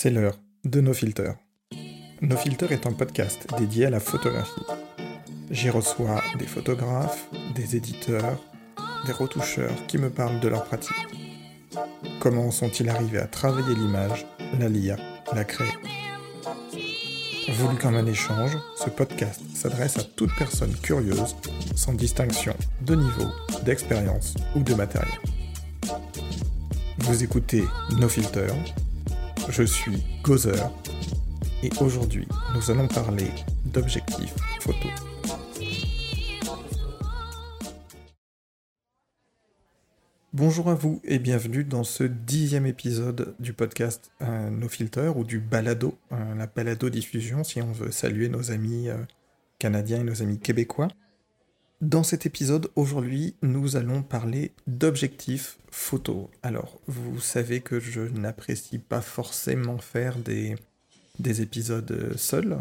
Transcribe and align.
C'est 0.00 0.10
l'heure 0.10 0.38
de 0.64 0.80
No 0.80 0.94
Filter. 0.94 1.32
No 2.22 2.36
Filter 2.36 2.66
est 2.70 2.86
un 2.86 2.92
podcast 2.92 3.48
dédié 3.58 3.86
à 3.86 3.90
la 3.90 3.98
photographie. 3.98 4.62
J'y 5.50 5.70
reçois 5.70 6.22
des 6.38 6.46
photographes, 6.46 7.28
des 7.56 7.74
éditeurs, 7.74 8.38
des 9.06 9.12
retoucheurs 9.12 9.74
qui 9.88 9.98
me 9.98 10.08
parlent 10.08 10.38
de 10.38 10.46
leur 10.46 10.62
pratique. 10.62 10.94
Comment 12.20 12.52
sont-ils 12.52 12.88
arrivés 12.88 13.18
à 13.18 13.26
travailler 13.26 13.74
l'image, 13.74 14.24
la 14.60 14.68
lire, 14.68 14.98
la 15.34 15.42
créer? 15.42 15.74
Voulu 17.54 17.76
comme 17.76 17.96
un 17.96 18.06
échange, 18.06 18.56
ce 18.76 18.90
podcast 18.90 19.40
s'adresse 19.52 19.98
à 19.98 20.04
toute 20.04 20.30
personne 20.38 20.76
curieuse, 20.80 21.34
sans 21.74 21.94
distinction 21.94 22.54
de 22.82 22.94
niveau, 22.94 23.32
d'expérience 23.64 24.36
ou 24.54 24.62
de 24.62 24.74
matériel. 24.74 25.18
Vous 26.98 27.24
écoutez 27.24 27.64
No 27.98 28.08
Filter, 28.08 28.52
je 29.50 29.62
suis 29.62 30.04
Gozer, 30.22 30.70
et 31.62 31.70
aujourd'hui 31.80 32.26
nous 32.54 32.70
allons 32.70 32.86
parler 32.86 33.30
d'objectifs 33.64 34.34
photo. 34.60 34.88
Bonjour 40.34 40.68
à 40.68 40.74
vous 40.74 41.00
et 41.04 41.18
bienvenue 41.18 41.64
dans 41.64 41.84
ce 41.84 42.04
dixième 42.04 42.66
épisode 42.66 43.34
du 43.40 43.54
podcast 43.54 44.12
euh, 44.22 44.50
No 44.50 44.68
Filter 44.68 45.12
ou 45.16 45.24
du 45.24 45.40
balado, 45.40 45.96
euh, 46.12 46.34
la 46.34 46.46
balado 46.46 46.90
diffusion 46.90 47.42
si 47.42 47.62
on 47.62 47.72
veut 47.72 47.90
saluer 47.90 48.28
nos 48.28 48.50
amis 48.50 48.88
euh, 48.88 48.98
canadiens 49.58 50.00
et 50.00 50.04
nos 50.04 50.22
amis 50.22 50.38
québécois. 50.38 50.88
Dans 51.80 52.02
cet 52.02 52.26
épisode, 52.26 52.70
aujourd'hui, 52.74 53.36
nous 53.40 53.76
allons 53.76 54.02
parler 54.02 54.52
d'objectifs 54.66 55.58
photo. 55.70 56.28
Alors, 56.42 56.80
vous 56.88 57.20
savez 57.20 57.60
que 57.60 57.78
je 57.78 58.00
n'apprécie 58.00 58.78
pas 58.78 59.00
forcément 59.00 59.78
faire 59.78 60.16
des, 60.16 60.56
des 61.20 61.40
épisodes 61.40 62.16
seuls. 62.16 62.58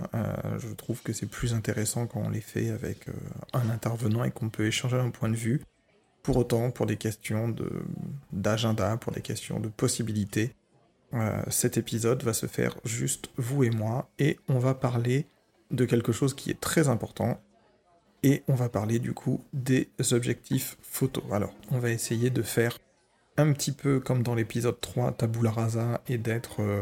je 0.60 0.72
trouve 0.74 1.02
que 1.02 1.14
c'est 1.14 1.26
plus 1.26 1.56
intéressant 1.56 2.06
quand 2.06 2.22
on 2.22 2.30
les 2.30 2.42
fait 2.42 2.70
avec 2.70 3.08
un 3.54 3.70
intervenant 3.72 4.24
et 4.24 4.30
qu'on 4.30 4.50
peut 4.50 4.68
échanger 4.68 4.98
un 4.98 5.10
point 5.10 5.30
de 5.30 5.36
vue. 5.36 5.64
Pour 6.22 6.38
autant, 6.38 6.70
pour 6.70 6.86
des 6.86 6.98
questions 6.98 7.56
d'agenda, 8.32 8.98
pour 8.98 9.14
des 9.14 9.22
questions 9.22 9.60
de 9.60 9.70
possibilités, 9.70 10.54
euh, 11.14 11.42
cet 11.50 11.78
épisode 11.78 12.22
va 12.24 12.34
se 12.34 12.48
faire 12.48 12.76
juste 12.84 13.30
vous 13.38 13.64
et 13.64 13.70
moi, 13.70 14.10
et 14.20 14.38
on 14.50 14.60
va 14.60 14.74
parler 14.74 15.26
de 15.72 15.86
quelque 15.86 16.12
chose 16.12 16.34
qui 16.34 16.50
est 16.50 16.60
très 16.60 16.90
important, 16.90 17.42
et 18.24 18.44
on 18.48 18.56
va 18.56 18.70
parler 18.70 19.00
du 19.00 19.14
coup 19.14 19.44
des 19.54 19.90
objectifs 20.12 20.78
photo. 20.82 21.24
Alors, 21.32 21.54
on 21.72 21.80
va 21.80 21.92
essayer 21.92 22.30
de 22.30 22.42
faire 22.42 22.78
un 23.38 23.54
petit 23.54 23.72
peu 23.72 24.00
comme 24.00 24.24
dans 24.24 24.36
l'épisode 24.36 24.80
3, 24.82 25.12
tabula 25.14 25.52
rasa, 25.52 26.02
et 26.08 26.18
d'être, 26.18 26.62
euh, 26.62 26.82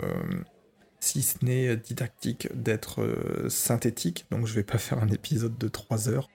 si 1.00 1.22
ce 1.22 1.44
n'est 1.44 1.75
didactique, 1.75 2.47
d'être 2.56 3.02
euh, 3.02 3.50
synthétique. 3.50 4.25
Donc 4.31 4.47
je 4.47 4.53
vais 4.53 4.63
pas 4.63 4.78
faire 4.78 5.03
un 5.03 5.09
épisode 5.09 5.58
de 5.58 5.67
3 5.67 6.09
heures. 6.09 6.30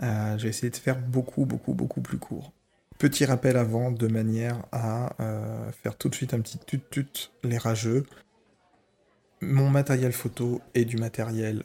je 0.00 0.42
vais 0.42 0.48
essayer 0.48 0.70
de 0.70 0.76
faire 0.76 0.98
beaucoup, 0.98 1.44
beaucoup, 1.44 1.74
beaucoup 1.74 2.00
plus 2.00 2.18
court. 2.18 2.52
Petit 2.98 3.26
rappel 3.26 3.58
avant, 3.58 3.90
de 3.90 4.06
manière 4.06 4.64
à 4.72 5.14
euh, 5.20 5.70
faire 5.72 5.96
tout 5.96 6.08
de 6.08 6.14
suite 6.14 6.32
un 6.32 6.40
petit 6.40 6.58
tut-tut 6.58 7.30
les 7.44 7.58
rageux. 7.58 8.06
Mon 9.42 9.68
matériel 9.68 10.12
photo 10.12 10.62
est 10.74 10.86
du 10.86 10.96
matériel 10.96 11.64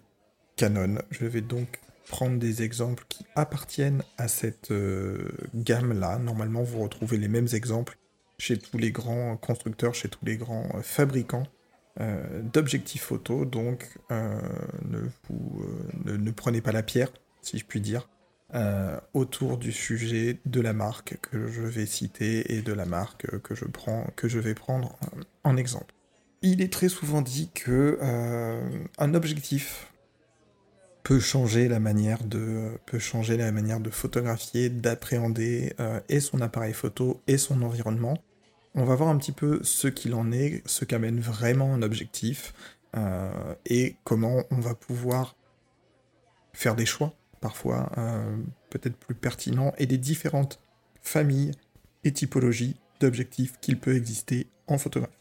Canon. 0.58 0.98
Je 1.10 1.26
vais 1.26 1.40
donc 1.40 1.80
prendre 2.12 2.38
des 2.38 2.62
exemples 2.62 3.04
qui 3.10 3.26
appartiennent 3.36 4.04
à 4.18 4.28
cette 4.28 4.70
euh, 4.72 5.32
gamme-là. 5.56 6.20
Normalement, 6.20 6.62
vous 6.62 6.84
retrouvez 6.84 7.18
les 7.18 7.28
mêmes 7.28 7.48
exemples 7.54 7.98
chez 8.38 8.58
tous 8.58 8.78
les 8.78 8.92
grands 8.92 9.38
constructeurs, 9.38 9.96
chez 9.96 10.10
tous 10.10 10.24
les 10.24 10.38
grands 10.38 10.70
euh, 10.76 10.82
fabricants 10.82 11.48
d'objectifs 12.54 13.04
photo. 13.04 13.44
Donc, 13.44 14.00
ne, 14.10 15.02
ne 16.06 16.32
prenez 16.32 16.62
pas 16.62 16.72
la 16.72 16.84
pierre, 16.84 17.12
si 17.42 17.60
je 17.60 17.66
puis 17.66 17.82
dire. 17.82 18.08
Euh, 18.54 19.00
autour 19.14 19.58
du 19.58 19.72
sujet 19.72 20.40
de 20.46 20.60
la 20.60 20.74
marque 20.74 21.18
que 21.22 21.48
je 21.48 21.62
vais 21.62 21.86
citer 21.86 22.54
et 22.54 22.62
de 22.62 22.74
la 22.74 22.86
marque 22.86 23.40
que 23.40 23.56
je, 23.56 23.64
prends, 23.64 24.06
que 24.18 24.28
je 24.28 24.40
vais 24.40 24.54
prendre 24.54 25.00
en 25.46 25.56
exemple. 25.56 25.94
Il 26.42 26.62
est 26.62 26.74
très 26.74 26.90
souvent 26.90 27.22
dit 27.22 27.50
que 27.54 27.98
euh, 28.02 28.62
un 28.98 29.14
objectif 29.14 29.91
peut 31.04 31.20
changer 31.20 31.68
la 31.68 31.80
manière 31.80 32.24
de 32.24 32.72
peut 32.86 33.00
changer 33.00 33.38
la 33.38 33.52
manière 33.52 33.80
de 33.80 33.90
photographier, 33.90 34.70
d'appréhender 34.70 35.74
euh, 35.80 36.00
et 36.10 36.20
son 36.20 36.42
appareil 36.42 36.74
photo 36.74 37.22
et 37.28 37.38
son 37.38 37.62
environnement. 37.62 38.18
On 38.76 38.86
va 38.86 38.96
voir 38.96 39.10
un 39.10 39.18
petit 39.18 39.34
peu 39.34 39.60
ce 39.64 39.88
qu'il 39.88 40.14
en 40.14 40.32
est, 40.32 40.62
ce 40.66 40.86
qu'amène 40.86 41.20
vraiment 41.20 41.74
un 41.74 41.82
objectif 41.82 42.54
et 43.66 43.96
comment 44.04 44.44
on 44.52 44.60
va 44.60 44.76
pouvoir 44.76 45.38
faire 46.54 46.76
des 46.76 46.86
choix 46.86 47.14
parfois 47.42 47.92
euh, 47.98 48.38
peut-être 48.70 48.96
plus 48.96 49.16
pertinent, 49.16 49.74
et 49.78 49.88
des 49.88 49.98
différentes 49.98 50.62
familles 51.02 51.52
et 52.06 52.14
typologies 52.14 52.80
d'objectifs 53.02 53.60
qu'il 53.60 53.80
peut 53.80 53.96
exister 53.96 54.48
en 54.68 54.78
photographie. 54.78 55.21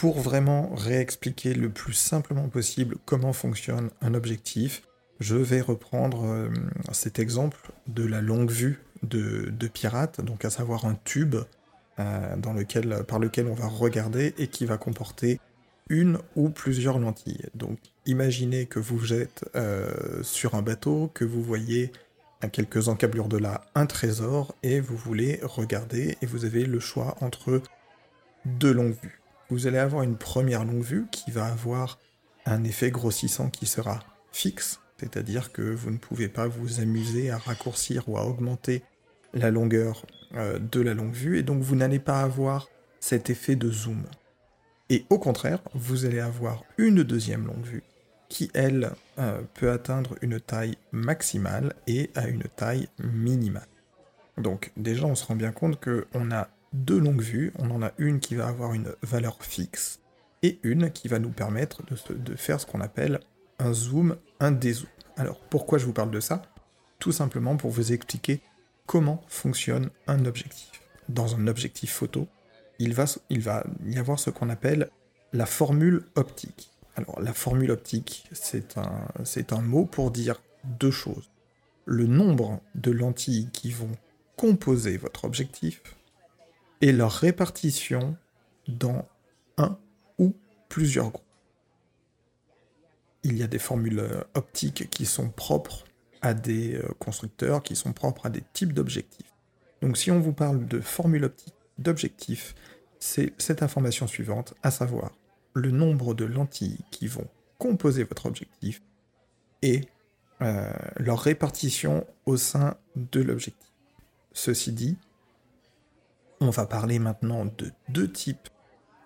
Pour 0.00 0.18
vraiment 0.18 0.74
réexpliquer 0.74 1.52
le 1.52 1.68
plus 1.68 1.92
simplement 1.92 2.48
possible 2.48 2.96
comment 3.04 3.34
fonctionne 3.34 3.90
un 4.00 4.14
objectif, 4.14 4.80
je 5.20 5.36
vais 5.36 5.60
reprendre 5.60 6.24
euh, 6.24 6.48
cet 6.90 7.18
exemple 7.18 7.70
de 7.86 8.06
la 8.06 8.22
longue 8.22 8.50
vue 8.50 8.80
de, 9.02 9.52
pirate, 9.68 10.22
donc 10.22 10.46
à 10.46 10.48
savoir 10.48 10.86
un 10.86 10.96
tube 11.04 11.36
euh, 11.98 12.36
par 13.02 13.18
lequel 13.18 13.46
on 13.46 13.52
va 13.52 13.66
regarder 13.66 14.34
et 14.38 14.46
qui 14.46 14.64
va 14.64 14.78
comporter 14.78 15.38
une 15.90 16.16
ou 16.34 16.48
plusieurs 16.48 16.98
lentilles. 16.98 17.50
Donc 17.54 17.78
imaginez 18.06 18.64
que 18.64 18.78
vous 18.78 19.12
êtes 19.12 19.44
euh, 19.54 20.22
sur 20.22 20.54
un 20.54 20.62
bateau, 20.62 21.10
que 21.12 21.26
vous 21.26 21.42
voyez 21.42 21.92
à 22.40 22.48
quelques 22.48 22.88
encablures 22.88 23.28
de 23.28 23.36
là 23.36 23.66
un 23.74 23.84
trésor 23.84 24.54
et 24.62 24.80
vous 24.80 24.96
voulez 24.96 25.40
regarder 25.42 26.16
et 26.22 26.26
vous 26.26 26.46
avez 26.46 26.64
le 26.64 26.80
choix 26.80 27.18
entre 27.20 27.60
deux 28.46 28.72
longues 28.72 28.96
vues. 29.02 29.19
Vous 29.50 29.66
allez 29.66 29.78
avoir 29.78 30.04
une 30.04 30.16
première 30.16 30.64
longue 30.64 30.82
vue 30.82 31.06
qui 31.10 31.30
va 31.30 31.46
avoir 31.46 31.98
un 32.46 32.62
effet 32.64 32.90
grossissant 32.90 33.50
qui 33.50 33.66
sera 33.66 34.00
fixe, 34.32 34.80
c'est-à-dire 34.98 35.50
que 35.50 35.62
vous 35.62 35.90
ne 35.90 35.98
pouvez 35.98 36.28
pas 36.28 36.46
vous 36.46 36.80
amuser 36.80 37.30
à 37.30 37.38
raccourcir 37.38 38.08
ou 38.08 38.16
à 38.16 38.24
augmenter 38.24 38.82
la 39.34 39.50
longueur 39.50 40.06
euh, 40.34 40.58
de 40.58 40.80
la 40.80 40.94
longue 40.94 41.14
vue, 41.14 41.38
et 41.38 41.42
donc 41.42 41.62
vous 41.62 41.74
n'allez 41.74 41.98
pas 41.98 42.20
avoir 42.20 42.68
cet 43.00 43.30
effet 43.30 43.56
de 43.56 43.70
zoom. 43.70 44.04
Et 44.88 45.04
au 45.10 45.18
contraire, 45.18 45.60
vous 45.74 46.04
allez 46.04 46.20
avoir 46.20 46.64
une 46.78 47.02
deuxième 47.02 47.46
longue 47.46 47.64
vue 47.64 47.82
qui, 48.28 48.50
elle, 48.54 48.92
euh, 49.18 49.42
peut 49.54 49.70
atteindre 49.70 50.16
une 50.22 50.40
taille 50.40 50.76
maximale 50.92 51.74
et 51.88 52.10
à 52.14 52.28
une 52.28 52.44
taille 52.56 52.88
minimale. 53.02 53.66
Donc 54.38 54.72
déjà, 54.76 55.06
on 55.06 55.14
se 55.16 55.24
rend 55.26 55.36
bien 55.36 55.52
compte 55.52 55.80
qu'on 55.80 56.30
a 56.30 56.48
deux 56.72 56.98
longues 56.98 57.22
vues, 57.22 57.52
on 57.58 57.70
en 57.70 57.82
a 57.82 57.92
une 57.98 58.20
qui 58.20 58.34
va 58.34 58.46
avoir 58.46 58.74
une 58.74 58.94
valeur 59.02 59.42
fixe 59.42 60.00
et 60.42 60.58
une 60.62 60.90
qui 60.90 61.08
va 61.08 61.18
nous 61.18 61.30
permettre 61.30 61.82
de, 61.84 62.36
faire 62.36 62.60
ce 62.60 62.66
qu'on 62.66 62.80
appelle 62.80 63.20
un 63.58 63.72
zoom, 63.72 64.16
un 64.38 64.52
dézoom. 64.52 64.88
Alors 65.16 65.40
pourquoi 65.40 65.78
je 65.78 65.86
vous 65.86 65.92
parle 65.92 66.10
de 66.10 66.20
ça? 66.20 66.42
Tout 66.98 67.12
simplement 67.12 67.56
pour 67.56 67.70
vous 67.70 67.92
expliquer 67.92 68.40
comment 68.86 69.22
fonctionne 69.28 69.90
un 70.06 70.24
objectif. 70.24 70.70
Dans 71.08 71.34
un 71.34 71.46
objectif 71.46 71.92
photo, 71.92 72.28
il 72.78 72.94
va, 72.94 73.06
y 73.84 73.98
avoir 73.98 74.18
ce 74.18 74.30
qu'on 74.30 74.48
appelle 74.48 74.88
la 75.32 75.46
formule 75.46 76.04
optique. 76.14 76.70
Alors 76.96 77.20
la 77.20 77.34
formule 77.34 77.70
optique, 77.70 78.24
c'est 78.32 78.76
un 79.52 79.60
mot 79.60 79.84
pour 79.84 80.10
dire 80.10 80.40
deux 80.64 80.90
choses. 80.90 81.30
Le 81.84 82.06
nombre 82.06 82.60
de 82.74 82.90
lentilles 82.90 83.50
qui 83.52 83.70
vont 83.70 83.92
composer 84.36 84.96
votre 84.96 85.24
objectif 85.24 85.82
et 86.80 86.92
leur 86.92 87.12
répartition 87.12 88.16
dans 88.68 89.06
un 89.58 89.78
ou 90.18 90.34
plusieurs 90.68 91.10
groupes. 91.10 91.24
Il 93.22 93.36
y 93.36 93.42
a 93.42 93.46
des 93.46 93.58
formules 93.58 94.24
optiques 94.34 94.88
qui 94.88 95.04
sont 95.04 95.28
propres 95.28 95.84
à 96.22 96.34
des 96.34 96.76
euh, 96.76 96.88
constructeurs 96.98 97.62
qui 97.62 97.76
sont 97.76 97.92
propres 97.92 98.26
à 98.26 98.30
des 98.30 98.42
types 98.52 98.72
d'objectifs. 98.72 99.32
Donc 99.82 99.96
si 99.96 100.10
on 100.10 100.20
vous 100.20 100.32
parle 100.32 100.66
de 100.66 100.80
formule 100.80 101.24
optique 101.24 101.54
d'objectifs, 101.78 102.54
c'est 102.98 103.32
cette 103.38 103.62
information 103.62 104.06
suivante, 104.06 104.54
à 104.62 104.70
savoir 104.70 105.12
le 105.54 105.70
nombre 105.70 106.14
de 106.14 106.24
lentilles 106.24 106.78
qui 106.90 107.06
vont 107.06 107.26
composer 107.58 108.04
votre 108.04 108.26
objectif 108.26 108.82
et 109.62 109.82
euh, 110.42 110.70
leur 110.96 111.18
répartition 111.18 112.06
au 112.26 112.36
sein 112.36 112.76
de 112.96 113.20
l'objectif. 113.20 113.70
Ceci 114.32 114.72
dit, 114.72 114.96
on 116.40 116.50
va 116.50 116.66
parler 116.66 116.98
maintenant 116.98 117.44
de 117.44 117.70
deux 117.88 118.10
types. 118.10 118.48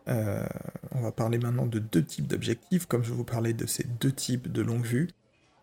Euh, 0.07 0.47
on 0.93 1.01
va 1.01 1.13
parler 1.13 1.39
maintenant 1.39 1.67
de 1.67 1.79
deux 1.79 2.05
types 2.05 2.27
d'objectifs, 2.27 2.87
comme 2.87 3.03
je 3.03 3.13
vous 3.13 3.25
parlais 3.25 3.53
de 3.53 3.67
ces 3.67 3.85
deux 3.85 4.13
types 4.13 4.51
de 4.51 4.63
longue 4.63 4.85
vue. 4.85 5.09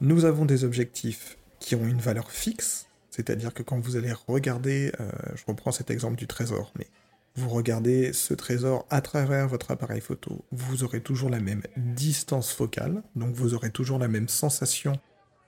Nous 0.01 0.25
avons 0.25 0.45
des 0.45 0.63
objectifs 0.63 1.37
qui 1.59 1.75
ont 1.75 1.85
une 1.85 1.99
valeur 1.99 2.31
fixe, 2.31 2.87
c'est-à-dire 3.09 3.53
que 3.53 3.63
quand 3.63 3.79
vous 3.79 3.95
allez 3.95 4.13
regarder, 4.27 4.91
euh, 4.99 5.11
je 5.35 5.43
reprends 5.45 5.71
cet 5.71 5.91
exemple 5.91 6.15
du 6.15 6.27
trésor, 6.27 6.73
mais 6.77 6.87
vous 7.35 7.49
regardez 7.49 8.11
ce 8.13 8.33
trésor 8.33 8.85
à 8.89 9.01
travers 9.01 9.47
votre 9.47 9.71
appareil 9.71 10.01
photo, 10.01 10.43
vous 10.51 10.83
aurez 10.83 11.01
toujours 11.01 11.29
la 11.29 11.39
même 11.39 11.61
distance 11.77 12.51
focale, 12.51 13.03
donc 13.15 13.33
vous 13.35 13.53
aurez 13.53 13.69
toujours 13.69 13.99
la 13.99 14.07
même 14.07 14.27
sensation 14.27 14.93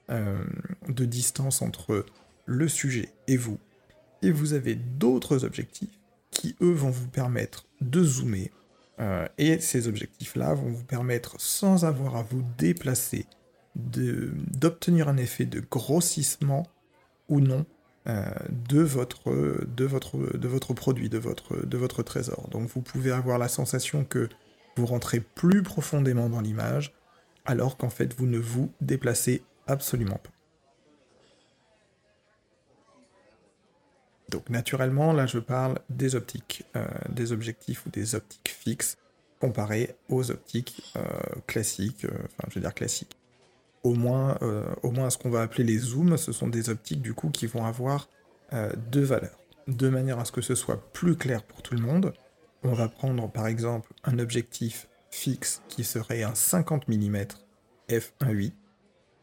euh, 0.10 0.44
de 0.88 1.06
distance 1.06 1.62
entre 1.62 2.06
le 2.46 2.68
sujet 2.68 3.10
et 3.28 3.38
vous. 3.38 3.58
Et 4.22 4.32
vous 4.32 4.54
avez 4.54 4.76
d'autres 4.76 5.44
objectifs 5.44 5.90
qui, 6.34 6.56
eux, 6.62 6.72
vont 6.74 6.90
vous 6.90 7.08
permettre 7.08 7.66
de 7.82 8.04
zoomer. 8.04 8.52
Euh, 9.00 9.28
et 9.38 9.60
ces 9.60 9.88
objectifs-là 9.88 10.54
vont 10.54 10.70
vous 10.70 10.84
permettre, 10.84 11.36
sans 11.40 11.86
avoir 11.86 12.16
à 12.16 12.24
vous 12.24 12.44
déplacer, 12.58 13.26
d'obtenir 13.76 15.08
un 15.08 15.18
effet 15.18 15.46
de 15.46 15.60
grossissement 15.60 16.68
ou 17.28 17.40
non 17.40 17.66
euh, 18.08 18.26
de, 18.70 18.82
votre, 18.82 19.32
de, 19.66 19.86
votre, 19.86 20.38
de 20.38 20.48
votre 20.48 20.74
produit, 20.74 21.10
de 21.10 21.18
votre, 21.18 21.66
de 21.66 21.78
votre 21.78 22.04
trésor. 22.04 22.50
Donc 22.52 22.70
vous 22.70 22.82
pouvez 22.82 23.12
avoir 23.12 23.40
la 23.40 23.48
sensation 23.48 24.04
que 24.04 24.30
vous 24.76 24.86
rentrez 24.86 25.22
plus 25.22 25.64
profondément 25.64 26.30
dans 26.30 26.42
l'image, 26.42 26.94
alors 27.46 27.78
qu'en 27.78 27.90
fait 27.90 28.14
vous 28.14 28.28
ne 28.28 28.40
vous 28.40 28.72
déplacez 28.82 29.44
absolument 29.68 30.18
pas. 30.18 30.33
Donc 34.34 34.50
naturellement, 34.50 35.14
là 35.14 35.26
je 35.26 35.40
parle 35.40 35.80
des 35.90 36.16
optiques, 36.16 36.66
euh, 36.76 36.86
des 37.10 37.32
objectifs 37.32 37.86
ou 37.86 37.90
des 37.90 38.16
optiques 38.16 38.50
fixes 38.50 38.98
comparés 39.40 39.96
aux 40.10 40.32
optiques 40.32 40.84
euh, 40.98 41.02
classiques, 41.48 42.06
enfin 42.06 42.48
je 42.50 42.56
veux 42.56 42.62
dire 42.62 42.74
classiques 42.74 43.18
au 43.84 43.94
moins, 43.94 44.38
euh, 44.42 44.64
au 44.82 44.92
moins 44.92 45.10
ce 45.10 45.18
qu'on 45.18 45.30
va 45.30 45.42
appeler 45.42 45.64
les 45.64 45.78
zooms, 45.78 46.18
ce 46.18 46.32
sont 46.32 46.48
des 46.48 46.70
optiques 46.70 47.02
du 47.02 47.14
coup 47.14 47.30
qui 47.30 47.48
vont 47.48 47.66
avoir 47.66 48.08
euh, 48.54 48.72
deux 48.92 49.04
valeurs. 49.04 49.38
De 49.68 49.90
manière 49.90 50.20
à 50.20 50.26
ce 50.26 50.32
que 50.32 50.42
ce 50.42 50.56
soit 50.56 50.82
plus 50.94 51.16
clair 51.16 51.44
pour 51.44 51.62
tout 51.62 51.76
le 51.76 51.82
monde, 51.82 52.14
on 52.64 52.74
va 52.74 52.88
prendre 52.88 53.30
par 53.30 53.48
exemple 53.48 53.92
un 54.04 54.20
objectif 54.20 54.88
fixe 55.12 55.62
qui 55.68 55.84
serait 55.84 56.24
un 56.24 56.34
50 56.34 56.88
mm 56.88 57.26
f1.8 57.90 58.54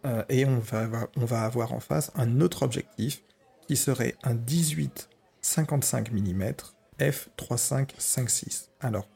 euh, 0.07 0.25
et 0.29 0.45
on 0.47 0.59
va, 0.59 0.81
avoir, 0.81 1.07
on 1.17 1.25
va 1.25 1.43
avoir 1.43 1.73
en 1.73 1.81
face 1.81 2.13
un 2.15 2.41
autre 2.41 2.63
objectif 2.63 3.23
qui 3.71 3.77
serait 3.77 4.17
un 4.25 4.35
18 4.35 5.09
55 5.43 6.11
mm 6.11 6.55
f3.556. 6.99 8.71
Alors 8.81 9.07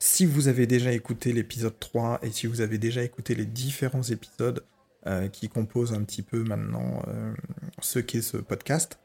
si 0.00 0.26
vous 0.26 0.48
avez 0.48 0.66
déjà 0.66 0.90
écouté 0.90 1.32
l'épisode 1.32 1.78
3 1.78 2.18
et 2.24 2.32
si 2.32 2.48
vous 2.48 2.60
avez 2.60 2.76
déjà 2.76 3.04
écouté 3.04 3.36
les 3.36 3.46
différents 3.46 4.02
épisodes 4.02 4.64
euh, 5.06 5.28
qui 5.28 5.48
composent 5.48 5.92
un 5.92 6.02
petit 6.02 6.22
peu 6.22 6.42
maintenant 6.42 7.04
euh, 7.06 7.32
ce 7.80 8.00
qu'est 8.00 8.20
ce 8.20 8.36
podcast, 8.36 8.98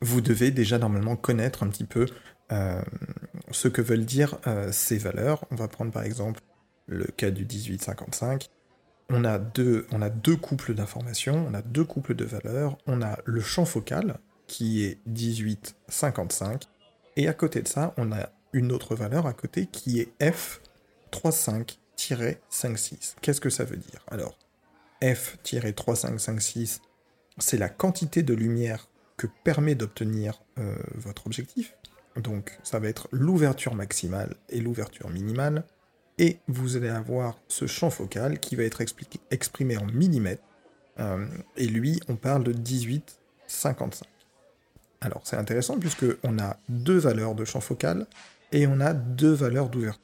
vous 0.00 0.20
devez 0.20 0.50
déjà 0.50 0.78
normalement 0.78 1.14
connaître 1.14 1.62
un 1.62 1.68
petit 1.68 1.86
peu 1.86 2.06
euh, 2.50 2.82
ce 3.52 3.68
que 3.68 3.82
veulent 3.82 4.04
dire 4.04 4.40
ces 4.72 4.98
valeurs. 4.98 5.44
On 5.52 5.54
va 5.54 5.68
prendre 5.68 5.92
par 5.92 6.02
exemple 6.02 6.40
le 6.86 7.04
cas 7.04 7.30
du 7.30 7.44
1855. 7.44 8.48
On 9.08 9.24
a 9.24 9.38
deux, 9.38 9.86
on 9.92 10.02
a 10.02 10.10
deux 10.10 10.36
couples 10.36 10.74
d'informations, 10.74 11.46
on 11.48 11.54
a 11.54 11.62
deux 11.62 11.84
couples 11.84 12.14
de 12.14 12.24
valeurs, 12.24 12.76
on 12.86 13.02
a 13.02 13.18
le 13.24 13.40
champ 13.40 13.64
focal, 13.64 14.18
qui 14.46 14.84
est 14.84 14.98
18,55. 15.08 16.62
Et 17.16 17.28
à 17.28 17.32
côté 17.32 17.62
de 17.62 17.68
ça, 17.68 17.94
on 17.96 18.12
a 18.12 18.30
une 18.52 18.72
autre 18.72 18.96
valeur 18.96 19.26
à 19.26 19.32
côté 19.32 19.66
qui 19.66 20.00
est 20.00 20.12
F35-56. 21.12 23.14
Qu'est-ce 23.20 23.40
que 23.40 23.50
ça 23.50 23.64
veut 23.64 23.76
dire? 23.76 24.04
Alors, 24.08 24.38
F-3556, 25.02 26.80
c'est 27.38 27.58
la 27.58 27.68
quantité 27.68 28.22
de 28.22 28.34
lumière 28.34 28.88
que 29.16 29.26
permet 29.44 29.74
d'obtenir 29.74 30.42
euh, 30.58 30.76
votre 30.94 31.26
objectif. 31.26 31.74
Donc 32.16 32.58
ça 32.62 32.78
va 32.78 32.88
être 32.88 33.08
l'ouverture 33.12 33.74
maximale 33.74 34.36
et 34.48 34.60
l'ouverture 34.60 35.10
minimale. 35.10 35.64
Et 36.18 36.38
vous 36.48 36.76
allez 36.76 36.88
avoir 36.88 37.38
ce 37.48 37.66
champ 37.66 37.90
focal 37.90 38.40
qui 38.40 38.56
va 38.56 38.62
être 38.62 38.82
exprimé 39.30 39.76
en 39.76 39.86
millimètres. 39.86 40.42
Euh, 40.98 41.26
et 41.56 41.66
lui, 41.66 42.00
on 42.08 42.16
parle 42.16 42.42
de 42.44 42.52
18,55. 42.52 44.02
Alors 45.00 45.20
c'est 45.24 45.36
intéressant 45.36 45.78
puisque 45.78 46.06
on 46.22 46.38
a 46.38 46.56
deux 46.68 46.96
valeurs 46.96 47.34
de 47.34 47.44
champ 47.44 47.60
focal 47.60 48.06
et 48.52 48.66
on 48.66 48.80
a 48.80 48.94
deux 48.94 49.32
valeurs 49.32 49.68
d'ouverture. 49.68 50.00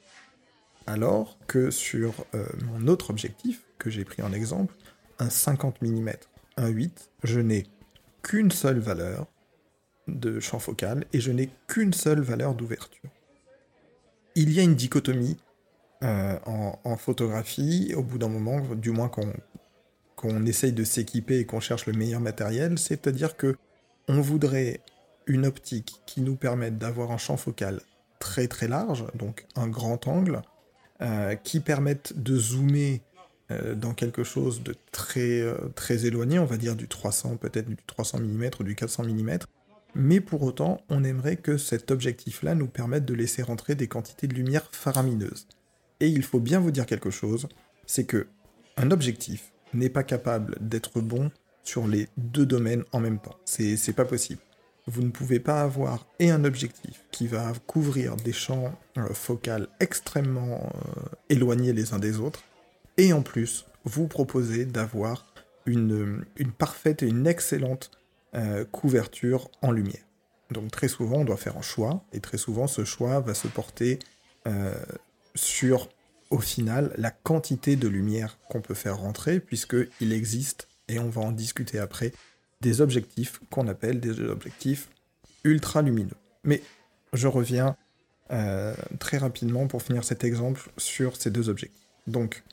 Alors 0.85 1.37
que 1.47 1.71
sur 1.71 2.13
euh, 2.35 2.45
mon 2.65 2.87
autre 2.87 3.09
objectif 3.09 3.63
que 3.79 3.89
j'ai 3.89 4.05
pris 4.05 4.21
en 4.21 4.33
exemple, 4.33 4.75
un 5.19 5.29
50 5.29 5.81
mm, 5.81 6.09
un 6.57 6.67
8, 6.67 7.09
je 7.23 7.39
n'ai 7.39 7.65
qu'une 8.21 8.51
seule 8.51 8.79
valeur 8.79 9.27
de 10.07 10.39
champ 10.39 10.59
focal 10.59 11.05
et 11.13 11.19
je 11.19 11.31
n'ai 11.31 11.49
qu'une 11.67 11.93
seule 11.93 12.21
valeur 12.21 12.53
d'ouverture. 12.53 13.09
Il 14.35 14.51
y 14.51 14.59
a 14.59 14.63
une 14.63 14.75
dichotomie 14.75 15.37
euh, 16.03 16.37
en, 16.45 16.97
photographie, 16.97 17.93
au 17.95 18.03
bout 18.03 18.17
d'un 18.17 18.27
moment, 18.27 18.59
du 18.75 18.91
moins 18.91 19.09
qu'on 20.15 20.45
essaye 20.45 20.73
de 20.73 20.83
s'équiper 20.83 21.39
et 21.39 21.45
qu'on 21.45 21.59
cherche 21.59 21.85
le 21.85 21.93
meilleur 21.93 22.19
matériel, 22.19 22.77
c'est-à-dire 22.77 23.37
que 23.37 23.55
on 24.07 24.19
voudrait 24.19 24.81
une 25.27 25.45
optique 25.45 26.01
qui 26.05 26.21
nous 26.21 26.35
permette 26.35 26.77
d'avoir 26.77 27.11
un 27.11 27.17
champ 27.17 27.37
focal 27.37 27.79
très 28.19 28.47
très 28.47 28.67
large, 28.67 29.05
donc 29.15 29.45
un 29.55 29.67
grand 29.67 30.07
angle, 30.07 30.41
euh, 31.01 31.35
qui 31.35 31.61
permette 31.61 32.21
de 32.21 32.37
zoomer 32.37 33.01
euh, 33.51 33.75
dans 33.75 33.93
quelque 33.93 34.23
chose 34.23 34.61
de 34.61 34.75
très, 34.91 35.41
très 35.75 36.05
éloigné, 36.05 36.37
on 36.39 36.45
va 36.45 36.57
dire 36.57 36.75
du 36.75 36.87
300, 36.87 37.37
peut-être 37.37 37.69
du 37.69 37.77
300 37.87 38.19
mm 38.19 38.49
ou 38.59 38.63
du 38.63 38.75
400 38.75 39.03
mm, 39.05 39.39
mais 39.95 40.19
pour 40.19 40.43
autant, 40.43 40.81
on 40.89 41.03
aimerait 41.03 41.37
que 41.37 41.57
cet 41.57 41.91
objectif-là 41.91 42.55
nous 42.55 42.67
permette 42.67 43.05
de 43.05 43.13
laisser 43.13 43.41
rentrer 43.41 43.75
des 43.75 43.87
quantités 43.87 44.27
de 44.27 44.33
lumière 44.33 44.67
faramineuses. 44.71 45.47
Et 46.03 46.07
il 46.09 46.21
faut 46.21 46.41
bien 46.41 46.59
vous 46.59 46.71
dire 46.71 46.85
quelque 46.85 47.11
chose, 47.11 47.47
c'est 47.85 48.03
que 48.03 48.27
un 48.75 48.91
objectif 48.91 49.53
n'est 49.73 49.87
pas 49.87 50.03
capable 50.03 50.57
d'être 50.59 50.99
bon 50.99 51.31
sur 51.63 51.87
les 51.87 52.09
deux 52.17 52.45
domaines 52.45 52.83
en 52.91 52.99
même 52.99 53.19
temps. 53.19 53.37
C'est 53.45 53.95
pas 53.95 54.03
possible. 54.03 54.41
Vous 54.85 55.01
ne 55.01 55.11
pouvez 55.11 55.39
pas 55.39 55.61
avoir 55.61 56.05
et 56.19 56.29
un 56.29 56.43
objectif 56.43 57.05
qui 57.11 57.25
va 57.27 57.53
couvrir 57.67 58.17
des 58.17 58.33
champs 58.33 58.77
euh, 58.97 59.13
focaux 59.13 59.65
extrêmement 59.79 60.69
euh, 60.75 61.03
éloignés 61.29 61.71
les 61.71 61.93
uns 61.93 61.99
des 61.99 62.19
autres, 62.19 62.43
et 62.97 63.13
en 63.13 63.21
plus 63.21 63.65
vous 63.85 64.07
proposer 64.07 64.65
d'avoir 64.65 65.33
une, 65.65 66.25
parfaite 66.57 67.01
et 67.01 67.07
une 67.07 67.27
excellente 67.27 67.91
euh, 68.35 68.65
couverture 68.65 69.49
en 69.61 69.71
lumière. 69.71 70.03
Donc 70.51 70.69
très 70.69 70.89
souvent 70.89 71.19
on 71.19 71.23
doit 71.23 71.37
faire 71.37 71.55
un 71.55 71.61
choix, 71.61 72.03
et 72.11 72.19
très 72.19 72.37
souvent 72.37 72.67
ce 72.67 72.83
choix 72.83 73.21
va 73.21 73.33
se 73.33 73.47
porter 73.47 73.99
sur, 75.35 75.89
au 76.29 76.39
final, 76.39 76.93
la 76.97 77.11
quantité 77.11 77.75
de 77.75 77.87
lumière 77.87 78.37
qu'on 78.49 78.61
peut 78.61 78.73
faire 78.73 78.97
rentrer, 78.97 79.39
puisqu'il 79.39 80.13
existe 80.13 80.67
et 80.87 80.99
on 80.99 81.09
va 81.09 81.21
en 81.21 81.31
discuter 81.31 81.79
après, 81.79 82.11
des 82.61 82.81
objectifs 82.81 83.41
qu'on 83.49 83.67
appelle 83.67 83.99
des 83.99 84.19
objectifs 84.21 84.89
ultra 85.43 85.81
lumineux. 85.81 86.15
Mais 86.43 86.61
je 87.11 87.27
reviens 87.27 87.75
euh, 88.31 88.73
très 88.99 89.17
rapidement 89.17 89.67
pour 89.67 89.81
finir 89.81 90.03
cet 90.03 90.23
exemple 90.23 90.71
sur 90.77 91.17
ces 91.17 91.29
deux 91.29 91.49
objectifs. 91.49 91.87
Donc, 92.07 92.43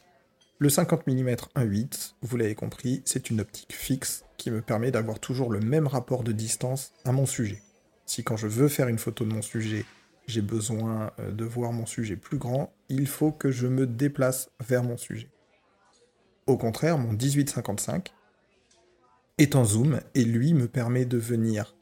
le 0.58 0.68
50 0.68 1.06
mm 1.06 1.28
1.8, 1.56 2.14
vous 2.22 2.36
l'avez 2.36 2.54
compris, 2.54 3.02
c'est 3.04 3.30
une 3.30 3.40
optique 3.40 3.72
fixe 3.72 4.24
qui 4.36 4.50
me 4.50 4.60
permet 4.60 4.90
d'avoir 4.90 5.18
toujours 5.18 5.50
le 5.50 5.60
même 5.60 5.86
rapport 5.86 6.22
de 6.22 6.32
distance 6.32 6.92
à 7.04 7.12
mon 7.12 7.26
sujet. 7.26 7.62
Si 8.04 8.24
quand 8.24 8.36
je 8.36 8.46
veux 8.46 8.68
faire 8.68 8.88
une 8.88 8.98
photo 8.98 9.24
de 9.24 9.32
mon 9.32 9.42
sujet, 9.42 9.84
j'ai 10.30 10.42
besoin 10.42 11.10
euh, 11.18 11.30
de 11.30 11.44
voir 11.44 11.72
mon 11.72 11.86
sujet 11.86 12.16
plus 12.16 12.38
grand, 12.38 12.72
il 12.88 13.06
faut 13.06 13.32
que 13.32 13.50
je 13.50 13.66
me 13.66 13.86
déplace 13.86 14.50
vers 14.60 14.82
mon 14.82 14.96
sujet. 14.96 15.28
Au 16.46 16.56
contraire, 16.56 16.98
mon 16.98 17.12
1855, 17.12 18.12
est 19.38 19.56
en 19.56 19.64
zoom 19.64 20.00
et 20.14 20.24
lui 20.24 20.54
me 20.54 20.68
permet 20.68 21.04
de 21.04 21.18
venir 21.18 21.74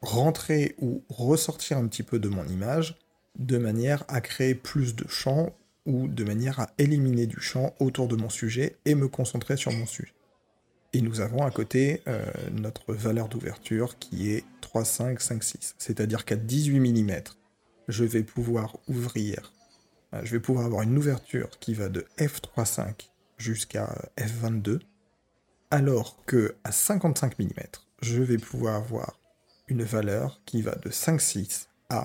rentrer 0.00 0.74
ou 0.80 1.04
ressortir 1.08 1.78
un 1.78 1.86
petit 1.86 2.02
peu 2.02 2.18
de 2.18 2.28
mon 2.28 2.46
image 2.46 2.98
de 3.38 3.58
manière 3.58 4.04
à 4.08 4.20
créer 4.20 4.54
plus 4.54 4.94
de 4.94 5.06
champ 5.08 5.54
ou 5.86 6.08
de 6.08 6.24
manière 6.24 6.60
à 6.60 6.70
éliminer 6.78 7.26
du 7.26 7.40
champ 7.40 7.74
autour 7.80 8.08
de 8.08 8.16
mon 8.16 8.28
sujet 8.28 8.76
et 8.84 8.94
me 8.94 9.08
concentrer 9.08 9.56
sur 9.56 9.72
mon 9.72 9.86
sujet. 9.86 10.12
Et 10.92 11.00
nous 11.00 11.20
avons 11.20 11.44
à 11.44 11.50
côté 11.50 12.02
euh, 12.06 12.24
notre 12.52 12.92
valeur 12.92 13.28
d'ouverture 13.28 13.98
qui 13.98 14.30
est 14.30 14.44
3,556. 14.60 15.74
C'est-à-dire 15.78 16.24
qu'à 16.24 16.36
18 16.36 16.80
mm, 16.80 17.22
je 17.88 18.04
vais 18.04 18.22
pouvoir 18.22 18.76
ouvrir, 18.88 19.52
euh, 20.14 20.20
je 20.24 20.32
vais 20.32 20.40
pouvoir 20.40 20.66
avoir 20.66 20.82
une 20.82 20.96
ouverture 20.96 21.50
qui 21.60 21.74
va 21.74 21.88
de 21.88 22.06
f3.5 22.18 23.08
jusqu'à 23.38 23.94
f22 24.18 24.80
alors 25.70 26.22
que 26.26 26.54
à 26.64 26.70
55 26.70 27.38
mm, 27.38 27.46
je 28.02 28.22
vais 28.22 28.36
pouvoir 28.36 28.76
avoir 28.76 29.18
une 29.68 29.82
valeur 29.82 30.42
qui 30.44 30.60
va 30.60 30.74
de 30.74 30.90
5,6 30.90 31.68
à 31.88 32.04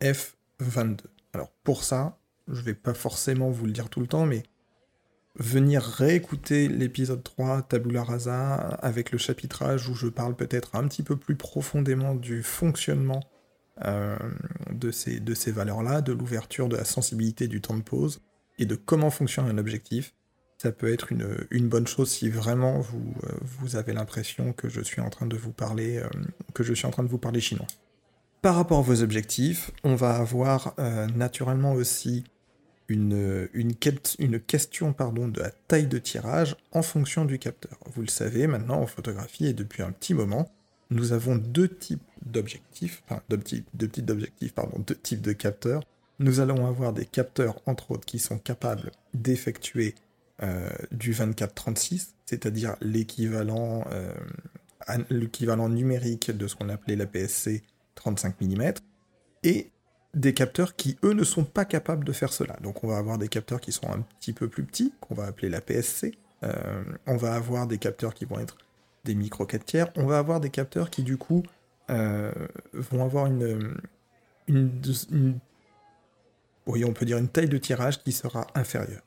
f22. 0.00 1.00
Alors 1.34 1.52
pour 1.62 1.84
ça, 1.84 2.18
je 2.48 2.62
vais 2.62 2.74
pas 2.74 2.94
forcément 2.94 3.50
vous 3.50 3.66
le 3.66 3.72
dire 3.72 3.90
tout 3.90 4.00
le 4.00 4.06
temps, 4.06 4.24
mais 4.24 4.42
venir 5.36 5.82
réécouter 5.82 6.68
l'épisode 6.68 7.22
3, 7.22 7.62
Tabula 7.62 8.04
Rasa, 8.04 8.54
avec 8.54 9.12
le 9.12 9.18
chapitrage 9.18 9.88
où 9.88 9.94
je 9.94 10.08
parle 10.08 10.36
peut-être 10.36 10.74
un 10.74 10.86
petit 10.86 11.02
peu 11.02 11.16
plus 11.16 11.36
profondément 11.36 12.14
du 12.14 12.42
fonctionnement 12.42 13.20
euh, 13.84 14.18
de 14.70 14.90
ces, 14.90 15.20
de 15.20 15.34
ces 15.34 15.50
valeurs-là, 15.50 16.02
de 16.02 16.12
l'ouverture, 16.12 16.68
de 16.68 16.76
la 16.76 16.84
sensibilité 16.84 17.48
du 17.48 17.60
temps 17.60 17.76
de 17.76 17.82
pause, 17.82 18.20
et 18.58 18.66
de 18.66 18.74
comment 18.74 19.10
fonctionne 19.10 19.48
un 19.48 19.56
objectif. 19.56 20.14
Ça 20.58 20.70
peut 20.70 20.92
être 20.92 21.10
une, 21.10 21.46
une 21.50 21.68
bonne 21.68 21.86
chose 21.86 22.10
si 22.10 22.28
vraiment 22.28 22.80
vous, 22.80 23.14
euh, 23.24 23.32
vous 23.42 23.76
avez 23.76 23.94
l'impression 23.94 24.52
que 24.52 24.68
je 24.68 24.82
suis 24.82 25.00
en 25.00 25.08
train 25.08 25.26
de 25.26 25.36
vous 25.36 25.52
parler, 25.52 25.98
euh, 25.98 26.08
que 26.52 26.62
je 26.62 26.74
suis 26.74 26.86
en 26.86 26.90
train 26.90 27.02
de 27.02 27.08
vous 27.08 27.18
parler 27.18 27.40
chinois. 27.40 27.66
Par 28.42 28.54
rapport 28.56 28.80
à 28.80 28.82
vos 28.82 29.02
objectifs, 29.02 29.70
on 29.84 29.94
va 29.94 30.16
avoir 30.16 30.74
naturellement 31.14 31.74
aussi 31.74 32.24
une, 32.92 33.48
une, 33.52 33.74
question 33.74 34.92
pardon, 34.92 35.28
de 35.28 35.40
la 35.40 35.50
taille 35.50 35.86
de 35.86 35.98
tirage 35.98 36.56
en 36.72 36.82
fonction 36.82 37.24
du 37.24 37.38
capteur. 37.38 37.78
Vous 37.94 38.02
le 38.02 38.08
savez, 38.08 38.46
maintenant 38.46 38.80
en 38.80 38.86
photographie 38.86 39.46
et 39.46 39.52
depuis 39.52 39.82
un 39.82 39.92
petit 39.92 40.14
moment, 40.14 40.50
nous 40.90 41.12
avons 41.12 41.36
deux 41.36 41.68
types 41.68 42.02
d'objectifs, 42.24 43.02
enfin 43.06 43.22
deux 43.28 43.40
types 43.40 43.66
d'objectifs, 43.74 44.52
pardon, 44.52 44.78
deux 44.86 44.94
types 44.96 45.22
de 45.22 45.32
capteurs. 45.32 45.82
Nous 46.18 46.40
allons 46.40 46.66
avoir 46.66 46.92
des 46.92 47.06
capteurs, 47.06 47.60
entre 47.66 47.92
autres, 47.92 48.04
qui 48.04 48.18
sont 48.18 48.38
capables 48.38 48.92
d'effectuer 49.14 49.94
euh, 50.42 50.68
du 50.90 51.12
24-36, 51.12 52.10
c'est-à-dire 52.26 52.76
l'équivalent 52.80 53.84
euh, 53.90 54.12
l'équivalent 55.10 55.68
numérique 55.68 56.30
de 56.30 56.46
ce 56.46 56.56
qu'on 56.56 56.68
appelait 56.68 56.96
la 56.96 57.06
PSC 57.06 57.62
35 57.94 58.40
mm, 58.40 58.72
et 59.44 59.70
des 60.14 60.34
capteurs 60.34 60.76
qui, 60.76 60.98
eux, 61.04 61.14
ne 61.14 61.24
sont 61.24 61.44
pas 61.44 61.64
capables 61.64 62.04
de 62.04 62.12
faire 62.12 62.32
cela. 62.32 62.56
Donc 62.62 62.84
on 62.84 62.88
va 62.88 62.98
avoir 62.98 63.18
des 63.18 63.28
capteurs 63.28 63.60
qui 63.60 63.72
sont 63.72 63.90
un 63.90 64.00
petit 64.20 64.32
peu 64.32 64.48
plus 64.48 64.64
petits, 64.64 64.92
qu'on 65.00 65.14
va 65.14 65.24
appeler 65.24 65.48
la 65.48 65.60
PSC. 65.60 66.12
Euh, 66.44 66.84
on 67.06 67.16
va 67.16 67.34
avoir 67.34 67.66
des 67.66 67.78
capteurs 67.78 68.14
qui 68.14 68.24
vont 68.24 68.38
être 68.38 68.58
des 69.04 69.14
micro 69.14 69.46
4 69.46 69.64
tiers. 69.64 69.88
On 69.96 70.06
va 70.06 70.18
avoir 70.18 70.40
des 70.40 70.50
capteurs 70.50 70.90
qui, 70.90 71.02
du 71.02 71.16
coup, 71.16 71.42
euh, 71.90 72.32
vont 72.72 73.04
avoir 73.04 73.26
une, 73.26 73.76
une, 74.48 74.70
peut 76.66 77.04
dire 77.04 77.18
une 77.18 77.28
taille 77.28 77.48
de 77.48 77.58
tirage 77.58 78.02
qui 78.02 78.12
sera 78.12 78.46
inférieure. 78.54 79.02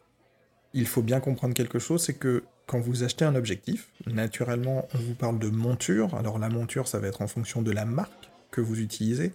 Il 0.74 0.88
faut 0.88 1.02
bien 1.02 1.20
comprendre 1.20 1.54
quelque 1.54 1.80
chose, 1.80 2.04
c'est 2.04 2.16
que 2.16 2.44
quand 2.68 2.80
vous 2.80 3.04
achetez 3.04 3.26
un 3.26 3.36
objectif, 3.36 3.90
naturellement, 4.08 4.88
on 4.94 4.98
vous 4.98 5.14
parle 5.14 5.40
de 5.40 5.50
monture. 5.50 6.16
Alors 6.16 6.40
la 6.40 6.50
monture, 6.50 6.88
ça 6.88 7.00
va 7.00 7.08
être 7.08 7.22
en 7.22 7.28
fonction 7.28 7.62
de 7.62 7.72
la 7.72 7.86
marque 7.86 8.30
que 8.52 8.60
vous 8.60 8.80
utilisez. 8.82 9.34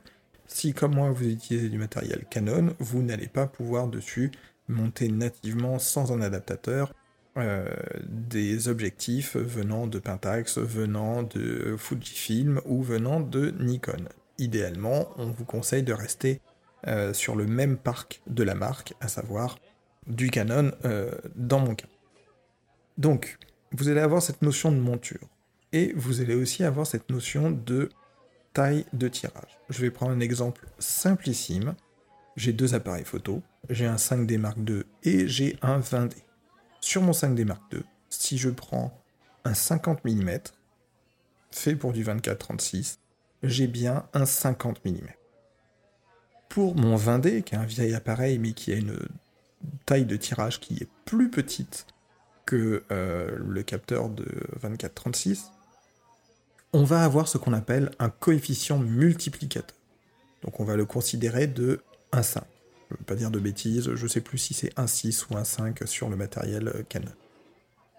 Si, 0.52 0.74
comme 0.74 0.96
moi, 0.96 1.10
vous 1.10 1.28
utilisez 1.28 1.68
du 1.68 1.78
matériel 1.78 2.26
Canon, 2.28 2.74
vous 2.80 3.02
n'allez 3.02 3.28
pas 3.28 3.46
pouvoir 3.46 3.86
dessus 3.86 4.32
monter 4.68 5.08
nativement 5.08 5.78
sans 5.78 6.12
un 6.12 6.20
adaptateur 6.20 6.92
euh, 7.36 7.68
des 8.04 8.68
objectifs 8.68 9.36
venant 9.36 9.86
de 9.86 10.00
Pentax, 10.00 10.58
venant 10.58 11.22
de 11.22 11.76
Fujifilm 11.78 12.60
ou 12.66 12.82
venant 12.82 13.20
de 13.20 13.54
Nikon. 13.60 14.08
Idéalement, 14.38 15.10
on 15.16 15.30
vous 15.30 15.44
conseille 15.44 15.84
de 15.84 15.92
rester 15.92 16.40
euh, 16.88 17.14
sur 17.14 17.36
le 17.36 17.46
même 17.46 17.76
parc 17.76 18.20
de 18.26 18.42
la 18.42 18.56
marque, 18.56 18.94
à 19.00 19.06
savoir 19.06 19.56
du 20.08 20.30
Canon 20.30 20.72
euh, 20.84 21.12
dans 21.36 21.60
mon 21.60 21.76
cas. 21.76 21.88
Donc, 22.98 23.38
vous 23.70 23.88
allez 23.88 24.00
avoir 24.00 24.20
cette 24.20 24.42
notion 24.42 24.72
de 24.72 24.78
monture. 24.78 25.28
Et 25.72 25.92
vous 25.94 26.20
allez 26.20 26.34
aussi 26.34 26.64
avoir 26.64 26.88
cette 26.88 27.08
notion 27.08 27.52
de 27.52 27.90
taille 28.52 28.86
de 28.92 29.08
tirage. 29.08 29.58
Je 29.68 29.80
vais 29.80 29.90
prendre 29.90 30.12
un 30.12 30.20
exemple 30.20 30.66
simplissime. 30.78 31.74
J'ai 32.36 32.52
deux 32.52 32.74
appareils 32.74 33.04
photo, 33.04 33.42
j'ai 33.68 33.86
un 33.86 33.96
5D 33.96 34.38
Mark 34.38 34.56
II 34.66 34.84
et 35.02 35.26
j'ai 35.26 35.58
un 35.62 35.80
20D. 35.80 36.14
Sur 36.80 37.02
mon 37.02 37.12
5D 37.12 37.44
Mark 37.44 37.62
II, 37.72 37.82
si 38.08 38.38
je 38.38 38.48
prends 38.50 38.98
un 39.44 39.54
50 39.54 40.04
mm, 40.04 40.30
fait 41.50 41.76
pour 41.76 41.92
du 41.92 42.04
24-36, 42.04 42.98
j'ai 43.42 43.66
bien 43.66 44.06
un 44.14 44.26
50 44.26 44.84
mm. 44.84 45.08
Pour 46.48 46.76
mon 46.76 46.96
20D, 46.96 47.42
qui 47.42 47.54
est 47.54 47.58
un 47.58 47.64
vieil 47.64 47.94
appareil 47.94 48.38
mais 48.38 48.52
qui 48.52 48.72
a 48.72 48.76
une 48.76 48.98
taille 49.86 50.06
de 50.06 50.16
tirage 50.16 50.60
qui 50.60 50.74
est 50.74 50.88
plus 51.04 51.30
petite 51.30 51.86
que 52.46 52.84
euh, 52.90 53.36
le 53.38 53.62
capteur 53.62 54.08
de 54.08 54.26
24-36, 54.62 55.50
on 56.72 56.84
va 56.84 57.02
avoir 57.02 57.28
ce 57.28 57.38
qu'on 57.38 57.52
appelle 57.52 57.90
un 57.98 58.10
coefficient 58.10 58.78
multiplicateur. 58.78 59.76
Donc 60.42 60.60
on 60.60 60.64
va 60.64 60.76
le 60.76 60.86
considérer 60.86 61.46
de 61.46 61.80
1,5. 62.12 62.42
Je 62.88 62.94
ne 62.94 62.98
veux 62.98 63.04
pas 63.04 63.14
dire 63.14 63.30
de 63.30 63.38
bêtises, 63.38 63.94
je 63.94 64.02
ne 64.02 64.08
sais 64.08 64.20
plus 64.20 64.38
si 64.38 64.54
c'est 64.54 64.74
1,6 64.76 65.26
ou 65.30 65.34
1,5 65.34 65.86
sur 65.86 66.08
le 66.08 66.16
matériel 66.16 66.68
euh, 66.68 66.82
Canon. 66.88 67.12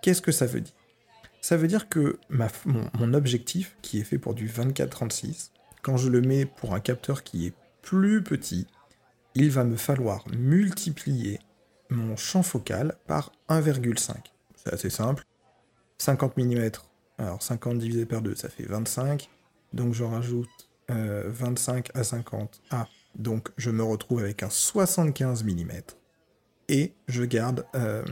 Qu'est-ce 0.02 0.22
que 0.22 0.32
ça 0.32 0.46
veut 0.46 0.62
dire? 0.62 0.74
Ça 1.42 1.58
veut 1.58 1.68
dire 1.68 1.90
que 1.90 2.20
mon, 2.66 3.14
objectif, 3.14 3.76
qui 3.82 4.00
est 4.00 4.04
fait 4.04 4.20
pour 4.20 4.36
du 4.36 4.48
24-36, 4.48 5.50
quand 5.82 5.98
je 5.98 6.10
le 6.10 6.22
mets 6.22 6.46
pour 6.46 6.76
un 6.76 6.80
capteur 6.80 7.24
qui 7.24 7.48
est 7.48 7.54
plus 7.82 8.24
petit, 8.24 8.68
il 9.34 9.50
va 9.50 9.64
me 9.64 9.76
falloir 9.76 10.24
multiplier 10.30 11.40
mon 11.90 12.16
champ 12.16 12.44
focal 12.44 12.96
par 13.08 13.32
1,5. 13.50 14.16
C'est 14.56 14.74
assez 14.74 14.90
simple. 14.90 15.24
50 15.98 16.38
mm 16.38 16.72
alors 17.22 17.42
50 17.42 17.78
divisé 17.78 18.06
par 18.06 18.22
2, 18.22 18.36
ça 18.36 18.50
fait 18.50 18.66
25. 18.66 19.30
Donc 19.74 19.94
je 19.94 20.04
rajoute 20.04 20.70
25 20.90 21.90
euh, 21.96 22.00
à 22.00 22.04
50 22.04 22.62
à. 22.72 22.88
Donc 23.16 23.50
je 23.58 23.70
me 23.70 23.84
retrouve 23.84 24.20
avec 24.20 24.44
un 24.44 24.50
75 24.50 25.44
mm. 25.44 25.72
Et 26.70 26.94
je 27.08 27.24
garde 27.24 27.66
euh, 27.76 28.04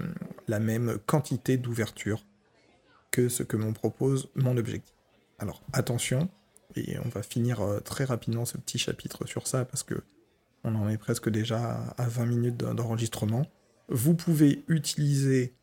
la 0.47 0.59
même 0.59 0.97
quantité 1.05 1.57
d'ouverture 1.57 2.25
que 3.11 3.29
ce 3.29 3.43
que 3.43 3.57
m'en 3.57 3.73
propose 3.73 4.29
mon 4.35 4.57
objectif. 4.57 4.95
Alors 5.39 5.63
attention, 5.73 6.29
et 6.75 6.97
on 6.99 7.09
va 7.09 7.23
finir 7.23 7.61
euh, 7.61 7.79
très 7.79 8.03
rapidement 8.03 8.45
ce 8.45 8.57
petit 8.57 8.77
chapitre 8.77 9.25
sur 9.25 9.47
ça 9.47 9.65
parce 9.65 9.83
que 9.83 10.03
on 10.63 10.75
en 10.75 10.89
est 10.89 10.97
presque 10.97 11.29
déjà 11.29 11.95
à 11.97 12.07
20 12.07 12.25
minutes 12.25 12.57
d'enregistrement. 12.57 13.47
Vous 13.87 14.13
pouvez 14.13 14.63
utiliser 14.67 15.55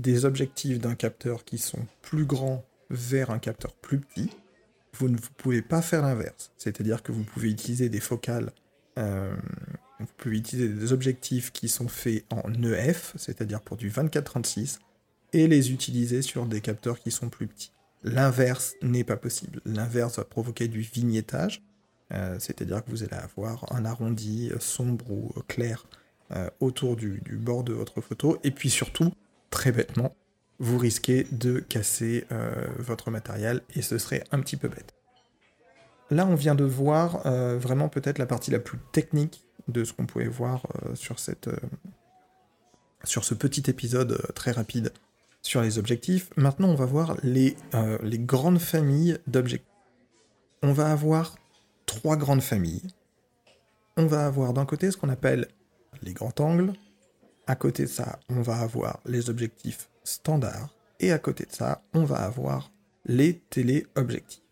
des 0.00 0.24
objectifs 0.24 0.80
d'un 0.80 0.96
capteur 0.96 1.44
qui 1.44 1.56
sont 1.58 1.86
plus 2.02 2.26
grands 2.26 2.64
vers 2.90 3.30
un 3.30 3.38
capteur 3.38 3.74
plus 3.74 3.98
petit, 3.98 4.30
vous 4.98 5.08
ne 5.08 5.18
pouvez 5.36 5.62
pas 5.62 5.82
faire 5.82 6.02
l'inverse. 6.02 6.52
C'est-à-dire 6.56 7.02
que 7.02 7.12
vous 7.12 7.24
pouvez 7.24 7.50
utiliser 7.50 7.88
des 7.88 8.00
focales, 8.00 8.52
euh, 8.98 9.34
vous 10.00 10.06
pouvez 10.16 10.38
utiliser 10.38 10.68
des 10.68 10.92
objectifs 10.92 11.50
qui 11.50 11.68
sont 11.68 11.88
faits 11.88 12.24
en 12.30 12.52
EF, 12.62 13.12
c'est-à-dire 13.16 13.60
pour 13.60 13.76
du 13.76 13.90
24-36, 13.90 14.78
et 15.32 15.48
les 15.48 15.72
utiliser 15.72 16.22
sur 16.22 16.46
des 16.46 16.60
capteurs 16.60 17.00
qui 17.00 17.10
sont 17.10 17.28
plus 17.28 17.46
petits. 17.46 17.72
L'inverse 18.04 18.74
n'est 18.82 19.04
pas 19.04 19.16
possible. 19.16 19.60
L'inverse 19.64 20.18
va 20.18 20.24
provoquer 20.24 20.68
du 20.68 20.80
vignettage, 20.80 21.62
euh, 22.12 22.36
c'est-à-dire 22.38 22.84
que 22.84 22.90
vous 22.90 23.02
allez 23.02 23.14
avoir 23.14 23.72
un 23.74 23.84
arrondi 23.84 24.52
sombre 24.60 25.10
ou 25.10 25.32
clair 25.48 25.86
euh, 26.32 26.48
autour 26.60 26.96
du, 26.96 27.20
bord 27.38 27.64
de 27.64 27.72
votre 27.72 28.00
photo, 28.00 28.38
et 28.44 28.50
puis 28.50 28.70
surtout, 28.70 29.12
très 29.50 29.72
bêtement, 29.72 30.14
vous 30.58 30.78
risquez 30.78 31.26
de 31.32 31.58
casser 31.58 32.26
euh, 32.32 32.66
votre 32.78 33.10
matériel 33.10 33.62
et 33.74 33.82
ce 33.82 33.98
serait 33.98 34.24
un 34.32 34.40
petit 34.40 34.56
peu 34.56 34.68
bête. 34.68 34.94
Là, 36.10 36.26
on 36.26 36.34
vient 36.34 36.54
de 36.54 36.64
voir 36.64 37.26
euh, 37.26 37.58
vraiment 37.58 37.88
peut-être 37.88 38.18
la 38.18 38.26
partie 38.26 38.50
la 38.50 38.58
plus 38.58 38.78
technique 38.92 39.44
de 39.68 39.84
ce 39.84 39.92
qu'on 39.92 40.06
pouvait 40.06 40.28
voir 40.28 40.66
euh, 40.84 40.94
sur, 40.94 41.18
cette, 41.18 41.48
sur 43.04 43.24
ce 43.24 43.34
petit 43.34 43.68
épisode 43.68 44.20
très 44.34 44.52
rapide 44.52 44.92
sur 45.42 45.60
les 45.60 45.78
objectifs. 45.78 46.30
Maintenant, 46.36 46.68
on 46.68 46.74
va 46.74 46.86
voir 46.86 47.16
les, 47.22 47.56
les 48.02 48.18
grandes 48.18 48.58
familles 48.58 49.18
d'objectifs. 49.26 49.68
On 50.62 50.72
va 50.72 50.90
avoir 50.90 51.36
trois 51.84 52.16
grandes 52.16 52.40
familles. 52.40 52.82
On 53.98 54.06
va 54.06 54.24
avoir 54.24 54.54
d'un 54.54 54.64
côté 54.64 54.90
ce 54.90 54.96
qu'on 54.96 55.10
appelle 55.10 55.48
les 56.02 56.14
grands 56.14 56.32
angles. 56.38 56.72
À 57.46 57.56
côté 57.56 57.82
de 57.82 57.88
ça, 57.88 58.18
on 58.30 58.40
va 58.40 58.56
avoir 58.60 59.00
les 59.04 59.28
objectifs 59.28 59.90
standard. 60.04 60.74
Et 61.00 61.12
à 61.12 61.18
côté 61.18 61.44
de 61.44 61.52
ça, 61.52 61.82
on 61.92 62.04
va 62.04 62.16
avoir 62.16 62.70
les 63.04 63.38
téléobjectifs. 63.50 64.42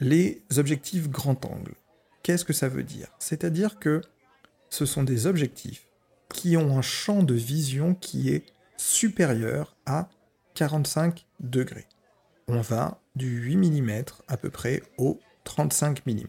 Les 0.00 0.42
objectifs 0.56 1.08
grand 1.08 1.42
angle. 1.46 1.74
Qu'est-ce 2.22 2.44
que 2.44 2.52
ça 2.52 2.68
veut 2.68 2.82
dire? 2.82 3.08
C'est-à-dire 3.18 3.78
que 3.78 4.02
ce 4.68 4.84
sont 4.84 5.04
des 5.04 5.26
objectifs 5.26 5.86
qui 6.28 6.56
ont 6.56 6.76
un 6.76 6.82
champ 6.82 7.22
de 7.22 7.34
vision 7.34 7.94
qui 7.94 8.30
est 8.30 8.44
supérieur 8.76 9.76
à 9.86 10.08
45 10.54 11.26
degrés. 11.40 11.86
On 12.48 12.60
va 12.60 13.00
du 13.14 13.28
8 13.28 13.56
mm 13.56 14.04
à 14.28 14.36
peu 14.36 14.50
près 14.50 14.82
au 14.98 15.20
35 15.44 16.04
mm. 16.06 16.26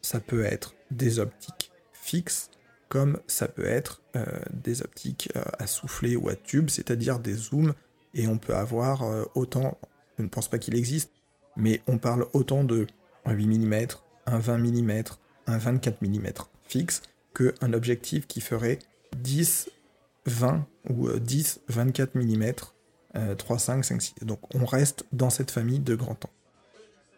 Ça 0.00 0.18
peut 0.18 0.44
être 0.44 0.74
des 0.90 1.18
optiques 1.18 1.70
fixes 1.92 2.50
comme 2.92 3.18
ça 3.26 3.48
peut 3.48 3.64
être 3.64 4.02
euh, 4.16 4.26
des 4.52 4.82
optiques 4.82 5.30
euh, 5.34 5.42
à 5.58 5.66
souffler 5.66 6.14
ou 6.14 6.28
à 6.28 6.36
tube, 6.36 6.68
c'est-à-dire 6.68 7.20
des 7.20 7.32
zooms, 7.32 7.72
et 8.12 8.28
on 8.28 8.36
peut 8.36 8.54
avoir 8.54 9.02
euh, 9.04 9.24
autant, 9.34 9.78
je 10.18 10.24
ne 10.24 10.28
pense 10.28 10.46
pas 10.48 10.58
qu'il 10.58 10.76
existe, 10.76 11.10
mais 11.56 11.80
on 11.86 11.96
parle 11.96 12.26
autant 12.34 12.64
de 12.64 12.86
un 13.24 13.32
8 13.32 13.46
mm, 13.46 13.86
un 14.26 14.38
20 14.38 14.58
mm, 14.58 15.02
un 15.46 15.56
24 15.56 16.02
mm 16.02 16.32
fixe, 16.64 17.00
qu'un 17.34 17.72
objectif 17.72 18.26
qui 18.26 18.42
ferait 18.42 18.78
10, 19.16 19.70
20 20.26 20.66
ou 20.90 21.08
10, 21.12 21.60
24 21.68 22.14
mm, 22.14 22.52
3, 23.38 23.58
5, 23.58 23.84
5, 23.86 24.02
6. 24.02 24.14
Donc 24.20 24.54
on 24.54 24.66
reste 24.66 25.06
dans 25.12 25.30
cette 25.30 25.50
famille 25.50 25.80
de 25.80 25.94
grands 25.94 26.14
temps. 26.14 26.30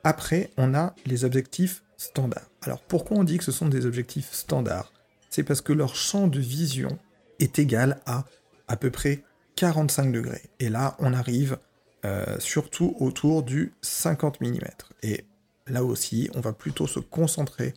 Après, 0.04 0.50
on 0.56 0.72
a 0.72 0.94
les 1.04 1.24
objectifs 1.24 1.82
standards. 1.96 2.48
Alors 2.62 2.80
pourquoi 2.80 3.16
on 3.16 3.24
dit 3.24 3.38
que 3.38 3.44
ce 3.44 3.50
sont 3.50 3.66
des 3.66 3.86
objectifs 3.86 4.32
standards? 4.32 4.92
C'est 5.34 5.42
parce 5.42 5.62
que 5.62 5.72
leur 5.72 5.96
champ 5.96 6.28
de 6.28 6.38
vision 6.38 6.96
est 7.40 7.58
égal 7.58 8.00
à 8.06 8.24
à 8.68 8.76
peu 8.76 8.92
près 8.92 9.24
45 9.56 10.12
degrés. 10.12 10.44
Et 10.60 10.68
là, 10.68 10.94
on 11.00 11.12
arrive 11.12 11.58
euh, 12.04 12.38
surtout 12.38 12.94
autour 13.00 13.42
du 13.42 13.72
50 13.82 14.40
mm. 14.40 14.60
Et 15.02 15.24
là 15.66 15.82
aussi, 15.82 16.30
on 16.36 16.40
va 16.40 16.52
plutôt 16.52 16.86
se 16.86 17.00
concentrer 17.00 17.74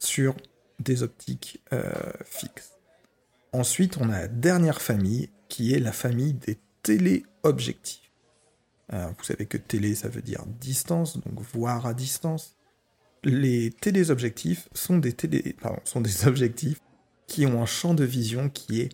sur 0.00 0.34
des 0.80 1.04
optiques 1.04 1.62
euh, 1.72 1.92
fixes. 2.24 2.72
Ensuite, 3.52 3.98
on 3.98 4.10
a 4.10 4.22
la 4.22 4.28
dernière 4.28 4.82
famille 4.82 5.30
qui 5.48 5.74
est 5.74 5.78
la 5.78 5.92
famille 5.92 6.32
des 6.32 6.58
téléobjectifs. 6.82 8.10
vous 8.90 9.22
savez 9.22 9.46
que 9.46 9.58
télé, 9.58 9.94
ça 9.94 10.08
veut 10.08 10.22
dire 10.22 10.44
distance, 10.44 11.18
donc 11.18 11.40
voir 11.54 11.86
à 11.86 11.94
distance. 11.94 12.56
Les 13.22 13.70
téléobjectifs 13.70 14.68
sont 14.74 14.98
des, 14.98 15.12
télé... 15.12 15.54
sont 15.84 16.00
des 16.00 16.26
objectifs 16.26 16.80
qui 17.26 17.46
ont 17.46 17.62
un 17.62 17.66
champ 17.66 17.94
de 17.94 18.04
vision 18.04 18.48
qui 18.48 18.80
est 18.80 18.90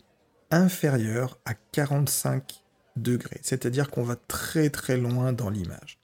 inférieur 0.51 1.39
à 1.45 1.55
45 1.55 2.63
degrés. 2.97 3.41
C'est-à-dire 3.43 3.91
qu'on 3.91 4.03
va 4.03 4.17
très 4.17 4.71
très 4.71 4.97
loin 4.97 5.33
dans 5.33 5.51
l'image. 5.51 5.99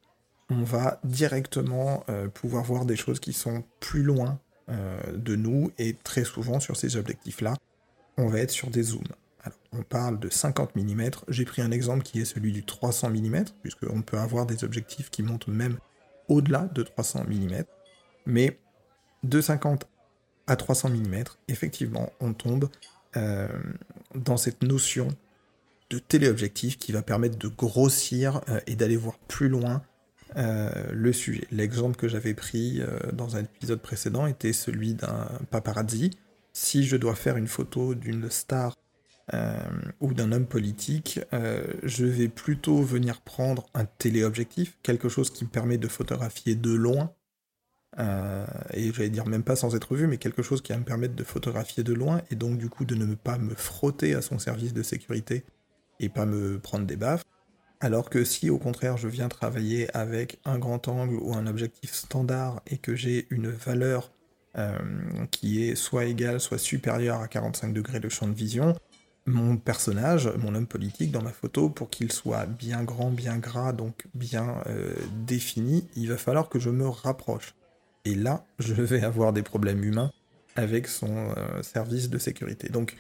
On 0.50 0.62
va 0.62 1.00
directement 1.04 2.04
euh, 2.08 2.28
pouvoir 2.28 2.64
voir 2.64 2.86
des 2.86 2.96
choses 2.96 3.20
qui 3.20 3.34
sont 3.34 3.64
plus 3.80 4.02
loin 4.02 4.40
euh, 4.70 4.98
de 5.14 5.36
nous 5.36 5.70
et 5.78 5.94
très 5.94 6.24
souvent 6.24 6.60
sur 6.60 6.76
ces 6.76 6.96
objectifs-là, 6.96 7.54
on 8.16 8.28
va 8.28 8.40
être 8.40 8.50
sur 8.50 8.70
des 8.70 8.82
zooms. 8.82 9.02
On 9.72 9.82
parle 9.82 10.18
de 10.18 10.28
50 10.28 10.76
mm. 10.76 11.10
J'ai 11.28 11.44
pris 11.44 11.62
un 11.62 11.70
exemple 11.70 12.02
qui 12.02 12.20
est 12.20 12.24
celui 12.24 12.52
du 12.52 12.64
300 12.64 13.10
mm, 13.10 13.44
puisqu'on 13.62 14.02
peut 14.02 14.18
avoir 14.18 14.46
des 14.46 14.64
objectifs 14.64 15.10
qui 15.10 15.22
montent 15.22 15.48
même 15.48 15.78
au-delà 16.28 16.68
de 16.74 16.82
300 16.82 17.24
mm. 17.28 17.64
Mais 18.26 18.58
de 19.22 19.40
50 19.40 19.86
à 20.48 20.56
300 20.56 20.90
mm, 20.90 21.24
effectivement, 21.46 22.10
on 22.20 22.32
tombe 22.32 22.68
euh, 23.16 23.48
dans 24.14 24.36
cette 24.36 24.62
notion 24.62 25.08
de 25.90 25.98
téléobjectif 25.98 26.78
qui 26.78 26.92
va 26.92 27.02
permettre 27.02 27.38
de 27.38 27.48
grossir 27.48 28.40
euh, 28.48 28.60
et 28.66 28.74
d'aller 28.74 28.96
voir 28.96 29.18
plus 29.28 29.48
loin 29.48 29.82
euh, 30.36 30.70
le 30.92 31.12
sujet. 31.12 31.46
L'exemple 31.50 31.96
que 31.96 32.08
j'avais 32.08 32.34
pris 32.34 32.82
dans 33.12 33.36
un 33.36 33.40
épisode 33.40 33.80
précédent 33.80 34.26
était 34.26 34.52
celui 34.52 34.94
d'un 34.94 35.28
paparazzi. 35.50 36.10
Si 36.52 36.84
je 36.84 36.96
dois 36.96 37.14
faire 37.14 37.36
une 37.36 37.46
photo 37.46 37.94
d'une 37.94 38.30
star 38.30 38.74
ou 40.00 40.14
d'un 40.14 40.32
homme 40.32 40.46
politique, 40.46 41.20
je 41.82 42.06
vais 42.06 42.28
plutôt 42.28 42.82
venir 42.82 43.20
prendre 43.20 43.66
un 43.74 43.84
téléobjectif, 43.84 44.78
quelque 44.82 45.10
chose 45.10 45.28
qui 45.30 45.44
me 45.44 45.50
permet 45.50 45.76
de 45.76 45.86
photographier 45.86 46.54
de 46.54 46.72
loin 46.72 47.12
euh, 47.98 48.46
et 48.72 48.92
j'allais 48.92 49.10
dire 49.10 49.26
même 49.26 49.42
pas 49.42 49.56
sans 49.56 49.74
être 49.74 49.94
vu, 49.94 50.06
mais 50.06 50.18
quelque 50.18 50.42
chose 50.42 50.62
qui 50.62 50.72
va 50.72 50.78
me 50.78 50.84
permettre 50.84 51.14
de 51.14 51.24
photographier 51.24 51.82
de 51.82 51.92
loin 51.92 52.22
et 52.30 52.36
donc 52.36 52.58
du 52.58 52.68
coup 52.68 52.84
de 52.84 52.94
ne 52.94 53.14
pas 53.14 53.38
me 53.38 53.54
frotter 53.54 54.14
à 54.14 54.22
son 54.22 54.38
service 54.38 54.72
de 54.72 54.82
sécurité 54.82 55.44
et 55.98 56.08
pas 56.08 56.26
me 56.26 56.58
prendre 56.58 56.86
des 56.86 56.96
baffes. 56.96 57.24
Alors 57.80 58.10
que 58.10 58.24
si 58.24 58.50
au 58.50 58.58
contraire 58.58 58.96
je 58.96 59.08
viens 59.08 59.28
travailler 59.28 59.94
avec 59.96 60.38
un 60.44 60.58
grand 60.58 60.86
angle 60.88 61.16
ou 61.16 61.34
un 61.34 61.46
objectif 61.46 61.92
standard 61.92 62.60
et 62.66 62.78
que 62.78 62.94
j'ai 62.94 63.26
une 63.30 63.48
valeur 63.48 64.12
euh, 64.56 64.78
qui 65.30 65.64
est 65.64 65.74
soit 65.74 66.04
égale, 66.04 66.40
soit 66.40 66.58
supérieure 66.58 67.20
à 67.20 67.28
45 67.28 67.72
degrés 67.72 68.00
de 68.00 68.08
champ 68.08 68.26
de 68.26 68.34
vision, 68.34 68.74
mon 69.26 69.56
personnage, 69.56 70.30
mon 70.38 70.54
homme 70.54 70.66
politique 70.66 71.12
dans 71.12 71.22
ma 71.22 71.32
photo, 71.32 71.68
pour 71.68 71.90
qu'il 71.90 72.10
soit 72.12 72.46
bien 72.46 72.82
grand, 72.82 73.10
bien 73.10 73.38
gras, 73.38 73.72
donc 73.72 74.06
bien 74.14 74.62
euh, 74.66 74.94
défini, 75.26 75.86
il 75.96 76.08
va 76.08 76.16
falloir 76.16 76.48
que 76.48 76.58
je 76.58 76.70
me 76.70 76.88
rapproche. 76.88 77.54
Et 78.08 78.14
là, 78.14 78.46
je 78.58 78.72
vais 78.72 79.04
avoir 79.04 79.34
des 79.34 79.42
problèmes 79.42 79.84
humains 79.84 80.10
avec 80.56 80.88
son 80.88 81.34
euh, 81.36 81.62
service 81.62 82.08
de 82.08 82.16
sécurité. 82.16 82.70
Donc, 82.70 82.96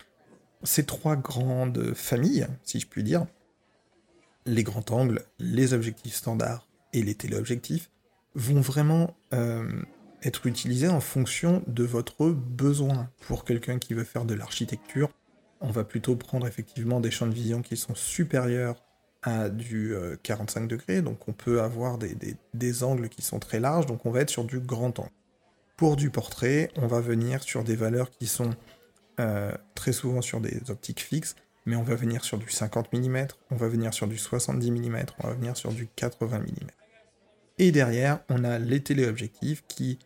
ces 0.64 0.84
trois 0.84 1.16
grandes 1.16 1.94
familles, 1.94 2.46
si 2.62 2.78
je 2.78 2.86
puis 2.86 3.02
dire, 3.02 3.24
les 4.44 4.62
grands 4.64 4.84
angles, 4.90 5.22
les 5.38 5.72
objectifs 5.72 6.14
standards 6.14 6.68
et 6.92 7.00
les 7.02 7.14
téléobjectifs, 7.14 7.90
vont 8.34 8.60
vraiment 8.60 9.16
euh, 9.32 9.80
être 10.22 10.44
utilisés 10.44 10.88
en 10.88 11.00
fonction 11.00 11.62
de 11.66 11.84
votre 11.84 12.28
besoin. 12.28 13.08
Pour 13.26 13.46
quelqu'un 13.46 13.78
qui 13.78 13.94
veut 13.94 14.04
faire 14.04 14.26
de 14.26 14.34
l'architecture, 14.34 15.08
on 15.62 15.70
va 15.70 15.84
plutôt 15.84 16.16
prendre 16.16 16.46
effectivement 16.46 17.00
des 17.00 17.10
champs 17.10 17.26
de 17.26 17.34
vision 17.34 17.62
qui 17.62 17.78
sont 17.78 17.94
supérieurs 17.94 18.84
à 19.22 19.48
du 19.48 19.94
45 20.22 20.62
euh, 20.62 20.66
degrés, 20.66 21.02
donc 21.02 21.28
on 21.28 21.32
peut 21.32 21.60
avoir 21.60 21.98
des, 21.98 22.82
angles 22.82 23.08
qui 23.08 23.22
sont 23.22 23.38
très 23.38 23.60
larges, 23.60 23.86
donc 23.86 24.06
on 24.06 24.10
va 24.10 24.20
être 24.20 24.30
sur 24.30 24.44
du 24.44 24.60
grand 24.60 24.98
angle. 24.98 25.10
Pour 25.76 25.96
du 25.96 26.10
portrait, 26.10 26.70
on 26.76 26.86
va 26.86 27.00
venir 27.00 27.42
sur 27.42 27.64
des 27.64 27.76
valeurs 27.76 28.10
qui 28.10 28.26
sont 28.26 28.50
euh, 29.20 29.52
très 29.74 29.92
souvent 29.92 30.22
sur 30.22 30.40
des 30.40 30.70
optiques 30.70 31.00
fixes, 31.00 31.36
mais 31.66 31.76
on 31.76 31.82
va 31.82 31.94
venir 31.94 32.24
sur 32.24 32.38
du 32.38 32.48
50 32.48 32.92
mm, 32.92 33.26
on 33.50 33.56
va 33.56 33.68
venir 33.68 33.92
sur 33.92 34.06
du 34.06 34.16
70 34.16 34.70
mm, 34.70 34.96
on 35.22 35.28
va 35.28 35.34
venir 35.34 35.56
sur 35.56 35.72
du 35.72 35.88
80 35.96 36.40
mm. 36.40 36.46
Et 37.58 37.72
derrière, 37.72 38.20
on 38.28 38.44
a 38.44 38.58
les 38.58 38.80
téléobjectifs 38.80 39.64
qui, 39.66 39.98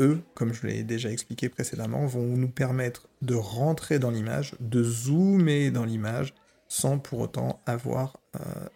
eux, 0.00 0.20
comme 0.34 0.52
je 0.52 0.66
l'ai 0.66 0.82
déjà 0.82 1.10
expliqué 1.10 1.48
précédemment, 1.48 2.06
vont 2.06 2.36
nous 2.36 2.48
permettre 2.48 3.08
de 3.22 3.34
rentrer 3.36 4.00
dans 4.00 4.10
l'image, 4.10 4.54
de 4.58 4.82
zoomer 4.82 5.70
dans 5.70 5.84
l'image, 5.84 6.34
sans 6.68 6.98
pour 6.98 7.20
autant 7.20 7.60
avoir 7.64 8.18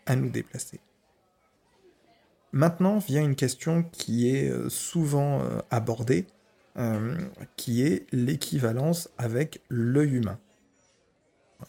à 0.07 0.16
nous 0.16 0.31
déplacer. 0.31 0.81
Maintenant 2.53 2.99
vient 2.99 3.23
une 3.23 3.37
question 3.37 3.85
qui 3.92 4.35
est 4.35 4.51
euh, 4.51 4.68
souvent 4.68 5.40
euh, 5.40 5.61
abordée, 5.70 6.27
qui 7.57 7.83
est 7.83 8.07
l'équivalence 8.11 9.11
avec 9.18 9.61
l'œil 9.68 10.12
humain. 10.14 10.38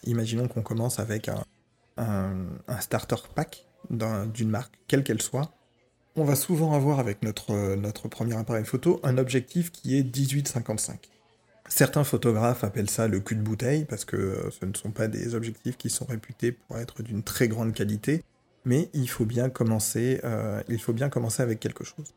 Imaginons 0.04 0.48
qu'on 0.48 0.62
commence 0.62 1.00
avec 1.00 1.28
un, 1.28 2.46
starter 2.80 3.16
pack 3.34 3.66
d'une 3.90 4.48
marque, 4.48 4.72
quelle 4.88 5.04
qu'elle 5.04 5.20
soit. 5.20 5.52
On 6.16 6.24
va 6.24 6.34
souvent 6.34 6.72
avoir 6.72 6.98
avec 6.98 7.22
notre, 7.22 7.74
notre 7.74 8.08
premier 8.08 8.36
appareil 8.36 8.64
photo 8.64 9.00
un 9.02 9.18
objectif 9.18 9.70
qui 9.70 9.98
est 9.98 10.02
1855. 10.02 11.10
Certains 11.68 12.04
photographes 12.04 12.64
appellent 12.64 12.90
ça 12.90 13.08
le 13.08 13.20
cul 13.20 13.36
de 13.36 13.42
bouteille 13.42 13.84
parce 13.84 14.04
que 14.04 14.16
euh, 14.16 14.50
ce 14.50 14.64
ne 14.64 14.74
sont 14.74 14.90
pas 14.90 15.08
des 15.08 15.34
objectifs 15.34 15.76
qui 15.76 15.90
sont 15.90 16.04
réputés 16.04 16.52
pour 16.52 16.78
être 16.78 17.02
d'une 17.02 17.22
très 17.22 17.48
grande 17.48 17.72
qualité, 17.72 18.24
mais 18.64 18.90
il 18.92 19.08
faut 19.08 19.24
bien 19.24 19.48
commencer, 19.48 20.20
euh, 20.24 20.62
il 20.68 20.80
faut 20.80 20.92
bien 20.92 21.08
commencer 21.08 21.42
avec 21.42 21.60
quelque 21.60 21.84
chose. 21.84 22.14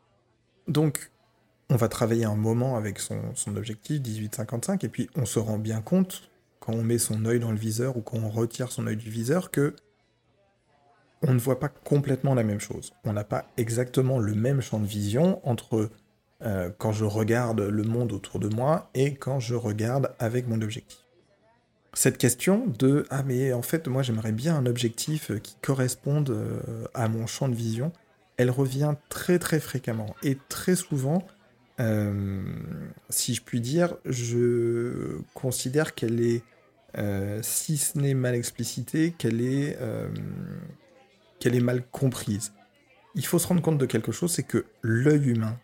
Donc, 0.68 1.10
on 1.70 1.76
va 1.76 1.88
travailler 1.88 2.24
un 2.24 2.36
moment 2.36 2.76
avec 2.76 2.98
son, 2.98 3.20
objectif 3.48 4.00
18-55 4.00 4.84
et 4.84 4.88
puis 4.88 5.08
on 5.16 5.26
se 5.26 5.38
rend 5.38 5.58
bien 5.58 5.80
compte 5.80 6.30
quand 6.60 6.72
on 6.72 6.82
met 6.82 6.98
son 6.98 7.24
œil 7.24 7.40
dans 7.40 7.50
le 7.50 7.58
viseur 7.58 7.96
ou 7.96 8.02
quand 8.02 8.18
on 8.18 8.28
retire 8.28 8.70
son 8.70 8.86
œil 8.86 8.96
du 8.96 9.10
viseur 9.10 9.50
que 9.50 9.74
on 11.22 11.32
ne 11.32 11.38
voit 11.38 11.58
pas 11.58 11.68
complètement 11.68 12.34
la 12.34 12.44
même 12.44 12.60
chose. 12.60 12.92
On 13.04 13.12
n'a 13.12 13.24
pas 13.24 13.46
exactement 13.56 14.18
le 14.18 14.34
même 14.34 14.60
champ 14.60 14.78
de 14.78 14.86
vision 14.86 15.40
entre 15.48 15.90
euh, 16.42 16.68
quand 16.76 16.92
je 16.92 17.06
regarde 17.06 17.60
le 17.60 17.82
monde 17.82 18.12
autour 18.12 18.38
de 18.38 18.48
moi 18.48 18.90
et 18.92 19.14
quand 19.14 19.40
je 19.40 19.54
regarde 19.54 20.12
avec 20.18 20.46
mon 20.46 20.60
objectif. 20.60 20.98
Cette 21.94 22.18
question 22.18 22.66
de 22.78 23.06
ah 23.08 23.22
mais 23.22 23.54
en 23.54 23.62
fait 23.62 23.88
moi 23.88 24.02
j'aimerais 24.02 24.32
bien 24.32 24.54
un 24.54 24.66
objectif 24.66 25.32
qui 25.40 25.56
corresponde 25.62 26.28
euh, 26.28 26.84
à 26.92 27.08
mon 27.08 27.26
champ 27.26 27.48
de 27.48 27.54
vision, 27.54 27.90
elle 28.36 28.50
revient 28.50 28.96
très 29.08 29.38
très 29.38 29.60
fréquemment 29.60 30.14
et 30.22 30.36
très 30.50 30.76
souvent, 30.76 31.26
euh, 31.80 32.42
si 33.08 33.34
je 33.34 33.40
puis 33.40 33.62
dire, 33.62 33.96
je 34.04 35.18
considère 35.32 35.94
qu'elle 35.94 36.20
est, 36.20 36.42
si 37.42 37.78
ce 37.78 37.98
n'est 37.98 38.12
mal 38.12 38.34
explicitée, 38.34 39.12
qu'elle 39.16 39.40
est, 39.40 39.78
qu'elle 41.40 41.54
est 41.54 41.60
mal 41.60 41.82
comprise. 41.90 42.52
Il 43.14 43.24
faut 43.24 43.38
se 43.38 43.46
rendre 43.46 43.62
compte 43.62 43.78
de 43.78 43.86
quelque 43.86 44.12
chose, 44.12 44.32
c'est 44.32 44.42
que 44.42 44.66
l'œil 44.82 45.30
humain 45.30 45.58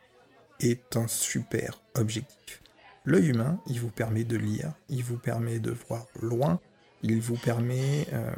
un 0.95 1.09
super 1.09 1.81
objectif. 1.95 2.63
L'œil 3.05 3.29
humain, 3.29 3.59
il 3.67 3.81
vous 3.81 3.91
permet 3.91 4.25
de 4.25 4.37
lire, 4.37 4.73
il 4.89 5.03
vous 5.03 5.19
permet 5.19 5.59
de 5.59 5.73
voir 5.89 6.07
loin, 6.21 6.61
il 7.03 7.21
vous 7.21 7.37
permet 7.37 8.07
euh, 8.13 8.31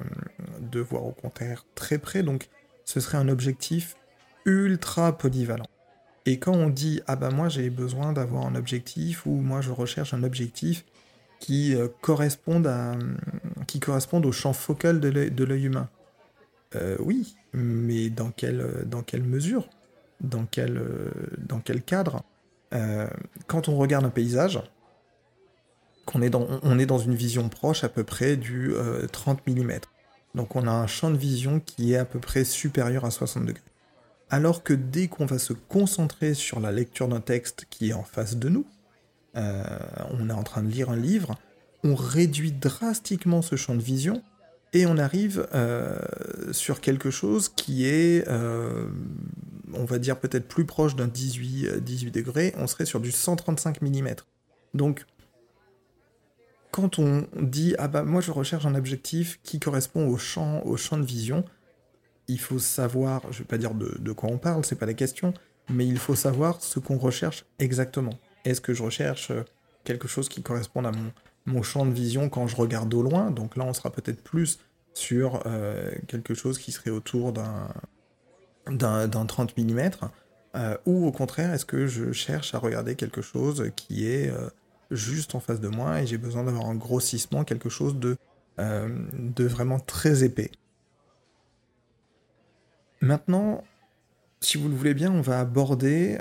de 0.60 0.80
voir 0.80 1.04
au 1.04 1.12
contraire 1.12 1.66
très 1.74 1.98
près, 1.98 2.22
donc 2.22 2.48
ce 2.84 3.00
serait 3.00 3.18
un 3.18 3.28
objectif 3.28 3.96
ultra 4.46 5.16
polyvalent. 5.16 5.66
Et 6.26 6.38
quand 6.38 6.54
on 6.54 6.70
dit 6.70 7.02
ah 7.06 7.16
ben 7.16 7.30
moi 7.30 7.50
j'ai 7.50 7.68
besoin 7.68 8.14
d'avoir 8.14 8.46
un 8.46 8.54
objectif 8.54 9.26
ou 9.26 9.32
moi 9.32 9.60
je 9.60 9.70
recherche 9.70 10.14
un 10.14 10.22
objectif 10.22 10.86
qui 11.40 11.74
euh, 11.74 11.88
corresponde 12.00 12.66
à 12.66 12.96
qui 13.66 13.80
au 13.86 14.32
champ 14.32 14.54
focal 14.54 15.00
de 15.00 15.44
l'œil 15.44 15.64
humain. 15.64 15.88
Euh, 16.74 16.96
oui, 17.00 17.36
mais 17.52 18.08
dans 18.08 18.30
quelle, 18.30 18.84
dans 18.86 19.02
quelle 19.02 19.22
mesure? 19.22 19.68
Dans 20.24 20.46
quel, 20.46 20.76
euh, 20.76 21.10
dans 21.38 21.60
quel 21.60 21.82
cadre. 21.82 22.22
Euh, 22.72 23.08
quand 23.46 23.68
on 23.68 23.76
regarde 23.76 24.04
un 24.04 24.10
paysage, 24.10 24.60
est 26.20 26.30
dans, 26.30 26.46
on 26.62 26.78
est 26.78 26.86
dans 26.86 26.98
une 26.98 27.14
vision 27.14 27.48
proche 27.48 27.84
à 27.84 27.88
peu 27.88 28.04
près 28.04 28.36
du 28.36 28.74
30 29.12 29.46
mm. 29.46 29.72
Donc 30.34 30.54
on 30.56 30.66
a 30.66 30.70
un 30.70 30.86
champ 30.86 31.10
de 31.10 31.16
vision 31.16 31.60
qui 31.60 31.94
est 31.94 31.96
à 31.96 32.04
peu 32.04 32.18
près 32.18 32.44
supérieur 32.44 33.04
à 33.04 33.10
60 33.10 33.46
degrés. 33.46 33.62
Alors 34.30 34.62
que 34.62 34.74
dès 34.74 35.08
qu'on 35.08 35.26
va 35.26 35.38
se 35.38 35.52
concentrer 35.52 36.34
sur 36.34 36.60
la 36.60 36.72
lecture 36.72 37.08
d'un 37.08 37.20
texte 37.20 37.66
qui 37.70 37.90
est 37.90 37.94
en 37.94 38.02
face 38.02 38.36
de 38.36 38.48
nous, 38.48 38.66
on 39.34 40.28
est 40.28 40.32
en 40.32 40.42
train 40.42 40.62
de 40.62 40.68
lire 40.68 40.90
un 40.90 40.96
livre, 40.96 41.36
on 41.84 41.94
réduit 41.94 42.52
drastiquement 42.52 43.42
ce 43.42 43.56
champ 43.56 43.74
de 43.74 43.82
vision 43.82 44.22
et 44.74 44.86
on 44.86 44.98
arrive 44.98 45.46
euh, 45.54 45.96
sur 46.50 46.80
quelque 46.80 47.10
chose 47.10 47.48
qui 47.48 47.86
est, 47.86 48.28
euh, 48.28 48.88
on 49.72 49.84
va 49.84 50.00
dire 50.00 50.18
peut-être 50.18 50.48
plus 50.48 50.66
proche 50.66 50.96
d'un 50.96 51.06
18, 51.06 51.78
18 51.78 52.10
degrés, 52.10 52.52
on 52.58 52.66
serait 52.66 52.84
sur 52.84 53.00
du 53.00 53.12
135 53.12 53.80
mm. 53.80 54.16
Donc, 54.74 55.06
quand 56.72 56.98
on 56.98 57.28
dit 57.40 57.76
ah 57.78 57.86
bah 57.86 58.02
moi 58.02 58.20
je 58.20 58.32
recherche 58.32 58.66
un 58.66 58.74
objectif 58.74 59.38
qui 59.44 59.60
correspond 59.60 60.08
au 60.08 60.18
champ, 60.18 60.60
au 60.64 60.76
champ 60.76 60.98
de 60.98 61.04
vision, 61.04 61.44
il 62.26 62.40
faut 62.40 62.58
savoir, 62.58 63.22
je 63.30 63.38
vais 63.38 63.44
pas 63.44 63.58
dire 63.58 63.74
de, 63.74 63.96
de 64.00 64.12
quoi 64.12 64.28
on 64.28 64.38
parle, 64.38 64.64
c'est 64.64 64.78
pas 64.78 64.86
la 64.86 64.94
question, 64.94 65.32
mais 65.70 65.86
il 65.86 65.98
faut 65.98 66.16
savoir 66.16 66.60
ce 66.60 66.80
qu'on 66.80 66.98
recherche 66.98 67.44
exactement. 67.60 68.18
Est-ce 68.44 68.60
que 68.60 68.74
je 68.74 68.82
recherche 68.82 69.30
quelque 69.84 70.08
chose 70.08 70.28
qui 70.28 70.42
correspond 70.42 70.84
à 70.84 70.90
mon, 70.90 71.12
mon 71.46 71.62
champ 71.62 71.86
de 71.86 71.92
vision 71.92 72.28
quand 72.28 72.48
je 72.48 72.56
regarde 72.56 72.92
au 72.92 73.02
loin? 73.02 73.30
Donc 73.30 73.56
là, 73.56 73.64
on 73.64 73.72
sera 73.72 73.90
peut-être 73.90 74.22
plus 74.22 74.58
sur 74.94 75.42
euh, 75.44 75.90
quelque 76.06 76.34
chose 76.34 76.58
qui 76.58 76.72
serait 76.72 76.90
autour 76.90 77.32
d'un, 77.32 77.68
d'un, 78.66 79.26
30 79.26 79.56
mm. 79.58 79.90
Euh, 80.56 80.76
ou 80.86 81.04
au 81.04 81.10
contraire, 81.10 81.52
est-ce 81.52 81.66
que 81.66 81.88
je 81.88 82.12
cherche 82.12 82.54
à 82.54 82.58
regarder 82.58 82.94
quelque 82.94 83.22
chose 83.22 83.72
qui 83.74 84.08
est 84.08 84.30
euh, 84.30 84.48
juste 84.92 85.34
en 85.34 85.40
face 85.40 85.60
de 85.60 85.66
moi 85.66 86.00
et 86.00 86.06
j'ai 86.06 86.16
besoin 86.16 86.44
d'avoir 86.44 86.66
un 86.66 86.76
grossissement, 86.76 87.42
quelque 87.42 87.68
chose 87.68 87.96
de, 87.98 88.16
de 88.56 89.44
vraiment 89.44 89.80
très 89.80 90.22
épais. 90.22 90.52
Maintenant, 93.00 93.64
si 94.40 94.56
vous 94.56 94.68
le 94.68 94.76
voulez 94.76 94.94
bien, 94.94 95.10
on 95.10 95.22
va 95.22 95.40
aborder, 95.40 96.18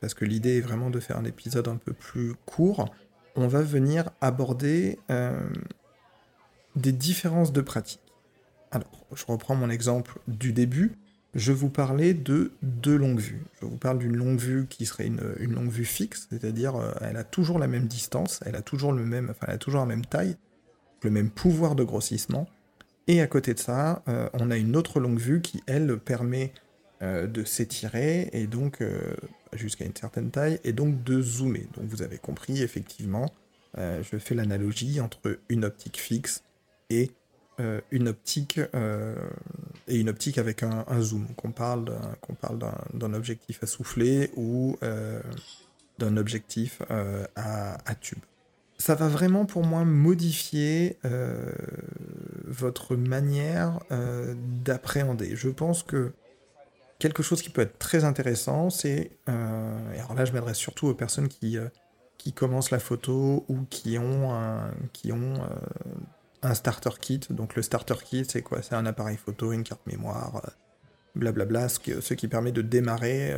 parce 0.00 0.12
que 0.12 0.26
l'idée 0.26 0.58
est 0.58 0.60
vraiment 0.60 0.90
de 0.90 1.00
faire 1.00 1.16
un 1.16 1.24
épisode 1.24 1.68
un 1.68 1.76
peu 1.76 1.94
plus 1.94 2.34
court, 2.44 2.94
on 3.34 3.48
va 3.48 3.62
venir 3.62 4.10
aborder 4.20 4.98
des 6.76 6.92
différences 6.92 7.52
de 7.52 7.60
pratique. 7.60 8.00
Alors, 8.70 9.06
je 9.14 9.24
reprends 9.26 9.54
mon 9.54 9.70
exemple 9.70 10.18
du 10.28 10.52
début. 10.52 10.92
Je 11.34 11.52
vous 11.52 11.70
parlais 11.70 12.14
de 12.14 12.52
deux 12.62 12.96
longues 12.96 13.20
vues. 13.20 13.44
Je 13.60 13.66
vous 13.66 13.76
parle 13.76 13.98
d'une 13.98 14.16
longue 14.16 14.38
vue 14.38 14.66
qui 14.68 14.86
serait 14.86 15.06
une, 15.06 15.52
longue 15.52 15.70
vue 15.70 15.84
fixe, 15.84 16.26
c'est-à-dire 16.30 16.76
euh, 16.76 16.92
elle 17.00 17.16
a 17.16 17.24
toujours 17.24 17.58
la 17.58 17.68
même 17.68 17.86
distance, 17.86 18.40
elle 18.44 18.56
a 18.56 18.62
toujours 18.62 18.92
le 18.92 19.04
même, 19.04 19.28
enfin 19.30 19.46
elle 19.48 19.54
a 19.54 19.58
toujours 19.58 19.80
la 19.80 19.86
même 19.86 20.04
taille, 20.04 20.36
le 21.02 21.10
même 21.10 21.30
pouvoir 21.30 21.76
de 21.76 21.84
grossissement. 21.84 22.48
Et 23.06 23.20
à 23.20 23.26
côté 23.26 23.54
de 23.54 23.60
ça, 23.60 24.02
euh, 24.08 24.28
on 24.34 24.50
a 24.50 24.56
une 24.56 24.76
autre 24.76 25.00
longue 25.00 25.18
vue 25.18 25.40
qui, 25.40 25.62
elle, 25.66 25.98
permet 25.98 26.52
de 27.02 27.44
s'étirer 27.44 28.28
et 28.34 28.46
donc 28.46 28.82
jusqu'à 29.52 29.84
une 29.84 29.96
certaine 29.96 30.30
taille, 30.30 30.60
et 30.64 30.72
donc 30.72 31.02
de 31.02 31.20
zoomer. 31.22 31.66
Donc 31.74 31.86
vous 31.88 32.02
avez 32.02 32.18
compris, 32.18 32.62
effectivement, 32.62 33.32
euh, 33.78 34.02
je 34.02 34.18
fais 34.18 34.34
l'analogie 34.34 35.00
entre 35.00 35.38
une 35.48 35.64
optique 35.64 35.98
fixe 35.98 36.42
et 36.90 37.10
euh, 37.60 37.80
une 37.90 38.08
optique 38.08 38.60
euh, 38.74 39.14
et 39.88 39.98
une 39.98 40.08
optique 40.08 40.38
avec 40.38 40.62
un, 40.62 41.00
zoom. 41.00 41.26
Qu'on 41.36 41.52
parle 41.52 41.90
qu'on 42.20 42.34
parle 42.34 42.58
d'un 42.94 43.14
objectif 43.14 43.62
à 43.62 43.66
souffler 43.66 44.30
ou 44.36 44.76
d'un 45.98 46.16
objectif 46.16 46.82
à, 47.36 47.78
à, 47.84 47.94
tube. 47.94 48.20
Ça 48.78 48.94
va 48.94 49.08
vraiment 49.08 49.44
pour 49.46 49.64
moi 49.66 49.84
modifier 49.84 50.96
votre 52.46 52.96
manière 52.96 53.80
d'appréhender. 54.64 55.34
Je 55.34 55.48
pense 55.48 55.82
que 55.82 56.12
quelque 57.00 57.24
chose 57.24 57.42
qui 57.42 57.50
peut 57.50 57.62
être 57.62 57.78
très 57.80 58.04
intéressant, 58.04 58.70
c'est, 58.70 59.10
euh, 59.28 59.94
et 59.94 59.98
alors 59.98 60.14
là 60.14 60.24
je 60.24 60.32
m'adresse 60.32 60.58
surtout 60.58 60.86
aux 60.86 60.94
personnes 60.94 61.26
qui, 61.26 61.58
euh, 61.58 61.66
qui 62.18 62.32
commencent 62.32 62.70
la 62.70 62.78
photo 62.78 63.44
ou 63.48 63.64
qui 63.68 63.98
ont 63.98 64.32
un, 64.32 64.70
qui 64.92 65.10
ont, 65.10 65.34
euh, 65.34 65.48
un 66.42 66.54
starter 66.54 66.90
kit. 67.00 67.20
Donc 67.30 67.56
le 67.56 67.62
starter 67.62 67.94
kit, 68.04 68.24
c'est 68.28 68.42
quoi? 68.42 68.62
C'est 68.62 68.74
un 68.74 68.86
appareil 68.86 69.16
photo, 69.16 69.52
une 69.52 69.62
carte 69.62 69.86
mémoire, 69.86 70.42
blablabla, 71.14 71.68
ce, 71.68 72.00
ce 72.00 72.14
qui 72.14 72.28
permet 72.28 72.52
de 72.52 72.62
démarrer 72.62 73.34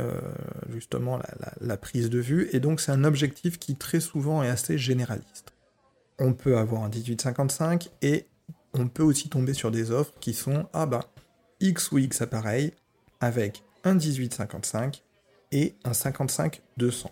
justement 0.71 1.17
la, 1.17 1.53
la, 1.59 1.77
prise 1.77 2.09
de 2.09 2.19
vue. 2.19 2.49
Et 2.53 2.59
donc 2.59 2.79
c'est 2.81 2.91
un 2.91 3.03
objectif 3.03 3.59
qui 3.59 3.75
très 3.75 3.99
souvent 3.99 4.43
est 4.43 4.49
assez 4.49 4.77
généraliste. 4.77 5.53
On 6.19 6.33
peut 6.33 6.57
avoir 6.57 6.83
un 6.83 6.89
1855 6.89 7.89
et 8.01 8.27
on 8.73 8.87
peut 8.87 9.03
aussi 9.03 9.29
tomber 9.29 9.53
sur 9.53 9.71
des 9.71 9.91
offres 9.91 10.13
qui 10.19 10.33
sont, 10.33 10.67
ah 10.73 10.85
bah, 10.85 11.05
X 11.59 11.91
ou 11.91 11.97
X 11.99 12.21
appareil, 12.21 12.73
avec 13.19 13.63
un 13.83 13.95
1855 13.95 15.03
et 15.51 15.75
un 15.83 15.91
55-200. 15.91 17.07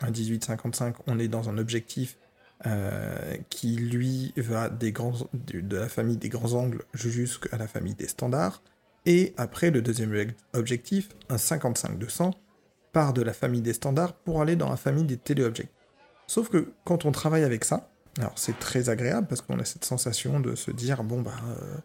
Un 0.00 0.10
1855, 0.10 0.96
on 1.06 1.18
est 1.18 1.28
dans 1.28 1.48
un 1.48 1.58
objectif 1.58 2.18
euh, 2.66 3.36
qui 3.50 3.76
lui 3.76 4.32
va 4.36 4.68
de, 4.68 5.76
la 5.76 5.88
famille 5.88 6.16
des 6.16 6.28
grands 6.28 6.54
angles 6.54 6.82
jusqu'à 6.92 7.56
la 7.56 7.68
famille 7.68 7.94
des 7.94 8.08
standards. 8.08 8.62
Et 9.06 9.32
après, 9.36 9.70
le 9.70 9.80
deuxième 9.80 10.32
objectif, 10.54 11.08
un 11.28 11.36
55-200, 11.36 12.32
part 12.92 13.12
de 13.12 13.22
la 13.22 13.32
famille 13.32 13.62
des 13.62 13.72
standards 13.72 14.14
pour 14.14 14.42
aller 14.42 14.56
dans 14.56 14.70
la 14.70 14.76
famille 14.76 15.04
des 15.04 15.16
téléobjectifs. 15.16 15.74
Sauf 16.26 16.48
que 16.48 16.72
quand 16.84 17.04
on 17.04 17.12
travaille 17.12 17.44
avec 17.44 17.64
ça, 17.64 17.90
alors 18.18 18.32
c'est 18.36 18.58
très 18.58 18.88
agréable 18.88 19.28
parce 19.28 19.40
qu'on 19.40 19.58
a 19.58 19.64
cette 19.64 19.84
sensation 19.84 20.40
de 20.40 20.54
se 20.54 20.70
dire, 20.70 21.04
bon 21.04 21.22
bah... 21.22 21.36
Euh, 21.48 21.76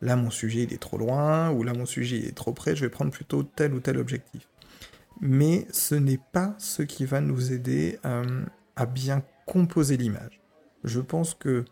là 0.00 0.16
mon 0.16 0.30
sujet 0.30 0.64
il 0.64 0.72
est 0.72 0.80
trop 0.80 0.98
loin, 0.98 1.50
ou 1.50 1.62
là 1.62 1.72
mon 1.72 1.86
sujet 1.86 2.18
il 2.18 2.26
est 2.26 2.36
trop 2.36 2.52
près, 2.52 2.76
je 2.76 2.82
vais 2.84 2.90
prendre 2.90 3.10
plutôt 3.10 3.42
tel 3.42 3.74
ou 3.74 3.80
tel 3.80 3.98
objectif. 3.98 4.48
Mais 5.20 5.66
ce 5.72 5.94
n'est 5.94 6.20
pas 6.32 6.54
ce 6.58 6.82
qui 6.82 7.06
va 7.06 7.20
nous 7.20 7.52
aider 7.52 7.98
euh, 8.04 8.44
à 8.76 8.86
bien 8.86 9.22
composer 9.46 9.96
l'image. 9.96 10.40
Je 10.84 11.00
pense 11.00 11.34
que, 11.34 11.64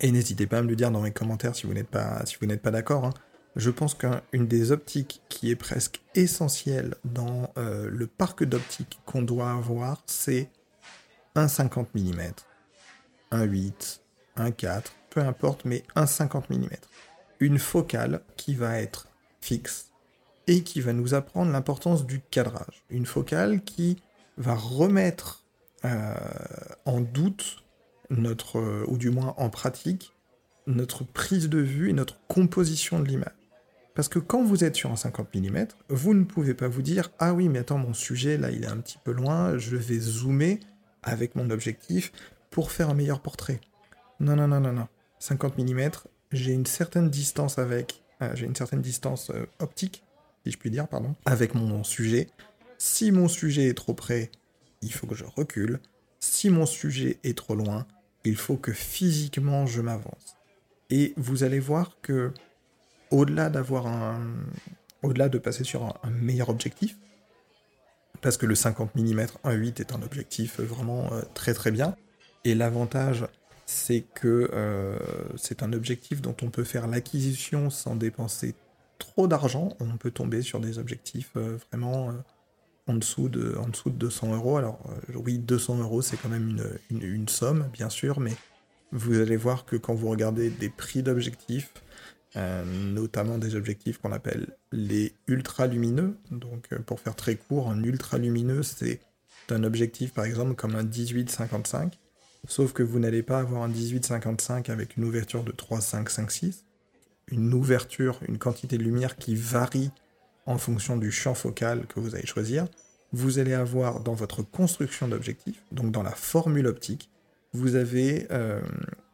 et 0.00 0.12
n'hésitez 0.12 0.46
pas 0.46 0.58
à 0.58 0.62
me 0.62 0.68
le 0.68 0.76
dire 0.76 0.90
dans 0.90 1.00
mes 1.00 1.10
commentaires 1.10 1.56
si 1.56 1.66
vous 1.66 1.74
n'êtes 1.74 1.88
pas, 1.90 2.70
d'accord, 2.70 3.04
hein, 3.04 3.14
je 3.56 3.70
pense 3.70 3.94
qu'une 3.94 4.46
des 4.46 4.70
optiques 4.70 5.22
qui 5.28 5.50
est 5.50 5.56
presque 5.56 6.00
essentielle 6.14 6.94
dans 7.04 7.52
euh, 7.58 7.90
le 7.90 8.06
parc 8.06 8.44
d'optiques 8.44 9.00
qu'on 9.04 9.22
doit 9.22 9.50
avoir, 9.50 10.02
c'est 10.06 10.50
un 11.34 11.48
50 11.48 11.94
mm, 11.94 12.20
un 13.32 13.42
8, 13.42 14.00
un 14.36 14.50
4, 14.50 14.92
peu 15.10 15.20
importe, 15.20 15.64
mais 15.64 15.82
un 15.96 16.06
50 16.06 16.50
mm. 16.50 16.68
Une 17.40 17.58
focale 17.58 18.22
qui 18.36 18.54
va 18.54 18.80
être 18.80 19.08
fixe 19.40 19.90
et 20.46 20.62
qui 20.62 20.80
va 20.80 20.92
nous 20.92 21.14
apprendre 21.14 21.52
l'importance 21.52 22.06
du 22.06 22.20
cadrage. 22.20 22.84
Une 22.90 23.06
focale 23.06 23.62
qui 23.62 24.02
va 24.36 24.54
remettre 24.54 25.44
en 25.84 27.00
doute 27.00 27.64
notre, 28.10 28.58
euh, 28.58 28.84
ou 28.88 28.98
du 28.98 29.10
moins 29.10 29.34
en 29.36 29.50
pratique, 29.50 30.12
notre 30.66 31.04
prise 31.04 31.48
de 31.48 31.58
vue 31.58 31.90
et 31.90 31.92
notre 31.92 32.20
composition 32.26 33.00
de 33.00 33.06
l'image. 33.06 33.32
Parce 33.94 34.08
que 34.08 34.18
quand 34.18 34.44
vous 34.44 34.62
êtes 34.64 34.76
sur 34.76 34.92
un 34.92 34.96
50 34.96 35.34
mm, 35.34 35.66
vous 35.88 36.14
ne 36.14 36.24
pouvez 36.24 36.54
pas 36.54 36.68
vous 36.68 36.82
dire 36.82 37.10
Ah 37.18 37.34
oui, 37.34 37.48
mais 37.48 37.60
attends, 37.60 37.78
mon 37.78 37.94
sujet 37.94 38.36
là 38.36 38.50
il 38.50 38.64
est 38.64 38.68
un 38.68 38.76
petit 38.76 38.98
peu 39.02 39.10
loin, 39.10 39.58
je 39.58 39.76
vais 39.76 39.98
zoomer 39.98 40.60
avec 41.02 41.34
mon 41.34 41.50
objectif 41.50 42.12
pour 42.50 42.70
faire 42.70 42.90
un 42.90 42.94
meilleur 42.94 43.20
portrait. 43.20 43.60
Non, 44.20 44.36
non, 44.36 44.48
non, 44.48 44.60
non, 44.60 44.72
non. 44.72 44.88
50 45.18 45.58
mm, 45.58 45.90
j'ai 46.32 46.52
une 46.52 46.66
certaine 46.66 47.10
distance 47.10 47.58
avec, 47.58 48.04
euh, 48.22 48.34
j'ai 48.34 48.46
une 48.46 48.54
certaine 48.54 48.82
distance 48.82 49.30
euh, 49.30 49.46
optique, 49.58 50.04
si 50.44 50.52
je 50.52 50.58
puis 50.58 50.70
dire, 50.70 50.86
pardon, 50.86 51.14
avec 51.24 51.54
mon 51.54 51.82
sujet. 51.82 52.28
Si 52.78 53.10
mon 53.10 53.26
sujet 53.26 53.66
est 53.66 53.74
trop 53.74 53.94
près, 53.94 54.30
il 54.82 54.92
faut 54.92 55.06
que 55.06 55.14
je 55.14 55.24
recule. 55.24 55.80
Si 56.20 56.50
mon 56.50 56.66
sujet 56.66 57.18
est 57.24 57.36
trop 57.36 57.54
loin, 57.54 57.86
il 58.24 58.36
faut 58.36 58.56
que 58.56 58.72
physiquement 58.72 59.66
je 59.66 59.80
m'avance. 59.80 60.36
Et 60.90 61.14
vous 61.16 61.44
allez 61.44 61.60
voir 61.60 61.98
que, 62.02 62.32
au-delà 63.10 63.50
d'avoir 63.50 63.86
un, 63.86 64.20
au-delà 65.02 65.28
de 65.28 65.38
passer 65.38 65.64
sur 65.64 65.98
un, 66.02 66.10
meilleur 66.10 66.48
objectif, 66.48 66.96
parce 68.20 68.36
que 68.36 68.46
le 68.46 68.54
50 68.54 68.94
mm 68.96 69.26
1.8 69.44 69.80
est 69.80 69.92
un 69.92 70.02
objectif 70.02 70.60
vraiment 70.60 71.12
euh, 71.12 71.22
très 71.34 71.54
très 71.54 71.70
bien, 71.70 71.96
et 72.44 72.54
l'avantage 72.54 73.26
c'est 73.66 74.00
que 74.14 74.50
euh, 74.54 74.98
c'est 75.36 75.62
un 75.62 75.74
objectif 75.74 76.22
dont 76.22 76.34
on 76.42 76.48
peut 76.48 76.64
faire 76.64 76.86
l'acquisition 76.86 77.68
sans 77.68 77.96
dépenser 77.96 78.54
trop 78.98 79.28
d'argent. 79.28 79.76
On 79.78 79.98
peut 79.98 80.10
tomber 80.10 80.40
sur 80.40 80.58
des 80.58 80.78
objectifs 80.78 81.32
euh, 81.36 81.58
vraiment 81.70 82.14
en, 82.88 82.94
dessous 82.94 83.28
de, 83.28 83.56
en 83.56 83.68
dessous 83.68 83.90
de 83.90 83.96
200 83.96 84.34
euros. 84.34 84.56
Alors 84.56 84.80
oui, 85.14 85.38
200 85.38 85.78
euros, 85.78 86.02
c'est 86.02 86.16
quand 86.16 86.28
même 86.28 86.60
une, 86.90 87.28
somme, 87.28 87.68
bien 87.72 87.90
sûr, 87.90 88.20
mais 88.20 88.34
vous 88.92 89.20
allez 89.20 89.36
voir 89.36 89.64
que 89.64 89.76
quand 89.76 89.94
vous 89.94 90.08
regardez 90.08 90.50
des 90.50 90.68
prix 90.68 91.02
d'objectifs, 91.02 91.72
notamment 92.34 93.38
des 93.38 93.54
objectifs 93.56 93.98
qu'on 93.98 94.12
appelle 94.12 94.56
les 94.72 95.12
ultra 95.26 95.66
lumineux, 95.66 96.16
donc 96.30 96.74
pour 96.86 97.00
faire 97.00 97.14
très 97.14 97.36
court, 97.36 97.70
un 97.70 97.82
ultra 97.82 98.18
lumineux, 98.18 98.62
c'est 98.62 99.00
d'un 99.48 99.64
objectif 99.64 100.12
par 100.12 100.24
exemple 100.24 100.54
comme 100.54 100.74
un 100.74 100.84
18-55, 100.84 101.92
sauf 102.46 102.72
que 102.72 102.82
vous 102.82 102.98
n'allez 102.98 103.22
pas 103.22 103.40
avoir 103.40 103.62
un 103.62 103.70
18-55 103.70 104.70
avec 104.70 104.96
une 104.96 105.04
ouverture 105.04 105.42
de 105.42 105.52
3-5-5-6, 105.52 106.62
une 107.30 107.52
ouverture, 107.52 108.20
une 108.28 108.38
quantité 108.38 108.78
de 108.78 108.84
lumière 108.84 109.16
qui 109.16 109.34
varie 109.34 109.90
en 110.48 110.56
fonction 110.56 110.96
du 110.96 111.12
champ 111.12 111.34
focal 111.34 111.86
que 111.86 112.00
vous 112.00 112.14
allez 112.14 112.26
choisir. 112.26 112.66
Vous 113.12 113.38
allez 113.38 113.52
avoir 113.52 114.00
dans 114.00 114.14
votre 114.14 114.42
construction 114.42 115.06
d'objectif, 115.06 115.62
donc 115.72 115.92
dans 115.92 116.02
la 116.02 116.10
formule 116.10 116.66
optique, 116.66 117.10
vous 117.52 117.76
avez 117.76 118.26
euh, 118.30 118.60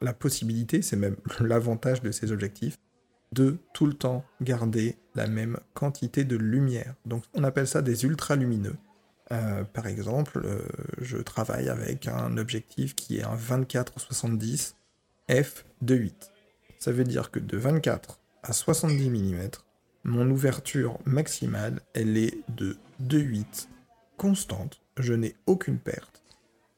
la 0.00 0.12
possibilité, 0.12 0.80
c'est 0.80 0.96
même 0.96 1.16
l'avantage 1.40 2.02
de 2.02 2.12
ces 2.12 2.32
objectifs, 2.32 2.78
de 3.32 3.58
tout 3.72 3.86
le 3.86 3.94
temps 3.94 4.24
garder 4.40 4.96
la 5.16 5.26
même 5.26 5.58
quantité 5.74 6.24
de 6.24 6.36
lumière. 6.36 6.94
Donc 7.04 7.24
on 7.34 7.42
appelle 7.42 7.66
ça 7.66 7.82
des 7.82 8.04
ultralumineux. 8.04 8.76
Euh, 9.32 9.64
par 9.64 9.88
exemple, 9.88 10.40
euh, 10.44 10.60
je 11.00 11.16
travaille 11.16 11.68
avec 11.68 12.06
un 12.06 12.36
objectif 12.36 12.94
qui 12.94 13.18
est 13.18 13.24
un 13.24 13.36
24-70 13.36 14.74
f2.8. 15.28 16.12
Ça 16.78 16.92
veut 16.92 17.04
dire 17.04 17.32
que 17.32 17.40
de 17.40 17.56
24 17.56 18.20
à 18.44 18.52
70 18.52 19.10
mm, 19.10 19.48
mon 20.04 20.30
ouverture 20.30 20.98
maximale, 21.06 21.80
elle 21.94 22.16
est 22.16 22.38
de 22.48 22.76
2.8 23.02 23.68
constante. 24.16 24.80
Je 24.98 25.14
n'ai 25.14 25.34
aucune 25.46 25.78
perte. 25.78 26.22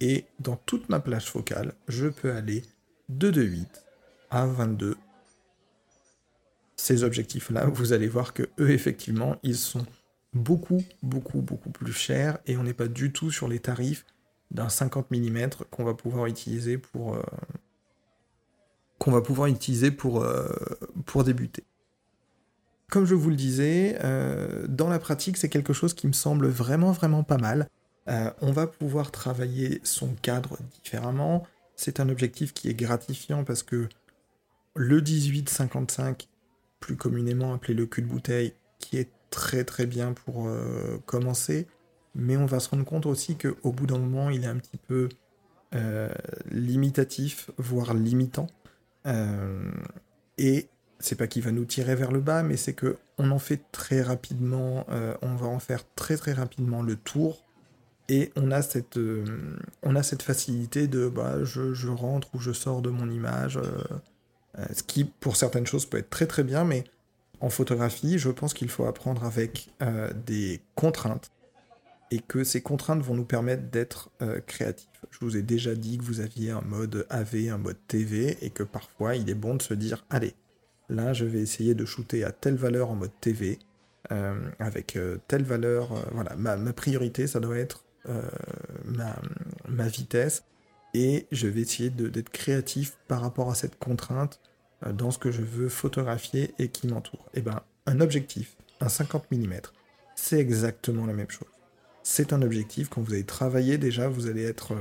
Et 0.00 0.26
dans 0.40 0.56
toute 0.56 0.88
ma 0.88 1.00
plage 1.00 1.30
focale, 1.30 1.74
je 1.88 2.06
peux 2.06 2.32
aller 2.32 2.62
de 3.08 3.30
2.8 3.30 3.66
à 4.30 4.46
22. 4.46 4.96
Ces 6.76 7.04
objectifs-là, 7.04 7.66
vous 7.66 7.92
allez 7.92 8.08
voir 8.08 8.32
que 8.32 8.44
eux, 8.60 8.70
effectivement, 8.70 9.36
ils 9.42 9.56
sont 9.56 9.86
beaucoup, 10.34 10.84
beaucoup, 11.02 11.40
beaucoup 11.40 11.70
plus 11.70 11.92
chers 11.92 12.38
et 12.46 12.56
on 12.56 12.62
n'est 12.62 12.74
pas 12.74 12.88
du 12.88 13.12
tout 13.12 13.30
sur 13.30 13.48
les 13.48 13.58
tarifs 13.58 14.04
d'un 14.50 14.68
50 14.68 15.10
mm 15.10 15.48
qu'on 15.70 15.84
va 15.84 15.94
pouvoir 15.94 16.26
utiliser 16.26 16.78
pour 16.78 17.14
euh, 17.14 17.22
qu'on 18.98 19.10
va 19.10 19.20
pouvoir 19.20 19.48
utiliser 19.48 19.90
pour, 19.90 20.22
euh, 20.22 20.48
pour 21.04 21.24
débuter. 21.24 21.64
Comme 22.90 23.04
je 23.04 23.14
vous 23.14 23.30
le 23.30 23.36
disais, 23.36 23.98
euh, 24.04 24.66
dans 24.68 24.88
la 24.88 24.98
pratique, 24.98 25.36
c'est 25.36 25.48
quelque 25.48 25.72
chose 25.72 25.94
qui 25.94 26.06
me 26.06 26.12
semble 26.12 26.46
vraiment, 26.48 26.92
vraiment 26.92 27.24
pas 27.24 27.38
mal. 27.38 27.68
on 28.06 28.52
va 28.52 28.68
pouvoir 28.68 29.10
travailler 29.10 29.80
son 29.82 30.14
cadre 30.22 30.58
différemment. 30.82 31.44
C'est 31.74 31.98
un 31.98 32.08
objectif 32.08 32.54
qui 32.54 32.68
est 32.68 32.74
gratifiant 32.74 33.42
parce 33.42 33.64
que 33.64 33.88
le 34.76 35.00
18-55, 35.00 36.28
plus 36.80 36.96
communément 36.96 37.54
appelé 37.54 37.74
le 37.74 37.86
cul 37.86 38.02
de 38.02 38.06
bouteille, 38.06 38.54
qui 38.78 38.98
est 38.98 39.10
très 39.30 39.64
très 39.64 39.86
bien 39.86 40.12
pour 40.12 40.46
euh, 40.46 40.98
commencer, 41.06 41.66
mais 42.14 42.36
on 42.36 42.46
va 42.46 42.60
se 42.60 42.68
rendre 42.70 42.84
compte 42.84 43.06
aussi 43.06 43.36
qu'au 43.36 43.72
bout 43.72 43.86
d'un 43.86 43.98
moment, 43.98 44.30
il 44.30 44.44
est 44.44 44.48
un 44.48 44.56
petit 44.56 44.76
peu 44.76 45.08
euh, 45.74 46.08
limitatif, 46.50 47.50
voire 47.58 47.94
limitant. 47.94 48.46
Euh, 49.06 49.70
et 50.38 50.68
c'est 50.98 51.16
pas 51.16 51.26
qu'il 51.26 51.42
va 51.42 51.52
nous 51.52 51.64
tirer 51.64 51.94
vers 51.94 52.12
le 52.12 52.20
bas, 52.20 52.42
mais 52.42 52.56
c'est 52.56 52.72
que 52.72 52.96
on 53.18 53.30
en 53.30 53.38
fait 53.38 53.60
très 53.72 54.02
rapidement, 54.02 54.86
on 55.22 55.34
va 55.34 55.46
en 55.46 55.58
faire 55.58 55.82
très 55.94 56.16
très 56.16 56.32
rapidement 56.32 56.82
le 56.82 56.96
tour. 56.96 57.42
Et 58.08 58.30
on 58.36 58.50
a 58.52 58.62
cette, 58.62 58.98
on 59.82 59.96
a 59.96 60.02
cette 60.02 60.22
facilité 60.22 60.86
de 60.86 61.08
bah, 61.08 61.42
je, 61.44 61.74
je, 61.74 61.88
rentre 61.88 62.34
ou 62.34 62.38
je 62.38 62.52
sors 62.52 62.82
de 62.82 62.90
mon 62.90 63.10
image, 63.10 63.58
ce 64.56 64.82
qui 64.82 65.04
pour 65.04 65.36
certaines 65.36 65.66
choses 65.66 65.86
peut 65.86 65.98
être 65.98 66.10
très 66.10 66.26
très 66.26 66.44
bien, 66.44 66.64
mais 66.64 66.84
en 67.40 67.50
photographie, 67.50 68.18
je 68.18 68.30
pense 68.30 68.54
qu'il 68.54 68.68
faut 68.68 68.86
apprendre 68.86 69.24
avec 69.24 69.68
euh, 69.82 70.10
des 70.26 70.60
contraintes 70.74 71.30
et 72.10 72.20
que 72.20 72.44
ces 72.44 72.62
contraintes 72.62 73.02
vont 73.02 73.14
nous 73.14 73.24
permettre 73.24 73.64
d'être 73.64 74.10
euh, 74.22 74.40
créatifs. 74.46 74.88
Je 75.10 75.18
vous 75.20 75.36
ai 75.36 75.42
déjà 75.42 75.74
dit 75.74 75.98
que 75.98 76.04
vous 76.04 76.20
aviez 76.20 76.50
un 76.50 76.62
mode 76.62 77.06
AV, 77.10 77.48
un 77.50 77.58
mode 77.58 77.76
TV 77.88 78.38
et 78.40 78.50
que 78.50 78.62
parfois 78.62 79.16
il 79.16 79.28
est 79.28 79.34
bon 79.34 79.54
de 79.54 79.62
se 79.62 79.74
dire 79.74 80.04
allez, 80.08 80.34
là 80.88 81.12
je 81.12 81.24
vais 81.24 81.40
essayer 81.40 81.74
de 81.74 81.84
shooter 81.84 82.24
à 82.24 82.32
telle 82.32 82.56
valeur 82.56 82.90
en 82.90 82.96
mode 82.96 83.12
TV 83.20 83.58
euh, 84.12 84.34
avec 84.58 84.98
telle 85.28 85.42
valeur. 85.42 85.88
voilà, 86.12 86.36
ma, 86.36 86.56
priorité 86.72 87.26
ça 87.26 87.40
doit 87.40 87.58
être 87.58 87.84
ma, 88.84 89.88
vitesse 89.88 90.44
et 90.94 91.26
je 91.32 91.46
vais 91.46 91.60
essayer 91.60 91.90
d'être 91.90 92.30
créatif 92.30 92.96
par 93.08 93.20
rapport 93.20 93.50
à 93.50 93.54
cette 93.54 93.78
contrainte 93.78 94.40
euh, 94.84 94.92
dans 94.92 95.10
ce 95.10 95.18
que 95.18 95.30
je 95.30 95.42
veux 95.42 95.68
photographier 95.68 96.54
et 96.58 96.68
qui 96.68 96.86
m'entoure. 96.86 97.26
Et 97.34 97.38
eh 97.38 97.42
ben, 97.42 97.62
un 97.86 98.00
objectif, 98.00 98.56
un 98.80 98.88
50 98.88 99.30
mm, 99.30 99.54
c'est 100.14 100.38
exactement 100.38 101.06
la 101.06 101.12
même 101.12 101.30
chose. 101.30 101.48
C'est 102.02 102.32
un 102.32 102.42
objectif, 102.42 102.88
quand 102.88 103.00
vous 103.02 103.12
allez 103.12 103.24
travailler 103.24 103.78
déjà, 103.78 104.08
vous 104.08 104.26
allez 104.26 104.44
être 104.44 104.74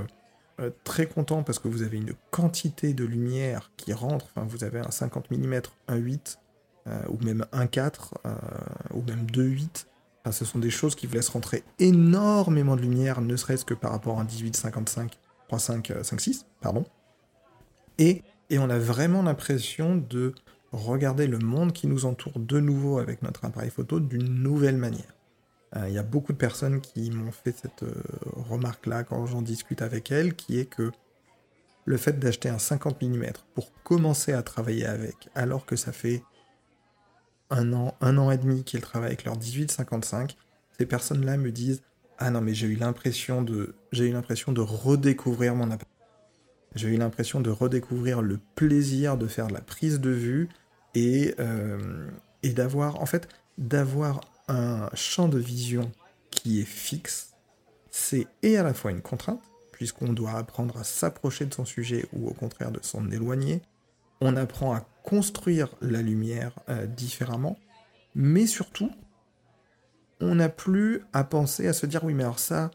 euh, 0.60 0.68
euh, 0.68 0.70
très 0.84 1.06
content 1.08 1.44
parce 1.44 1.60
que 1.60 1.68
vous 1.68 1.82
avez 1.82 1.98
une 1.98 2.14
quantité 2.32 2.94
de 2.94 3.04
lumière 3.06 3.72
qui 3.78 3.94
rentre, 3.94 4.28
vous 4.36 4.64
avez 4.64 4.80
un 4.80 4.92
50 4.92 5.32
mm, 5.32 5.62
un 5.88 5.96
8, 5.96 6.40
ou 7.10 7.18
même 7.24 7.46
un 7.52 7.66
4, 7.66 8.14
ou 8.94 9.02
même 9.02 9.26
2 9.32 9.44
8. 9.44 9.88
Enfin, 10.22 10.32
ce 10.32 10.46
sont 10.46 10.60
des 10.60 10.70
choses 10.70 10.94
qui 10.96 11.08
vous 11.08 11.16
laissent 11.16 11.30
rentrer 11.30 11.64
énormément 11.80 12.76
de 12.76 12.82
lumière, 12.82 13.22
ne 13.22 13.36
serait-ce 13.36 13.66
que 13.66 13.74
par 13.74 13.92
rapport 13.92 14.20
à 14.20 14.22
un 14.22 14.26
18 14.26 14.56
55 14.56 15.18
35 15.48 15.94
56, 16.04 16.46
pardon. 16.62 16.86
Et 17.98 18.24
et 18.50 18.60
on 18.60 18.70
a 18.70 18.78
vraiment 18.78 19.24
l'impression 19.24 19.96
de 19.96 20.34
regarder 20.72 21.28
le 21.28 21.40
monde 21.40 21.74
qui 21.74 21.88
nous 21.88 22.06
entoure 22.06 22.40
de 22.40 22.60
nouveau 22.60 23.00
avec 23.00 23.22
notre 23.24 23.46
appareil 23.46 23.70
photo 23.70 24.00
d'une 24.00 24.44
nouvelle 24.44 24.78
manière. 24.78 25.15
Euh, 25.76 25.88
il 25.88 25.94
y 25.94 25.98
a 25.98 26.04
beaucoup 26.04 26.34
de 26.34 26.38
personnes 26.38 26.82
qui 26.82 27.10
m'ont 27.12 27.32
fait 27.32 27.56
cette 27.58 27.84
euh, 27.84 28.02
remarque-là 28.50 29.04
quand 29.04 29.26
j'en 29.26 29.42
discute 29.42 29.82
avec 29.82 30.12
elles, 30.12 30.36
qui 30.36 30.60
est 30.60 30.66
que 30.66 30.92
le 31.86 31.98
fait 31.98 32.18
d'acheter 32.20 32.50
un 32.50 32.60
50 32.60 33.02
mm 33.02 33.26
pour 33.54 33.72
commencer 33.84 34.34
à 34.34 34.42
travailler 34.42 34.86
avec, 34.86 35.30
alors 35.36 35.66
que 35.66 35.76
ça 35.76 35.92
fait 35.92 36.24
un 37.50 37.74
an, 37.74 37.96
un 38.02 38.18
an 38.18 38.32
et 38.32 38.38
demi 38.38 38.64
qu'ils 38.64 38.82
travaillent 38.82 39.10
avec 39.10 39.26
leur 39.26 39.38
18-55, 39.38 40.36
ces 40.78 40.86
personnes-là 40.86 41.38
me 41.38 41.52
disent 41.52 41.84
Ah 42.18 42.32
non, 42.32 42.42
mais 42.42 42.54
j'ai 42.54 42.68
eu 42.68 42.76
l'impression 42.76 43.44
de, 43.44 43.76
j'ai 43.92 44.08
eu 44.08 44.12
l'impression 44.12 44.52
de 44.52 44.62
redécouvrir 44.62 45.56
mon 45.56 45.66
appareil 45.72 45.96
j'ai 46.76 46.90
eu 46.90 46.98
l'impression 46.98 47.40
de 47.40 47.50
redécouvrir 47.50 48.22
le 48.22 48.40
plaisir 48.56 49.18
de 49.18 49.28
faire 49.28 49.50
la 49.50 49.62
prise 49.62 50.00
de 50.00 50.10
vue 50.10 50.50
et, 50.94 51.34
euh, 51.40 52.10
et 52.44 52.50
d'avoir, 52.50 53.02
en 53.02 53.06
fait, 53.06 53.28
d'avoir 53.58 54.22
un 54.48 54.90
champ 54.94 55.28
de 55.28 55.40
vision 55.40 55.92
qui 56.30 56.62
est 56.62 56.66
fixe. 56.66 57.34
C'est 57.90 58.28
et 58.44 58.58
à 58.58 58.64
la 58.64 58.74
fois 58.74 58.92
une 58.92 59.02
contrainte, 59.02 59.42
puisqu'on 59.72 60.14
doit 60.14 60.34
apprendre 60.34 60.78
à 60.78 60.84
s'approcher 60.84 61.46
de 61.46 61.54
son 61.54 61.66
sujet 61.66 62.06
ou 62.14 62.28
au 62.28 62.34
contraire 62.34 62.72
de 62.72 62.80
s'en 62.82 63.10
éloigner. 63.10 63.62
On 64.22 64.36
apprend 64.36 64.74
à 64.74 64.86
construire 65.04 65.70
la 65.82 66.02
lumière 66.02 66.54
euh, 66.70 66.86
différemment, 66.86 67.58
mais 68.16 68.48
surtout, 68.48 68.92
on 70.22 70.36
n'a 70.36 70.50
plus 70.50 71.02
à 71.14 71.24
penser 71.24 71.68
à 71.68 71.74
se 71.74 71.86
dire 71.86 72.04
oui 72.04 72.14
mais 72.14 72.24
alors 72.24 72.40
ça, 72.40 72.72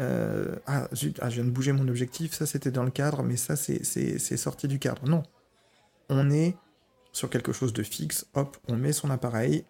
euh, 0.00 0.56
ah, 0.66 0.88
ah, 0.90 1.30
je 1.30 1.34
viens 1.34 1.44
de 1.44 1.50
bouger 1.50 1.72
mon 1.72 1.86
objectif, 1.88 2.32
ça 2.32 2.46
c'était 2.46 2.70
dans 2.70 2.84
le 2.84 2.90
cadre, 2.90 3.22
mais 3.22 3.36
ça 3.36 3.56
c'est 3.56 4.36
sorti 4.36 4.66
du 4.66 4.78
cadre. 4.78 5.08
Non. 5.08 5.22
On 6.08 6.30
est 6.30 6.56
sur 7.12 7.30
quelque 7.30 7.52
chose 7.52 7.72
de 7.72 7.82
fixe, 7.82 8.26
hop, 8.34 8.56
on 8.68 8.76
met 8.76 8.92
son 8.92 9.10
appareil, 9.10 9.64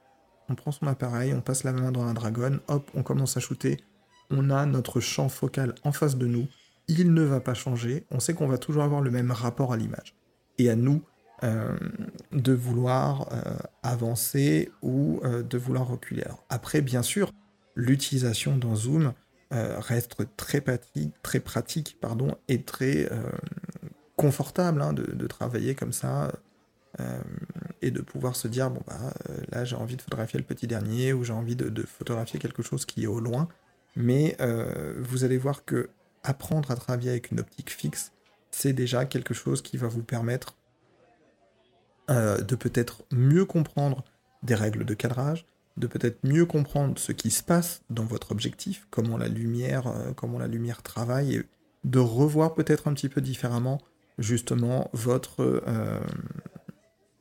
on 0.50 0.54
prend 0.54 0.72
son 0.72 0.86
appareil, 0.86 1.32
on 1.32 1.40
passe 1.40 1.64
la 1.64 1.72
main 1.72 1.92
dans 1.92 2.02
un 2.02 2.14
dragon, 2.14 2.60
hop, 2.68 2.90
on 2.94 3.02
commence 3.02 3.36
à 3.36 3.40
shooter. 3.40 3.78
On 4.30 4.50
a 4.50 4.66
notre 4.66 5.00
champ 5.00 5.28
focal 5.28 5.74
en 5.84 5.92
face 5.92 6.16
de 6.16 6.26
nous, 6.26 6.46
il 6.88 7.14
ne 7.14 7.22
va 7.22 7.40
pas 7.40 7.54
changer, 7.54 8.04
on 8.10 8.20
sait 8.20 8.34
qu'on 8.34 8.48
va 8.48 8.58
toujours 8.58 8.82
avoir 8.82 9.00
le 9.00 9.10
même 9.10 9.30
rapport 9.30 9.72
à 9.72 9.76
l'image. 9.76 10.14
Et 10.58 10.68
à 10.68 10.76
nous 10.76 11.02
euh, 11.42 11.76
de 12.32 12.52
vouloir 12.52 13.28
euh, 13.32 13.56
avancer 13.82 14.70
ou 14.82 15.20
de 15.24 15.58
vouloir 15.58 15.88
reculer. 15.88 16.24
après, 16.50 16.82
bien 16.82 17.02
sûr, 17.02 17.32
l'utilisation 17.74 18.56
d'un 18.56 18.74
zoom, 18.74 19.14
euh, 19.52 19.80
reste 19.80 20.14
très 20.36 20.60
pratique, 20.60 21.12
très 21.22 21.40
pratique 21.40 21.96
pardon, 22.00 22.36
et 22.46 22.62
très 22.62 23.10
euh, 23.10 23.20
confortable 24.14 24.80
hein, 24.80 24.92
de, 24.92 25.26
travailler 25.26 25.74
comme 25.74 25.92
ça 25.92 26.30
euh, 26.98 27.20
et 27.82 27.90
de 27.90 28.00
pouvoir 28.00 28.34
se 28.34 28.48
dire 28.48 28.68
bon 28.70 28.82
bah 28.86 29.12
là 29.52 29.64
j'ai 29.64 29.76
envie 29.76 29.96
de 29.96 30.02
photographier 30.02 30.38
le 30.38 30.44
petit 30.44 30.66
dernier 30.66 31.12
ou 31.12 31.22
j'ai 31.22 31.32
envie 31.32 31.54
de, 31.56 31.82
photographier 31.82 32.40
quelque 32.40 32.62
chose 32.62 32.84
qui 32.84 33.04
est 33.04 33.06
au 33.06 33.20
loin. 33.20 33.48
Mais 33.96 34.36
vous 34.98 35.24
allez 35.24 35.38
voir 35.38 35.64
que 35.64 35.90
apprendre 36.22 36.70
à 36.70 36.76
travailler 36.76 37.10
avec 37.10 37.30
une 37.30 37.40
optique 37.40 37.70
fixe, 37.70 38.12
c'est 38.50 38.72
déjà 38.72 39.04
quelque 39.04 39.34
chose 39.34 39.62
qui 39.62 39.76
va 39.76 39.88
vous 39.88 40.02
permettre 40.02 40.56
de 42.08 42.54
peut-être 42.54 43.02
mieux 43.10 43.44
comprendre 43.44 44.04
des 44.42 44.54
règles 44.54 44.84
de 44.84 44.94
cadrage, 44.94 45.46
de 45.76 45.86
peut-être 45.86 46.18
mieux 46.24 46.46
comprendre 46.46 46.98
ce 46.98 47.12
qui 47.12 47.30
se 47.30 47.42
passe 47.42 47.82
dans 47.90 48.04
votre 48.04 48.32
objectif, 48.32 48.86
comment 48.90 49.16
la 49.16 49.28
lumière, 49.28 49.86
euh, 49.86 50.12
comment 50.14 50.38
la 50.38 50.48
lumière 50.48 50.82
travaille, 50.82 51.36
et 51.36 51.42
de 51.84 51.98
revoir 51.98 52.54
peut-être 52.54 52.88
un 52.88 52.94
petit 52.94 53.08
peu 53.08 53.20
différemment 53.20 53.80
justement 54.18 54.90
votre, 54.92 55.62
euh, 55.66 56.00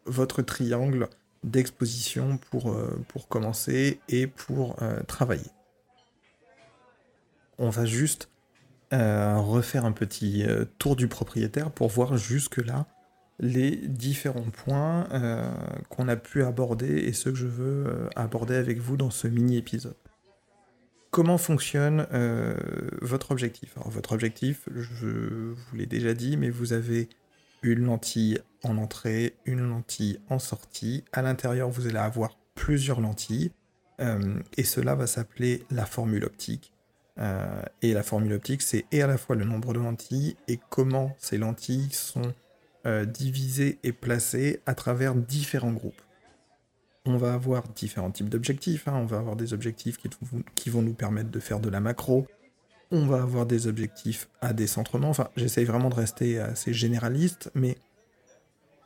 votre 0.09 0.41
triangle 0.41 1.07
d'exposition 1.43 2.37
pour, 2.49 2.71
euh, 2.71 2.99
pour 3.07 3.27
commencer 3.27 3.99
et 4.09 4.27
pour 4.27 4.75
travailler. 5.07 5.49
On 7.57 7.69
va 7.69 7.85
juste 7.85 8.29
refaire 8.91 9.85
un 9.85 9.91
petit 9.91 10.45
tour 10.79 10.95
du 10.95 11.07
propriétaire 11.07 11.71
pour 11.71 11.89
voir 11.89 12.17
jusque-là 12.17 12.87
les 13.39 13.75
différents 13.75 14.49
points 14.51 15.07
qu'on 15.89 16.07
a 16.07 16.15
pu 16.15 16.43
aborder 16.43 16.97
et 16.97 17.13
ceux 17.13 17.31
que 17.31 17.37
je 17.37 17.47
veux 17.47 18.09
aborder 18.15 18.55
avec 18.55 18.79
vous 18.79 18.97
dans 18.97 19.11
ce 19.11 19.27
mini-épisode. 19.27 19.95
Comment 21.11 21.37
fonctionne 21.37 22.05
votre 23.01 23.31
objectif? 23.31 23.77
Alors 23.77 23.89
votre 23.89 24.13
objectif, 24.13 24.67
je 24.73 25.53
vous 25.53 25.75
l'ai 25.75 25.85
déjà 25.85 26.13
dit, 26.13 26.37
mais 26.37 26.49
vous 26.49 26.73
avez 26.73 27.09
une 27.61 27.85
lentille 27.85 28.39
en 28.63 28.77
entrée, 28.77 29.35
une 29.45 29.67
lentille 29.67 30.19
en 30.29 30.39
sortie. 30.39 31.03
À 31.13 31.21
l'intérieur, 31.21 31.69
vous 31.69 31.87
allez 31.87 31.97
avoir 31.97 32.37
plusieurs 32.55 33.01
lentilles. 33.01 33.51
Euh, 33.99 34.39
et 34.57 34.63
cela 34.63 34.95
va 34.95 35.07
s'appeler 35.07 35.63
la 35.71 35.85
formule 35.85 36.23
optique. 36.23 36.71
Euh, 37.19 37.61
et 37.81 37.93
la 37.93 38.03
formule 38.03 38.33
optique, 38.33 38.61
c'est 38.61 38.85
et 38.91 39.01
à 39.01 39.07
la 39.07 39.17
fois 39.17 39.35
le 39.35 39.43
nombre 39.43 39.73
de 39.73 39.79
lentilles 39.79 40.37
et 40.47 40.57
comment 40.69 41.15
ces 41.17 41.37
lentilles 41.37 41.91
sont 41.91 42.33
euh, 42.85 43.03
divisées 43.03 43.77
et 43.83 43.91
placées 43.91 44.61
à 44.65 44.73
travers 44.73 45.15
différents 45.15 45.73
groupes. 45.73 46.01
On 47.05 47.17
va 47.17 47.33
avoir 47.33 47.67
différents 47.69 48.11
types 48.11 48.29
d'objectifs. 48.29 48.87
Hein. 48.87 48.93
On 48.95 49.05
va 49.05 49.17
avoir 49.17 49.35
des 49.35 49.53
objectifs 49.53 49.97
qui 50.55 50.69
vont 50.69 50.81
nous 50.81 50.93
permettre 50.93 51.29
de 51.29 51.39
faire 51.39 51.59
de 51.59 51.69
la 51.69 51.79
macro, 51.79 52.27
on 52.91 53.05
va 53.05 53.21
avoir 53.21 53.45
des 53.45 53.67
objectifs 53.67 54.29
à 54.41 54.53
décentrement. 54.53 55.09
Enfin, 55.09 55.29
j'essaye 55.35 55.65
vraiment 55.65 55.89
de 55.89 55.95
rester 55.95 56.39
assez 56.39 56.73
généraliste, 56.73 57.51
mais 57.55 57.77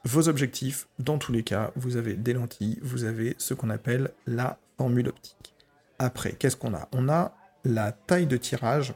vos 0.06 0.28
objectifs, 0.28 0.88
dans 1.00 1.18
tous 1.18 1.32
les 1.32 1.44
cas, 1.44 1.72
vous 1.76 1.96
avez 1.96 2.16
des 2.16 2.34
lentilles, 2.34 2.80
vous 2.82 3.06
avez 3.06 3.36
ce 3.38 3.54
qu'on 3.54 3.70
appelle 3.70 4.12
la 4.28 4.58
formule 4.78 5.08
optique. 5.08 5.54
Après, 6.00 6.34
qu'est-ce 6.34 6.58
qu'on 6.58 6.74
a? 6.74 6.90
On 6.92 7.08
a 7.08 7.34
la 7.64 7.94
taille 7.94 8.28
de 8.28 8.36
tirage 8.36 8.94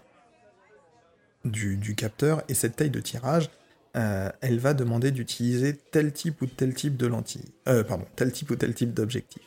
du, 1.46 1.96
capteur, 1.96 2.44
et 2.50 2.54
cette 2.54 2.76
taille 2.76 2.90
de 2.90 3.00
tirage, 3.00 3.50
euh, 3.96 4.30
elle 4.42 4.60
va 4.60 4.74
demander 4.74 5.12
d'utiliser 5.12 5.78
tel 5.78 6.12
type 6.12 6.42
ou 6.42 6.46
tel 6.46 6.74
type 6.74 6.98
de 6.98 7.08
lentille. 7.08 7.54
Euh, 7.70 7.86
pardon, 7.86 8.06
tel 8.18 8.34
type 8.34 8.52
ou 8.52 8.58
tel 8.58 8.74
type 8.74 8.94
d'objectif. 8.94 9.44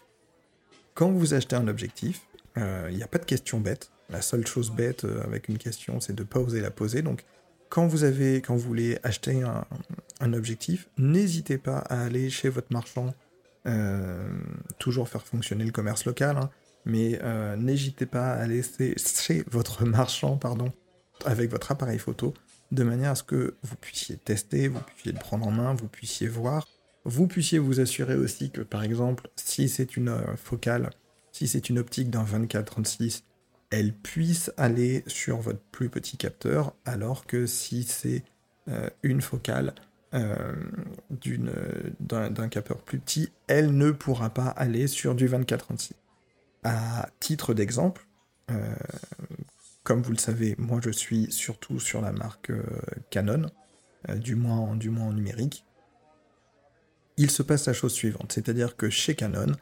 Quand 0.95 1.11
vous 1.11 1.35
achetez 1.35 1.57
un 1.57 1.69
objectif, 1.69 2.23
il 2.57 2.63
euh, 2.63 2.91
n'y 2.91 3.03
a 3.03 3.07
pas 3.07 3.19
de 3.19 3.27
question 3.27 3.61
bête. 3.61 3.91
La 4.11 4.23
seule 4.23 4.47
chose 4.47 4.71
bête 4.71 5.05
euh, 5.05 5.23
avec 5.23 5.49
une 5.49 5.59
question, 5.59 6.01
c'est 6.01 6.15
de 6.15 6.23
ne 6.23 6.29
pas 6.29 6.41
oser 6.41 6.61
la 6.61 6.71
poser. 6.71 7.03
Donc, 7.03 7.25
quand 7.69 7.87
vous, 7.87 8.03
avez, 8.03 8.43
quand 8.43 8.55
vous 8.57 8.67
voulez 8.67 8.99
acheter 9.05 9.43
un, 10.21 10.33
objectif, 10.33 10.89
n'hésitez 10.99 11.57
pas 11.57 11.79
à 11.79 12.03
aller 12.03 12.29
chez 12.29 12.49
votre 12.49 12.73
marchand, 12.73 13.15
euh, 13.67 14.29
toujours 14.79 15.09
faire 15.09 15.23
fonctionner 15.23 15.65
le 15.65 15.71
commerce 15.71 16.05
local, 16.05 16.37
hein, 16.37 16.51
mais 16.85 17.21
euh, 17.23 17.55
n'hésitez 17.57 18.07
pas 18.07 18.33
à 18.33 18.43
aller 18.43 18.63
chez 18.97 19.45
votre 19.49 19.85
marchand, 19.87 20.37
pardon, 20.37 20.73
avec 21.25 21.49
votre 21.49 21.71
appareil 21.71 22.01
photo, 22.01 22.35
de 22.73 22.83
manière 22.83 23.13
à 23.13 23.15
ce 23.15 23.23
que 23.23 23.55
vous 23.63 23.77
puissiez 23.77 24.17
tester, 24.17 24.67
vous 24.67 24.81
puissiez 24.81 25.13
le 25.13 25.19
prendre 25.19 25.47
en 25.47 25.53
main, 25.53 25.73
vous 25.73 25.89
puissiez 25.89 26.27
voir, 26.27 26.67
vous 27.05 27.29
puissiez 27.29 27.61
vous 27.61 27.79
assurer 27.79 28.17
aussi 28.17 28.51
que, 28.51 28.63
par 28.63 28.83
exemple, 28.83 29.29
si 29.37 29.69
c'est 29.69 29.97
une 29.97 30.13
focale, 30.37 30.91
si 31.31 31.47
c'est 31.47 31.69
une 31.69 31.79
optique 31.79 32.11
d'un 32.11 32.25
24-36, 32.25 33.23
elle 33.71 33.95
puisse 33.95 34.51
aller 34.57 35.05
sur 35.07 35.39
votre 35.39 35.61
plus 35.71 35.89
petit 35.89 36.17
capteur, 36.17 36.75
alors 36.85 37.27
que 37.27 37.47
si 37.47 37.85
c'est 37.85 38.25
euh, 38.69 38.91
une 39.03 39.21
focale 39.21 39.75
euh, 40.15 40.55
d'un 42.01 42.49
capteur 42.49 42.79
plus 42.83 42.99
petit, 42.99 43.33
elle 43.47 43.77
ne 43.77 43.93
pourra 43.93 44.31
pas 44.31 44.49
aller 44.49 44.89
sur 44.89 45.15
du 45.15 45.29
24-36. 45.29 45.93
À 46.65 47.09
titre 47.21 47.55
d'exemple, 47.55 48.07
euh, 48.51 48.75
comme 49.85 50.03
vous 50.03 50.13
le 50.13 50.19
savez, 50.19 50.57
moi 50.59 50.81
je 50.83 50.91
suis 50.91 51.31
surtout 51.31 51.79
sur 51.79 52.03
la 52.03 52.13
marque 52.13 52.53
Canon, 53.11 53.47
du 54.17 54.35
moins 54.35 54.59
en 54.59 54.75
numérique. 55.13 55.65
Il 57.17 57.31
se 57.31 57.43
passe 57.43 57.67
la 57.67 57.73
chose 57.73 57.93
suivante, 57.93 58.33
c'est-à-dire 58.33 58.77
que 58.77 58.91
chez 58.91 59.15
Canon, 59.15 59.53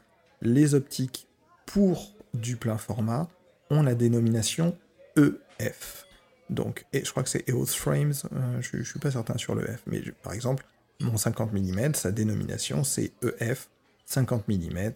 les 0.41 0.73
optiques 0.73 1.27
pour 1.65 2.15
du 2.33 2.57
plein 2.57 2.77
format 2.77 3.29
la 3.71 3.95
dénomination 3.95 4.77
EF. 5.15 6.05
Donc, 6.49 6.85
et 6.93 7.05
je 7.05 7.11
crois 7.11 7.23
que 7.23 7.29
c'est 7.29 7.47
EOS 7.47 7.67
Frames, 7.67 8.13
euh, 8.33 8.61
je, 8.61 8.77
ne 8.77 8.83
suis 8.83 8.99
pas 8.99 9.11
certain 9.11 9.37
sur 9.37 9.53
le 9.55 9.65
F, 9.67 9.83
mais 9.85 10.01
par 10.23 10.33
exemple, 10.33 10.65
mon 10.99 11.15
50 11.15 11.53
mm, 11.53 11.93
sa 11.93 12.11
dénomination 12.11 12.83
c'est 12.83 13.11
EF 13.39 13.69
50 14.05 14.47
mm 14.47 14.91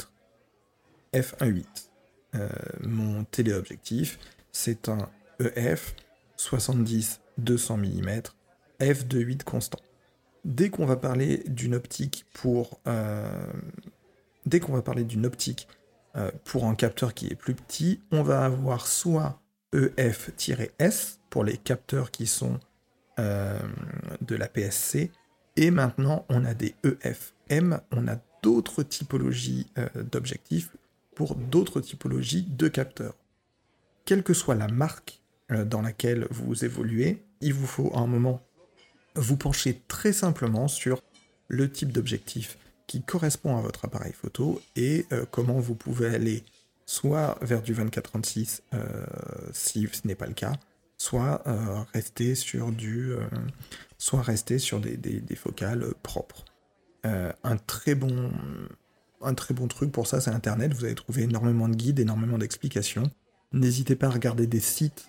f1.8. 1.13 1.65
Euh, 2.35 2.49
mon 2.81 3.23
téléobjectif, 3.25 4.17
c'est 4.51 4.89
un 4.89 5.09
EF 5.39 5.95
70 6.37 7.21
200 7.37 7.77
mm 7.77 8.21
f2.8 8.79 9.43
constant. 9.43 9.79
Dès 10.43 10.69
qu'on 10.69 10.85
va 10.85 10.97
parler 10.97 11.43
d'une 11.47 11.75
optique 11.75 12.25
pour, 12.33 12.79
euh, 12.87 13.47
dès 14.45 14.59
qu'on 14.59 14.73
va 14.73 14.81
parler 14.81 15.03
d'une 15.03 15.25
optique 15.25 15.67
euh, 16.15 16.31
pour 16.43 16.65
un 16.65 16.75
capteur 16.75 17.13
qui 17.13 17.27
est 17.27 17.35
plus 17.35 17.55
petit, 17.55 17.99
on 18.11 18.21
va 18.21 18.45
avoir 18.45 18.87
soit 18.87 19.41
EF-S 19.73 21.19
pour 21.31 21.43
les 21.43 21.57
capteurs 21.57 22.11
qui 22.11 22.27
sont 22.27 22.59
euh, 23.19 23.57
de 24.21 24.35
la 24.35 24.47
PSC, 24.47 25.11
et 25.55 25.71
maintenant 25.71 26.25
on 26.29 26.45
a 26.45 26.53
des 26.53 26.75
EF-M, 26.83 27.79
on 27.91 28.07
a 28.07 28.17
d'autres 28.43 28.83
typologies 28.83 29.67
euh, 29.77 29.87
d'objectifs 30.03 30.75
pour 31.15 31.35
d'autres 31.35 31.81
typologies 31.81 32.43
de 32.43 32.67
capteurs. 32.67 33.15
Quelle 34.05 34.23
que 34.23 34.33
soit 34.33 34.55
la 34.55 34.67
marque 34.67 35.21
dans 35.49 35.81
laquelle 35.81 36.27
vous 36.31 36.65
évoluez, 36.65 37.23
il 37.41 37.53
vous 37.53 37.67
faut 37.67 37.91
à 37.93 37.99
un 37.99 38.07
moment 38.07 38.41
vous 39.15 39.37
pencher 39.37 39.81
très 39.87 40.13
simplement 40.13 40.67
sur 40.67 41.01
le 41.47 41.71
type 41.71 41.91
d'objectif 41.91 42.57
qui 42.93 43.01
correspond 43.01 43.57
à 43.57 43.61
votre 43.61 43.85
appareil 43.85 44.13
photo 44.13 44.61
et 44.75 45.07
euh, 45.11 45.25
comment 45.31 45.59
vous 45.59 45.73
pouvez 45.73 46.13
aller 46.13 46.43
soit 46.85 47.39
vers 47.41 47.63
du 47.63 47.73
24-36 47.73 48.61
euh, 48.75 48.83
si 49.51 49.89
ce 49.91 50.07
n'est 50.07 50.13
pas 50.13 50.27
le 50.27 50.35
cas, 50.35 50.53
soit 50.99 51.41
euh, 51.47 51.81
rester 51.91 52.35
sur 52.35 52.71
du, 52.71 53.13
soit 53.97 54.21
rester 54.21 54.59
sur 54.59 54.79
des, 54.79 55.35
focales 55.35 55.87
propres. 56.03 56.45
un 57.03 57.57
très 57.65 57.95
bon, 57.95 58.31
un 59.21 59.33
très 59.33 59.55
bon 59.55 59.67
truc 59.67 59.91
pour 59.91 60.05
ça, 60.05 60.21
c'est 60.21 60.29
Internet. 60.29 60.71
Vous 60.75 60.85
allez 60.85 60.93
trouver 60.93 61.23
énormément 61.23 61.67
de 61.67 61.75
guides, 61.75 61.99
énormément 61.99 62.37
d'explications. 62.37 63.09
N'hésitez 63.53 63.95
pas 63.95 64.05
à 64.05 64.11
regarder 64.11 64.45
des 64.45 64.59
sites, 64.59 65.07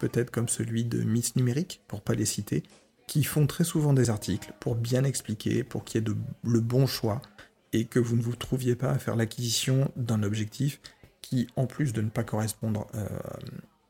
peut-être 0.00 0.32
comme 0.32 0.48
celui 0.48 0.82
de 0.84 1.04
Miss 1.04 1.36
Numérique, 1.36 1.82
pour 1.86 2.00
pas 2.00 2.14
les 2.14 2.26
citer, 2.26 2.64
qui 3.06 3.24
font 3.24 3.46
très 3.46 3.64
souvent 3.64 3.92
des 3.92 4.10
articles 4.10 4.52
pour 4.60 4.74
bien 4.74 5.04
expliquer, 5.04 5.64
pour 5.64 5.84
qu'il 5.84 6.00
y 6.00 6.10
ait 6.10 6.14
le 6.44 6.60
bon 6.60 6.86
choix 6.86 7.20
et 7.72 7.86
que 7.86 7.98
vous 7.98 8.16
ne 8.16 8.22
vous 8.22 8.36
trouviez 8.36 8.76
pas 8.76 8.90
à 8.90 8.98
faire 8.98 9.16
l'acquisition 9.16 9.90
d'un 9.96 10.22
objectif 10.22 10.80
qui, 11.20 11.46
en 11.56 11.66
plus 11.66 11.92
de 11.92 12.02
ne 12.02 12.10
pas 12.10 12.24
correspondre 12.24 12.86
euh, 12.94 13.06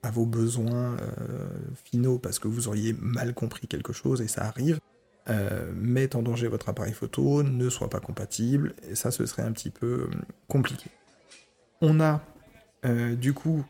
à 0.03 0.11
vos 0.11 0.27
besoins 0.27 0.97
euh, 0.97 1.49
finaux 1.85 2.19
parce 2.19 2.39
que 2.39 2.49
vous 2.49 2.69
auriez 2.69 2.95
mal 3.01 3.35
compris 3.35 3.67
quelque 3.67 3.93
chose 3.93 4.21
et 4.21 4.29
ça 4.29 4.45
arrive, 4.45 4.79
euh, 5.29 5.73
met 5.75 6.15
en 6.15 6.23
danger 6.23 6.49
votre 6.49 6.69
appareil 6.69 6.93
photo, 6.93 7.43
ne 7.43 7.69
soit 7.71 7.89
pas 7.89 8.01
compatible, 8.01 8.75
et 8.89 8.95
ça 8.95 9.11
ce 9.11 9.25
serait 9.27 9.43
un 9.43 9.53
petit 9.53 9.71
peu 9.71 10.11
compliqué. 10.49 10.91
On 11.81 12.01
a 12.01 12.21
du 13.17 13.33
coup 13.33 13.65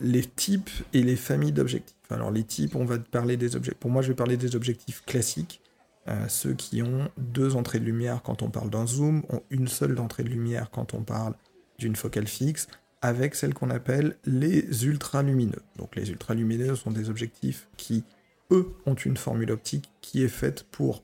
les 0.00 0.24
types 0.24 0.70
et 0.92 1.02
les 1.02 1.16
familles 1.16 1.52
d'objectifs. 1.52 1.94
Alors 2.10 2.30
les 2.30 2.44
types, 2.44 2.76
on 2.76 2.84
va 2.84 2.98
parler 2.98 3.36
des 3.36 3.56
objectifs. 3.56 3.80
Pour 3.80 3.90
moi, 3.90 4.02
je 4.02 4.08
vais 4.08 4.14
parler 4.14 4.36
des 4.36 4.56
objectifs 4.56 5.02
classiques. 5.04 5.60
Euh, 6.06 6.28
ceux 6.28 6.52
qui 6.52 6.82
ont 6.82 7.08
deux 7.16 7.56
entrées 7.56 7.80
de 7.80 7.84
lumière 7.84 8.22
quand 8.22 8.42
on 8.42 8.50
parle 8.50 8.68
d'un 8.68 8.86
zoom, 8.86 9.22
ont 9.30 9.42
une 9.48 9.68
seule 9.68 9.98
entrée 9.98 10.22
de 10.22 10.28
lumière 10.28 10.70
quand 10.70 10.92
on 10.92 11.02
parle 11.02 11.34
d'une 11.78 11.96
focale 11.96 12.26
fixe, 12.26 12.68
avec 13.00 13.34
celles 13.34 13.54
qu'on 13.54 13.70
appelle 13.70 14.16
les 14.26 14.86
ultralumineux. 14.86 15.62
Donc 15.76 15.96
les 15.96 16.10
ultralumineux 16.10 16.76
sont 16.76 16.90
des 16.90 17.08
objectifs 17.08 17.68
qui, 17.78 18.04
eux, 18.50 18.74
ont 18.84 18.94
une 18.94 19.16
formule 19.16 19.50
optique 19.50 19.90
qui 20.02 20.22
est 20.22 20.28
faite 20.28 20.64
pour 20.70 21.00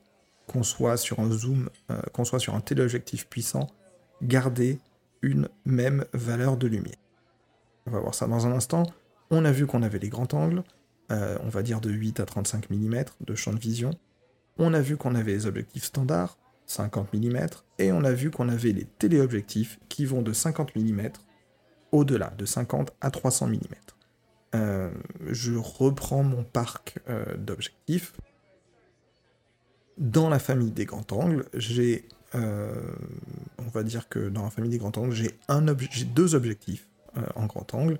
qu'on 0.47 0.63
soit 0.63 0.99
sur 0.99 1.21
un 1.21 1.31
zoom, 1.31 1.71
euh, 1.91 2.01
qu'on 2.13 2.25
soit 2.25 2.39
sur 2.39 2.55
un 2.55 2.61
téléobjectif 2.61 3.27
puissant, 3.27 3.69
garder 4.23 4.79
une 5.23 5.49
même 5.65 6.05
valeur 6.13 6.59
de 6.59 6.67
lumière. 6.67 6.97
On 7.91 7.95
va 7.95 8.01
voir 8.01 8.15
ça 8.15 8.29
dans 8.29 8.47
un 8.47 8.53
instant. 8.53 8.85
On 9.31 9.45
a 9.45 9.51
vu 9.51 9.67
qu'on 9.67 9.83
avait 9.83 9.99
les 9.99 10.09
grands 10.09 10.29
angles, 10.33 10.63
euh, 11.11 11.37
on 11.43 11.49
va 11.49 11.63
dire 11.63 11.81
de 11.81 11.91
8 11.91 12.21
à 12.21 12.25
35 12.25 12.71
mm 12.71 13.05
de 13.21 13.35
champ 13.35 13.53
de 13.53 13.59
vision. 13.59 13.91
On 14.59 14.75
a 14.75 14.81
vu 14.81 14.97
qu'on 14.97 15.17
avait 15.17 15.33
les 15.33 15.47
objectifs 15.47 15.85
standards, 15.85 16.39
50 16.67 17.13
mm, 17.13 17.47
et 17.79 17.91
on 17.91 18.05
a 18.05 18.13
vu 18.13 18.31
qu'on 18.31 18.49
avait 18.49 18.71
les 18.71 18.85
téléobjectifs 18.85 19.81
qui 19.89 20.05
vont 20.05 20.23
de 20.23 20.33
50 20.33 20.77
mm 20.77 21.09
au-delà, 21.91 22.33
de 22.39 22.45
50 22.45 22.93
à 23.01 23.11
300 23.11 23.49
mm. 23.49 23.59
Euh, 24.57 24.91
je 25.29 25.55
reprends 25.55 26.25
mon 26.25 26.45
parc 26.45 26.99
euh, 27.09 27.37
d'objectifs. 27.37 28.13
Dans 29.99 30.29
la 30.29 30.39
famille 30.39 30.71
des 30.71 30.87
grands 30.87 31.07
angles, 31.11 31.45
j'ai, 31.55 32.09
on 32.35 33.69
va 33.73 33.83
dire 33.83 34.09
que 34.09 34.29
dans 34.29 34.45
la 34.45 34.51
famille 34.51 34.71
des 34.71 34.79
grands 34.79 34.93
angles, 34.97 35.13
j'ai, 35.13 35.35
deux 36.05 36.35
objectifs 36.35 36.90
en 37.35 37.47
grand 37.47 37.75
angle, 37.75 37.99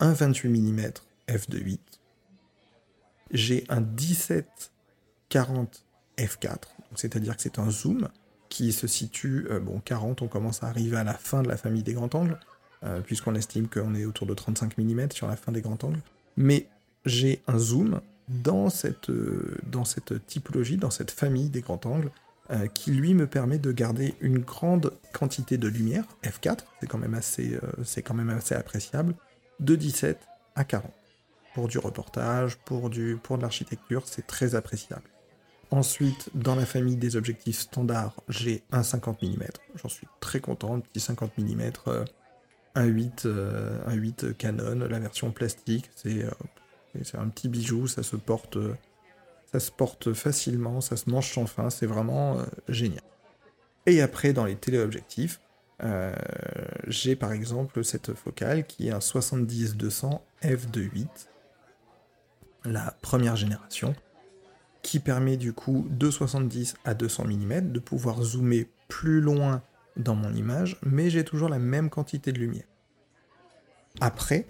un 0.00 0.12
28 0.12 0.48
mm 0.48 0.92
f2.8. 1.28 1.78
J'ai 3.30 3.64
un 3.68 3.80
1740 3.80 5.84
f4, 6.18 6.58
c'est-à-dire 6.94 7.36
que 7.36 7.42
c'est 7.42 7.58
un 7.58 7.70
zoom 7.70 8.08
qui 8.48 8.72
se 8.72 8.86
situe, 8.86 9.46
euh, 9.50 9.60
bon 9.60 9.80
40 9.80 10.20
on 10.20 10.28
commence 10.28 10.62
à 10.62 10.66
arriver 10.66 10.98
à 10.98 11.04
la 11.04 11.14
fin 11.14 11.42
de 11.42 11.48
la 11.48 11.56
famille 11.56 11.82
des 11.82 11.94
grands 11.94 12.10
angles, 12.12 12.38
euh, 12.84 13.00
puisqu'on 13.00 13.34
estime 13.34 13.68
qu'on 13.68 13.94
est 13.94 14.04
autour 14.04 14.26
de 14.26 14.34
35 14.34 14.76
mm 14.76 15.12
sur 15.12 15.26
la 15.26 15.36
fin 15.36 15.52
des 15.52 15.62
grands 15.62 15.78
angles, 15.82 16.02
mais 16.36 16.68
j'ai 17.06 17.40
un 17.46 17.58
zoom 17.58 18.02
dans 18.28 18.68
cette, 18.68 19.08
euh, 19.08 19.56
dans 19.64 19.84
cette 19.84 20.26
typologie, 20.26 20.76
dans 20.76 20.90
cette 20.90 21.10
famille 21.10 21.48
des 21.48 21.62
grands 21.62 21.80
angles, 21.84 22.10
qui 22.74 22.90
lui 22.90 23.14
me 23.14 23.26
permet 23.26 23.58
de 23.58 23.72
garder 23.72 24.14
une 24.20 24.38
grande 24.38 24.92
quantité 25.12 25.56
de 25.56 25.68
lumière, 25.68 26.04
f4, 26.22 26.58
c'est 26.80 26.86
quand, 26.86 26.98
même 26.98 27.14
assez, 27.14 27.58
c'est 27.82 28.02
quand 28.02 28.14
même 28.14 28.28
assez 28.28 28.54
appréciable, 28.54 29.14
de 29.60 29.74
17 29.74 30.18
à 30.54 30.64
40. 30.64 30.92
Pour 31.54 31.68
du 31.68 31.78
reportage, 31.78 32.56
pour, 32.58 32.90
du, 32.90 33.16
pour 33.22 33.38
de 33.38 33.42
l'architecture, 33.42 34.02
c'est 34.06 34.26
très 34.26 34.54
appréciable. 34.54 35.08
Ensuite, 35.70 36.28
dans 36.34 36.54
la 36.54 36.66
famille 36.66 36.96
des 36.96 37.16
objectifs 37.16 37.60
standards, 37.60 38.14
j'ai 38.28 38.62
un 38.72 38.82
50 38.82 39.22
mm. 39.22 39.44
J'en 39.76 39.88
suis 39.88 40.06
très 40.20 40.40
content, 40.40 40.78
petit 40.80 41.00
50 41.00 41.38
mm, 41.38 41.70
un 42.74 42.84
8, 42.84 43.28
un 43.86 43.94
8 43.94 44.36
Canon, 44.36 44.86
la 44.88 44.98
version 44.98 45.30
plastique. 45.30 45.90
Euh, 46.04 46.30
c'est 47.02 47.16
un 47.16 47.28
petit 47.28 47.48
bijou, 47.48 47.86
ça 47.86 48.02
se 48.02 48.16
porte, 48.16 48.58
ça 49.52 49.60
se 49.60 49.70
porte 49.70 50.12
facilement, 50.12 50.80
ça 50.80 50.96
se 50.96 51.10
mange 51.10 51.32
sans 51.32 51.46
fin, 51.46 51.70
c'est 51.70 51.86
vraiment 51.86 52.38
euh, 52.38 52.44
génial. 52.68 53.02
Et 53.86 54.00
après, 54.00 54.32
dans 54.32 54.44
les 54.44 54.56
téléobjectifs, 54.56 55.40
euh, 55.82 56.14
j'ai 56.86 57.16
par 57.16 57.32
exemple 57.32 57.84
cette 57.84 58.14
focale 58.14 58.66
qui 58.66 58.88
est 58.88 58.92
un 58.92 59.00
70-200 59.00 60.20
f2.8, 60.42 61.06
la 62.64 62.96
première 63.02 63.36
génération 63.36 63.94
qui 64.82 64.98
permet 65.00 65.36
du 65.36 65.52
coup 65.52 65.86
de 65.90 66.10
70 66.10 66.74
à 66.84 66.94
200 66.94 67.24
mm 67.24 67.72
de 67.72 67.78
pouvoir 67.78 68.22
zoomer 68.22 68.68
plus 68.88 69.20
loin 69.20 69.62
dans 69.96 70.14
mon 70.14 70.32
image, 70.34 70.78
mais 70.82 71.10
j'ai 71.10 71.24
toujours 71.24 71.48
la 71.48 71.58
même 71.58 71.90
quantité 71.90 72.32
de 72.32 72.38
lumière. 72.38 72.64
Après, 74.00 74.46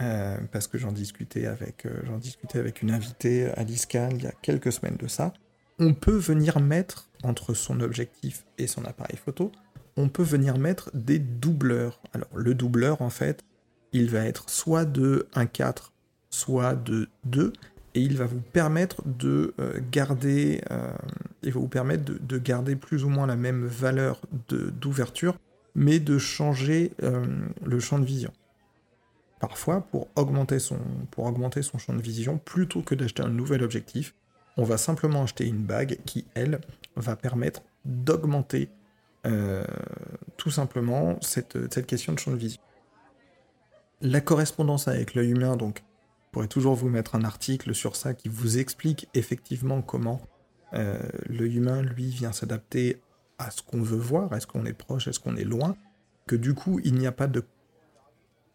euh, 0.00 0.38
parce 0.52 0.66
que 0.66 0.78
j'en 0.78 0.92
discutais 0.92 1.46
avec 1.46 1.84
euh, 1.84 2.18
discutais 2.18 2.58
avec 2.58 2.80
une 2.80 2.90
invitée 2.90 3.50
à 3.56 3.64
l'ISCAN 3.64 4.08
il 4.12 4.22
y 4.22 4.26
a 4.26 4.32
quelques 4.42 4.72
semaines 4.72 4.96
de 4.96 5.08
ça, 5.08 5.32
on 5.78 5.94
peut 5.94 6.16
venir 6.16 6.60
mettre 6.60 7.08
entre 7.22 7.54
son 7.54 7.80
objectif 7.80 8.44
et 8.56 8.66
son 8.66 8.84
appareil 8.84 9.16
photo, 9.16 9.52
on 9.96 10.08
peut 10.08 10.22
venir 10.22 10.58
mettre 10.58 10.90
des 10.94 11.18
doubleurs. 11.18 12.00
Alors 12.14 12.28
le 12.34 12.54
doubleur 12.54 13.02
en 13.02 13.10
fait, 13.10 13.44
il 13.92 14.08
va 14.08 14.24
être 14.24 14.48
soit 14.48 14.84
de 14.84 15.26
1.4, 15.34 15.90
soit 16.30 16.74
de 16.74 17.08
2, 17.24 17.52
et 17.94 18.00
il 18.00 18.16
va 18.16 18.24
vous 18.24 18.40
permettre 18.40 19.02
de 19.04 19.52
euh, 19.58 19.80
garder, 19.90 20.62
il 21.42 21.52
va 21.52 21.60
vous 21.60 21.68
permettre 21.68 22.04
de, 22.04 22.38
garder 22.38 22.76
plus 22.76 23.04
ou 23.04 23.08
moins 23.08 23.26
la 23.26 23.36
même 23.36 23.66
valeur 23.66 24.22
d'ouverture, 24.48 25.36
mais 25.74 25.98
de 25.98 26.18
changer 26.18 26.92
le 27.64 27.80
champ 27.80 27.98
de 27.98 28.04
vision. 28.04 28.32
Parfois, 29.40 29.80
pour 29.80 30.08
augmenter, 30.14 30.58
son, 30.58 30.78
pour 31.10 31.24
augmenter 31.24 31.62
son 31.62 31.78
champ 31.78 31.94
de 31.94 32.02
vision, 32.02 32.38
plutôt 32.38 32.82
que 32.82 32.94
d'acheter 32.94 33.22
un 33.22 33.30
nouvel 33.30 33.62
objectif, 33.62 34.14
on 34.56 34.64
va 34.64 34.76
simplement 34.76 35.24
acheter 35.24 35.46
une 35.46 35.64
bague 35.64 35.98
qui, 36.04 36.26
elle, 36.34 36.60
va 36.96 37.16
permettre 37.16 37.62
d'augmenter 37.84 38.68
tout 40.38 40.50
simplement 40.50 41.18
cette, 41.20 41.72
cette 41.72 41.86
question 41.86 42.14
de 42.14 42.18
champ 42.18 42.30
de 42.30 42.36
vision. 42.36 42.60
La 44.00 44.22
correspondance 44.22 44.88
avec 44.88 45.14
l'œil 45.14 45.30
humain, 45.30 45.56
donc 45.56 45.82
je 46.30 46.32
pourrais 46.32 46.48
toujours 46.48 46.74
vous 46.74 46.88
mettre 46.88 47.16
un 47.16 47.24
article 47.24 47.74
sur 47.74 47.96
ça 47.96 48.14
qui 48.14 48.28
vous 48.28 48.58
explique 48.58 49.08
effectivement 49.14 49.82
comment 49.82 50.22
euh, 50.74 50.98
le 51.28 51.46
humain, 51.46 51.82
lui, 51.82 52.08
vient 52.08 52.32
s'adapter 52.32 53.00
à 53.38 53.50
ce 53.50 53.62
qu'on 53.62 53.82
veut 53.82 53.98
voir, 53.98 54.32
est-ce 54.34 54.46
qu'on 54.46 54.64
est 54.64 54.72
proche, 54.72 55.08
est-ce 55.08 55.20
qu'on 55.20 55.36
est 55.36 55.44
loin, 55.44 55.76
que 56.26 56.36
du 56.36 56.54
coup, 56.54 56.80
il 56.84 56.94
n'y 56.94 57.06
a 57.06 57.12
pas 57.12 57.26
de... 57.26 57.44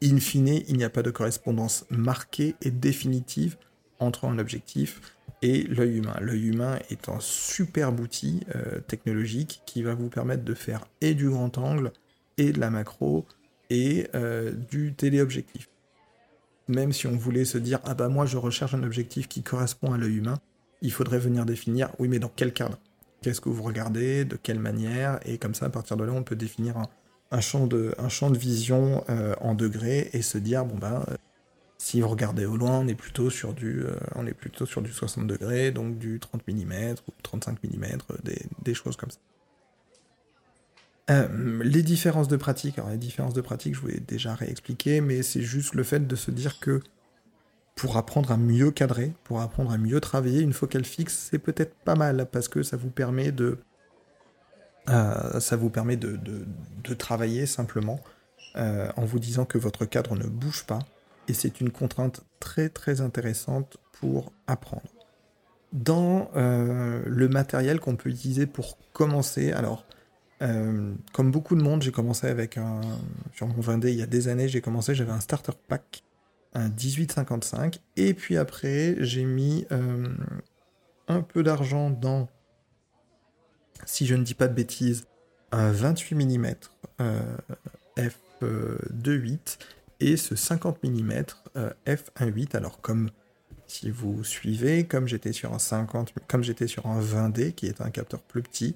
In 0.03 0.17
fine, 0.19 0.61
il 0.67 0.77
n'y 0.77 0.83
a 0.83 0.89
pas 0.89 1.03
de 1.03 1.11
correspondance 1.11 1.85
marquée 1.89 2.55
et 2.61 2.71
définitive 2.71 3.57
entre 3.99 4.25
un 4.25 4.39
objectif 4.39 5.01
et 5.41 5.63
l'œil 5.63 5.97
humain. 5.97 6.15
L'œil 6.21 6.47
humain 6.47 6.79
est 6.89 7.09
un 7.09 7.19
superbe 7.19 7.99
outil 7.99 8.41
euh, 8.55 8.79
technologique 8.81 9.61
qui 9.65 9.83
va 9.83 9.93
vous 9.93 10.09
permettre 10.09 10.43
de 10.43 10.53
faire 10.53 10.85
et 11.01 11.13
du 11.13 11.29
grand 11.29 11.57
angle, 11.57 11.91
et 12.37 12.51
de 12.51 12.59
la 12.59 12.69
macro, 12.69 13.25
et 13.69 14.07
euh, 14.15 14.51
du 14.51 14.93
téléobjectif. 14.93 15.69
Même 16.67 16.91
si 16.91 17.07
on 17.07 17.15
voulait 17.15 17.45
se 17.45 17.57
dire 17.57 17.79
ah 17.83 17.93
bah 17.93 18.09
moi 18.09 18.25
je 18.25 18.37
recherche 18.37 18.73
un 18.73 18.83
objectif 18.83 19.27
qui 19.27 19.43
correspond 19.43 19.93
à 19.93 19.97
l'œil 19.97 20.17
humain, 20.17 20.39
il 20.81 20.91
faudrait 20.91 21.19
venir 21.19 21.45
définir 21.45 21.89
oui 21.99 22.07
mais 22.07 22.19
dans 22.19 22.31
quel 22.35 22.53
cadre? 22.53 22.79
Qu'est-ce 23.21 23.41
que 23.41 23.49
vous 23.49 23.63
regardez? 23.63 24.25
De 24.25 24.35
quelle 24.35 24.59
manière? 24.59 25.19
Et 25.25 25.39
comme 25.39 25.55
ça, 25.55 25.65
à 25.65 25.69
partir 25.69 25.97
de 25.97 26.03
là, 26.03 26.11
on 26.11 26.21
peut 26.21 26.35
définir 26.35 26.77
un, 26.77 26.87
un 27.31 27.41
champ 27.41 27.67
de 27.67 28.37
vision 28.37 29.03
euh, 29.09 29.35
en 29.41 29.55
degrés 29.55 30.09
et 30.13 30.21
se 30.21 30.37
dire 30.37 30.65
bon 30.65 30.77
ben 30.77 31.03
si 31.85 32.01
vous 32.01 32.07
regardez 32.07 32.45
au 32.45 32.57
loin, 32.57 32.79
on 32.79 32.87
est 32.87 32.95
plutôt 32.95 33.29
sur 33.29 33.53
du, 33.53 33.83
euh, 33.83 33.95
on 34.15 34.25
est 34.25 34.33
plutôt 34.33 34.65
sur 34.65 34.81
du 34.81 34.91
60 34.91 35.27
degrés, 35.27 35.69
donc 35.71 35.99
du 35.99 36.19
30 36.19 36.41
mm 36.47 36.95
ou 37.07 37.11
35 37.21 37.63
mm, 37.63 37.97
des, 38.63 38.73
choses 38.73 38.95
comme 38.95 39.11
ça. 39.11 39.19
Euh, 41.11 41.61
les 41.63 41.83
différences 41.83 42.27
de 42.27 42.37
pratique, 42.37 42.79
alors 42.79 42.89
les 42.89 42.97
différences 42.97 43.35
de 43.35 43.41
pratique, 43.41 43.75
je 43.75 43.81
vous 43.81 43.87
l'ai 43.87 43.99
déjà 43.99 44.33
réexpliqué, 44.33 44.99
mais 44.99 45.21
c'est 45.21 45.43
juste 45.43 45.75
le 45.75 45.83
fait 45.83 46.07
de 46.07 46.15
se 46.15 46.31
dire 46.31 46.59
que 46.59 46.81
pour 47.75 47.97
apprendre 47.97 48.31
à 48.31 48.37
mieux 48.37 48.71
cadrer, 48.71 49.13
pour 49.23 49.41
apprendre 49.41 49.71
à 49.71 49.77
mieux 49.77 49.99
travailler, 49.99 50.41
une 50.41 50.53
focale 50.53 50.85
fixe, 50.85 51.27
c'est 51.29 51.37
peut-être 51.39 51.75
pas 51.83 51.95
mal 51.95 52.27
parce 52.31 52.47
que 52.47 52.63
ça 52.63 52.77
vous 52.77 52.89
permet 52.89 53.31
de, 53.31 53.59
euh, 54.89 55.39
ça 55.39 55.55
vous 55.55 55.69
permet 55.69 55.97
de, 55.97 56.17
travailler 56.97 57.45
simplement 57.45 57.99
euh, 58.55 58.89
en 58.95 59.05
vous 59.05 59.19
disant 59.19 59.45
que 59.45 59.57
votre 59.57 59.85
cadre 59.85 60.15
ne 60.15 60.27
bouge 60.27 60.65
pas, 60.65 60.79
et 61.27 61.33
c'est 61.33 61.59
une 61.61 61.71
contrainte 61.71 62.21
très 62.39 62.69
très 62.69 63.01
intéressante 63.01 63.77
pour 63.91 64.31
apprendre. 64.47 64.83
Dans 65.73 66.29
le 66.35 67.27
matériel 67.27 67.79
qu'on 67.81 67.97
peut 67.97 68.09
utiliser 68.09 68.45
pour 68.45 68.77
commencer, 68.93 69.51
alors 69.51 69.85
euh, 70.41 70.93
comme 71.13 71.31
beaucoup 71.31 71.55
de 71.55 71.61
monde, 71.61 71.81
j'ai 71.81 71.91
commencé 71.91 72.27
avec 72.27 72.57
un. 72.57 72.81
Sur 73.33 73.47
mon 73.47 73.61
20D, 73.61 73.87
il 73.89 73.95
y 73.95 74.01
a 74.01 74.07
des 74.07 74.27
années, 74.27 74.47
j'ai 74.47 74.61
commencé, 74.61 74.93
j'avais 74.93 75.11
un 75.11 75.19
starter 75.19 75.53
pack, 75.67 76.03
un 76.53 76.69
1855. 76.69 77.79
Et 77.95 78.13
puis 78.13 78.37
après, 78.37 78.95
j'ai 78.99 79.23
mis 79.23 79.65
euh, 79.71 80.07
un 81.07 81.21
peu 81.21 81.43
d'argent 81.43 81.89
dans, 81.89 82.27
si 83.85 84.05
je 84.05 84.15
ne 84.15 84.23
dis 84.23 84.33
pas 84.33 84.47
de 84.47 84.53
bêtises, 84.53 85.05
un 85.51 85.71
28 85.71 86.15
mm 86.15 86.55
f2.8 87.97 89.57
et 89.99 90.17
ce 90.17 90.35
50 90.35 90.83
mm 90.83 91.23
f1.8. 91.85 92.55
Alors, 92.55 92.81
comme 92.81 93.09
si 93.67 93.89
vous 93.89 94.23
suivez, 94.23 94.85
comme 94.85 95.07
j'étais 95.07 95.33
sur 95.33 95.53
un 95.53 95.59
50, 95.59 96.13
comme 96.27 96.43
j'étais 96.43 96.67
sur 96.67 96.85
un 96.87 97.01
20D 97.01 97.53
qui 97.53 97.67
est 97.67 97.81
un 97.81 97.89
capteur 97.89 98.21
plus 98.21 98.41
petit, 98.41 98.75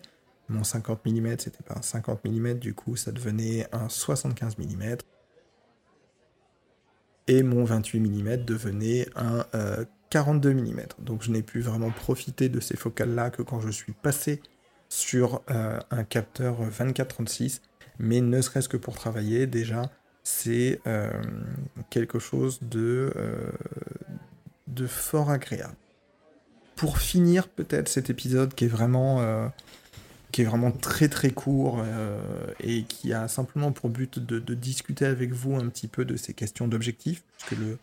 mon 0.50 0.64
50 0.64 1.06
mm, 1.06 1.36
c'était 1.40 1.64
pas 1.64 1.76
un 1.78 1.82
50 1.82 2.26
mm, 2.26 2.54
du 2.56 2.74
coup, 2.74 2.96
ça 2.96 3.12
devenait 3.12 3.68
un 3.72 3.88
75 3.88 4.58
mm. 4.58 4.98
Et 7.28 7.44
mon 7.44 7.64
28 7.64 8.00
mm 8.00 8.38
devenait 8.44 9.08
un 9.16 9.46
42 10.10 10.50
euh, 10.50 10.54
mm. 10.54 10.82
Donc 11.00 11.22
je 11.22 11.32
n'ai 11.32 11.44
pu 11.44 11.60
vraiment 11.62 11.92
profiter 11.92 12.50
de 12.50 12.60
ces 12.60 12.76
focales-là 12.76 13.30
que 13.30 13.44
quand 13.44 13.62
je 13.62 13.70
suis 13.70 13.94
passé 13.94 14.42
sur 14.90 15.42
euh, 15.50 15.80
un 15.92 16.04
capteur 16.04 16.58
24-36. 16.70 17.62
Mais 18.00 18.22
ne 18.22 18.42
serait-ce 18.42 18.70
que 18.70 18.78
pour 18.78 18.96
travailler, 18.96 19.48
déjà, 19.48 19.90
c'est 20.24 20.80
euh, 20.88 21.12
quelque 21.90 22.20
chose 22.20 22.60
de, 22.62 23.14
de 24.68 24.88
fort 24.88 25.30
agréable. 25.30 25.76
Pour 26.76 26.98
finir 26.98 27.50
peut-être 27.50 27.90
cet 27.90 28.10
épisode 28.10 28.54
qui 28.54 28.66
est 28.66 28.70
vraiment 28.70 29.52
qui 30.32 30.42
est 30.42 30.46
vraiment 30.46 30.72
très 30.72 31.10
très 31.10 31.32
court 31.32 31.82
euh, 31.84 32.20
et 32.60 32.84
qui 32.84 33.14
a 33.14 33.28
simplement 33.28 33.72
pour 33.72 33.90
but 33.90 34.20
de, 34.20 34.40
discuter 34.54 35.06
avec 35.06 35.32
vous 35.32 35.56
un 35.56 35.68
petit 35.70 35.88
peu 35.88 36.06
de 36.06 36.16
ces 36.16 36.34
questions 36.34 36.68
d'objectifs, 36.68 37.24
puisque 37.38 37.60
le, 37.60 37.78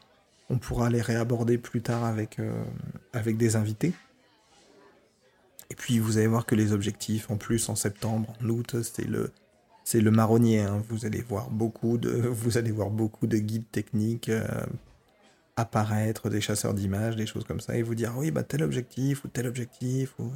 on 0.51 0.59
pourra 0.59 0.91
les 0.91 1.01
réaborder 1.01 1.59
plus 1.59 1.83
tard 1.83 2.05
avec, 2.05 2.39
euh, 2.39 2.65
avec 3.13 3.37
des 3.37 3.57
invités. 3.57 3.93
Et 5.71 5.75
puis 5.75 5.99
vous 5.99 6.19
allez 6.19 6.27
voir 6.27 6.47
que 6.47 6.55
les 6.55 6.73
objectifs, 6.73 7.31
en 7.31 7.37
plus 7.37 7.69
en 7.69 7.75
septembre, 7.75 8.33
en 8.41 8.49
août, 8.49 8.83
c'est 8.83 9.07
le, 9.07 9.33
c'est 9.85 10.01
le 10.01 10.11
marronnier. 10.11 10.61
Hein. 10.61 10.83
Vous 10.89 11.07
allez 11.07 11.23
voir 11.23 11.51
beaucoup 11.51 11.99
de, 11.99 12.11
vous 12.29 12.59
allez 12.59 12.71
voir 12.71 12.91
beaucoup 12.91 13.27
de 13.27 13.39
guides 13.39 13.71
techniques 13.71 14.29
euh, 14.29 14.47
apparaître, 15.57 16.29
des 16.29 16.41
chasseurs 16.41 16.75
d'images, 16.75 17.17
des 17.17 17.27
choses 17.27 17.45
comme 17.45 17.61
ça, 17.61 17.77
et 17.77 17.83
vous 17.83 17.95
dire 17.95 18.13
oui 18.17 18.31
bah 18.31 18.43
tel 18.43 18.63
objectif 18.63 19.25
ou 19.25 19.29
tel 19.29 19.47
objectif 19.47 20.15
ou 20.19 20.31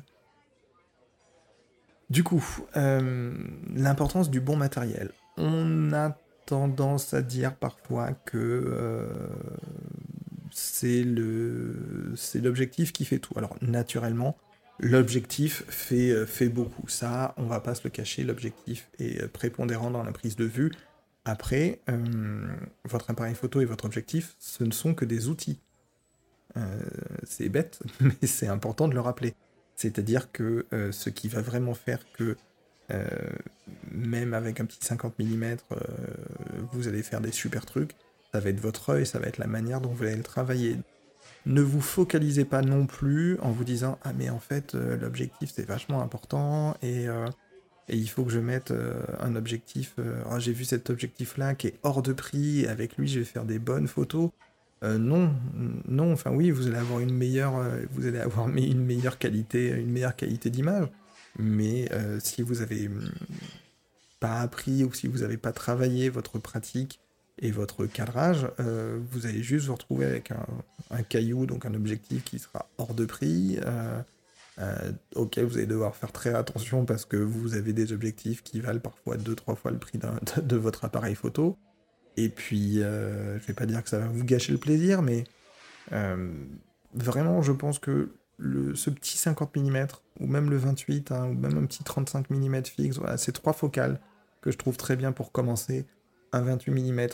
du 2.10 2.24
coup, 2.24 2.44
euh, 2.76 3.32
l'importance 3.72 4.30
du 4.30 4.40
bon 4.40 4.56
matériel. 4.56 5.12
On 5.36 5.92
a 5.92 6.18
tendance 6.44 7.14
à 7.14 7.22
dire 7.22 7.54
parfois 7.54 8.12
que 8.12 8.36
euh, 8.36 9.06
c'est 10.50 11.04
l'objectif 11.04 12.92
qui 12.92 13.04
fait 13.04 13.20
tout. 13.20 13.32
Alors 13.36 13.56
naturellement, 13.62 14.36
l'objectif 14.80 15.64
fait, 15.68 16.10
euh, 16.10 16.26
fait 16.26 16.48
beaucoup. 16.48 16.88
Ça, 16.88 17.34
on 17.36 17.44
va 17.44 17.60
pas 17.60 17.74
se 17.74 17.82
le 17.84 17.90
cacher, 17.90 18.24
l'objectif 18.24 18.90
est 18.98 19.26
prépondérant 19.28 19.90
dans 19.90 20.02
la 20.02 20.12
prise 20.12 20.36
de 20.36 20.44
vue. 20.44 20.72
Après, 21.24 21.80
euh, 21.88 22.48
votre 22.84 23.10
appareil 23.10 23.34
photo 23.34 23.60
et 23.60 23.66
votre 23.66 23.84
objectif, 23.84 24.34
ce 24.38 24.64
ne 24.64 24.72
sont 24.72 24.94
que 24.94 25.04
des 25.04 25.28
outils. 25.28 25.60
Euh, 26.56 26.80
c'est 27.22 27.48
bête, 27.48 27.80
mais 28.00 28.26
c'est 28.26 28.48
important 28.48 28.88
de 28.88 28.94
le 28.94 29.00
rappeler. 29.00 29.34
C'est-à-dire 29.76 30.30
que 30.32 30.66
ce 30.90 31.08
qui 31.08 31.28
va 31.28 31.40
vraiment 31.40 31.72
faire 31.72 32.00
que 32.12 32.36
même 33.90 34.34
avec 34.34 34.60
un 34.60 34.66
petit 34.66 34.84
50 34.84 35.18
mm, 35.18 35.56
vous 36.72 36.86
allez 36.86 37.02
faire 37.02 37.22
des 37.22 37.32
super 37.32 37.64
trucs, 37.64 37.92
ça 38.34 38.40
va 38.40 38.50
être 38.50 38.60
votre 38.60 38.90
œil, 38.90 39.06
ça 39.06 39.18
va 39.18 39.26
être 39.26 39.38
la 39.38 39.46
manière 39.46 39.80
dont 39.80 39.88
vous 39.88 40.04
allez 40.04 40.16
le 40.16 40.22
travailler. 40.22 40.76
Ne 41.46 41.62
vous 41.62 41.80
focalisez 41.80 42.44
pas 42.44 42.60
non 42.60 42.86
plus 42.86 43.38
en 43.40 43.50
vous 43.50 43.64
disant 43.64 43.98
ah 44.02 44.12
mais 44.12 44.28
en 44.28 44.38
fait 44.38 44.74
euh, 44.74 44.96
l'objectif 44.96 45.50
c'est 45.54 45.66
vachement 45.66 46.02
important 46.02 46.76
et, 46.82 47.08
euh, 47.08 47.26
et, 47.88 47.96
il 47.96 48.08
faut 48.08 48.24
que 48.24 48.30
je 48.30 48.40
mette 48.40 48.72
euh, 48.72 49.02
un 49.20 49.36
objectif. 49.36 49.96
Ah, 50.28 50.38
j'ai 50.38 50.52
vu 50.52 50.64
cet 50.64 50.90
objectif 50.90 51.38
là 51.38 51.54
qui 51.54 51.68
est 51.68 51.78
hors 51.82 52.02
de 52.02 52.12
prix 52.12 52.60
et 52.60 52.68
avec 52.68 52.98
lui 52.98 53.08
je 53.08 53.20
vais 53.20 53.24
faire 53.24 53.44
des 53.44 53.58
bonnes 53.58 53.88
photos. 53.88 54.30
non, 54.82 55.34
non. 55.88 56.12
Enfin 56.12 56.30
oui, 56.30 56.50
vous 56.50 56.66
allez 56.66 56.78
avoir 56.78 57.00
une 57.00 57.14
meilleure, 57.14 57.54
vous 57.92 58.06
allez 58.06 58.18
avoir 58.18 58.48
une 58.48 58.84
meilleure 58.84 59.18
qualité, 59.18 59.70
une 59.70 59.90
meilleure 59.90 60.16
qualité 60.16 60.50
d'image. 60.50 60.88
Mais 61.38 61.88
si 62.20 62.42
vous 62.42 62.60
avez 62.60 62.88
hum, 62.88 63.10
pas 64.20 64.40
appris 64.40 64.84
ou 64.84 64.92
si 64.92 65.08
vous 65.08 65.18
n'avez 65.18 65.38
pas 65.38 65.52
travaillé 65.52 66.10
votre 66.10 66.38
pratique 66.38 67.00
et 67.40 67.50
votre 67.50 67.86
cadrage, 67.86 68.46
euh, 68.60 68.98
vous 69.10 69.26
allez 69.26 69.42
juste 69.42 69.66
vous 69.66 69.74
retrouver 69.74 70.04
avec 70.04 70.30
un, 70.90 71.02
caillou, 71.02 71.46
donc 71.46 71.64
un 71.64 71.74
objectif 71.74 72.22
qui 72.22 72.38
sera 72.38 72.68
hors 72.76 72.92
de 72.92 73.06
prix, 73.06 73.58
euh, 73.64 74.00
euh, 74.58 74.92
auquel 75.14 75.46
vous 75.46 75.56
allez 75.56 75.66
devoir 75.66 75.96
faire 75.96 76.12
très 76.12 76.34
attention 76.34 76.84
parce 76.84 77.06
que 77.06 77.16
vous 77.16 77.54
avez 77.54 77.72
des 77.72 77.92
objectifs 77.94 78.42
qui 78.42 78.60
valent 78.60 78.80
parfois 78.80 79.16
2-3 79.16 79.56
fois 79.56 79.70
le 79.70 79.78
prix 79.78 79.98
de, 80.42 80.56
votre 80.56 80.84
appareil 80.84 81.14
photo. 81.14 81.56
Et 82.18 82.28
puis, 82.28 82.74
je 82.74 83.46
vais 83.46 83.54
pas 83.54 83.66
dire 83.66 83.82
que 83.82 83.88
ça 83.88 83.98
va 83.98 84.08
vous 84.08 84.24
gâcher 84.24 84.52
le 84.52 84.58
plaisir, 84.58 85.00
mais 85.00 85.24
vraiment, 86.92 87.40
je 87.40 87.52
pense 87.52 87.78
que 87.78 88.12
le, 88.36 88.74
ce 88.74 88.90
petit 88.90 89.16
50 89.16 89.56
mm, 89.56 89.86
ou 90.20 90.26
même 90.26 90.50
le 90.50 90.56
28, 90.56 91.12
hein, 91.12 91.26
ou 91.26 91.34
même 91.34 91.56
un 91.56 91.64
petit 91.64 91.84
35 91.84 92.28
mm 92.28 92.64
fixe, 92.64 92.98
voilà, 92.98 93.16
c'est 93.16 93.32
trois 93.32 93.52
focales 93.52 94.00
que 94.42 94.50
je 94.50 94.58
trouve 94.58 94.76
très 94.76 94.96
bien 94.96 95.12
pour 95.12 95.32
commencer. 95.32 95.86
Un 96.32 96.42
28 96.42 96.70
mm, 96.70 97.08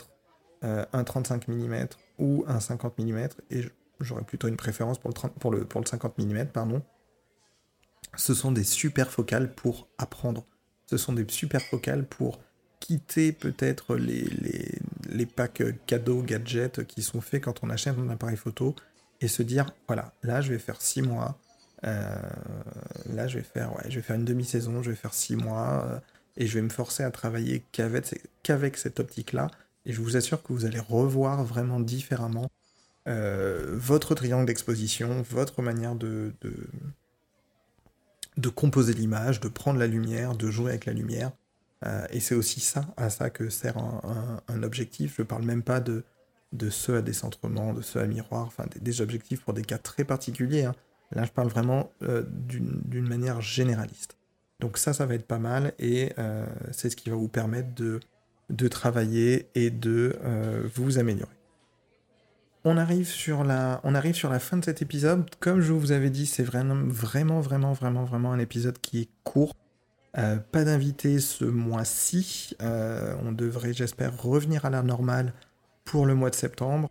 euh, 0.63 0.85
un 0.93 1.03
35 1.03 1.47
mm 1.47 1.87
ou 2.19 2.45
un 2.47 2.59
50 2.59 2.97
mm, 2.99 3.27
et 3.51 3.61
j'aurais 3.99 4.23
plutôt 4.23 4.47
une 4.47 4.57
préférence 4.57 4.99
pour 4.99 5.09
le, 5.09 5.29
pour 5.39 5.51
le, 5.51 5.65
pour 5.65 5.81
le 5.81 5.85
50 5.85 6.17
mm, 6.17 6.45
pardon. 6.47 6.81
Ce 8.15 8.33
sont 8.33 8.51
des 8.51 8.63
super 8.63 9.11
focales 9.11 9.53
pour 9.53 9.87
apprendre. 9.97 10.45
Ce 10.85 10.97
sont 10.97 11.13
des 11.13 11.25
super 11.29 11.61
focales 11.61 12.05
pour 12.05 12.39
quitter 12.79 13.31
peut-être 13.31 13.95
les, 13.95 14.23
les, 14.23 14.79
les, 15.09 15.25
packs 15.25 15.63
cadeaux, 15.85 16.21
gadgets 16.21 16.85
qui 16.85 17.01
sont 17.01 17.21
faits 17.21 17.43
quand 17.43 17.63
on 17.63 17.69
achète 17.69 17.97
un 17.97 18.09
appareil 18.09 18.37
photo 18.37 18.75
et 19.21 19.27
se 19.27 19.43
dire 19.43 19.71
voilà, 19.87 20.13
là 20.23 20.41
je 20.41 20.53
vais 20.53 20.59
faire 20.59 20.81
6 20.81 21.01
mois, 21.01 21.39
euh, 21.85 22.15
là 23.13 23.27
je 23.27 23.39
vais 23.39 23.43
faire, 23.43 23.75
ouais, 23.75 23.89
je 23.89 23.95
vais 23.95 24.01
faire 24.01 24.15
une 24.15 24.25
demi-saison, 24.25 24.83
je 24.83 24.91
vais 24.91 24.95
faire 24.95 25.13
6 25.13 25.35
mois 25.35 25.85
euh, 25.85 25.99
et 26.37 26.47
je 26.47 26.53
vais 26.53 26.61
me 26.61 26.69
forcer 26.69 27.03
à 27.03 27.11
travailler 27.11 27.63
qu'avec, 27.71 28.21
qu'avec 28.43 28.77
cette 28.77 28.99
optique-là 28.99 29.49
et 29.87 29.93
je 29.93 30.01
vous 30.01 30.17
assure 30.17 30.43
que 30.43 30.51
vous 30.53 30.65
allez 30.65 30.79
revoir 30.79 31.43
vraiment 31.43 31.79
différemment 31.79 32.51
euh, 33.07 33.65
votre 33.71 34.15
triangle 34.15 34.45
d'exposition, 34.45 35.23
votre 35.29 35.61
manière 35.61 35.95
de, 35.95 36.33
de, 38.37 38.49
composer 38.49 38.93
l'image, 38.93 39.39
de 39.39 39.47
prendre 39.47 39.79
la 39.79 39.87
lumière, 39.87 40.35
de 40.35 40.51
jouer 40.51 40.71
avec 40.71 40.85
la 40.85 40.93
lumière. 40.93 41.31
Euh, 41.85 42.05
et 42.09 42.19
c'est 42.19 42.35
aussi 42.35 42.59
ça, 42.59 42.93
à 42.97 43.09
ça 43.09 43.29
que 43.29 43.49
sert 43.49 43.77
un, 43.77 44.63
objectif. 44.63 45.15
Je 45.15 45.21
ne 45.21 45.27
parle 45.27 45.43
même 45.43 45.63
pas 45.63 45.79
de, 45.79 46.03
de 46.51 46.69
ceux 46.69 46.97
à 46.97 47.01
décentrement, 47.01 47.73
de 47.73 47.81
ceux 47.81 48.01
à 48.01 48.07
miroir, 48.07 48.45
enfin 48.45 48.65
des, 48.81 49.01
objectifs 49.01 49.41
pour 49.41 49.53
des 49.53 49.63
cas 49.63 49.77
très 49.77 50.03
particuliers. 50.03 50.65
Hein. 50.65 50.75
Là, 51.11 51.23
je 51.23 51.31
parle 51.31 51.47
vraiment 51.47 51.93
euh, 52.03 52.23
d'une 52.27 53.07
manière 53.07 53.39
généraliste. 53.39 54.17
Donc 54.59 54.77
ça, 54.77 54.91
ça 54.91 55.05
va 55.05 55.13
être 55.15 55.27
pas 55.27 55.39
mal 55.39 55.71
et 55.79 56.13
c'est 56.71 56.89
ce 56.89 56.95
qui 56.95 57.11
va 57.11 57.15
vous 57.15 57.27
permettre 57.27 57.75
de 57.75 57.99
de 58.49 58.67
travailler 58.67 59.49
et 59.55 59.69
de 59.69 60.17
euh, 60.23 60.63
vous 60.75 60.99
améliorer. 60.99 61.31
On 62.63 62.77
arrive, 62.77 63.07
sur 63.07 63.43
la, 63.43 63.79
on 63.83 63.95
arrive 63.95 64.15
sur 64.15 64.29
la 64.29 64.39
fin 64.39 64.57
de 64.57 64.65
cet 64.65 64.81
épisode. 64.81 65.29
Comme 65.39 65.61
je 65.61 65.71
vous 65.71 65.91
avais 65.91 66.09
dit, 66.09 66.25
c'est 66.25 66.43
vraiment, 66.43 66.83
vraiment, 66.87 67.39
vraiment, 67.39 67.73
vraiment, 67.73 68.03
vraiment 68.03 68.33
un 68.33 68.39
épisode 68.39 68.77
qui 68.79 69.01
est 69.01 69.09
court. 69.23 69.53
Euh, 70.17 70.37
pas 70.37 70.65
d'invité 70.65 71.19
ce 71.19 71.45
mois-ci. 71.45 72.55
Euh, 72.61 73.15
on 73.23 73.31
devrait, 73.31 73.73
j'espère, 73.73 74.21
revenir 74.21 74.65
à 74.65 74.69
la 74.69 74.81
normale 74.81 75.33
pour 75.85 76.05
le 76.05 76.15
mois 76.15 76.29
de 76.29 76.35
septembre. 76.35 76.89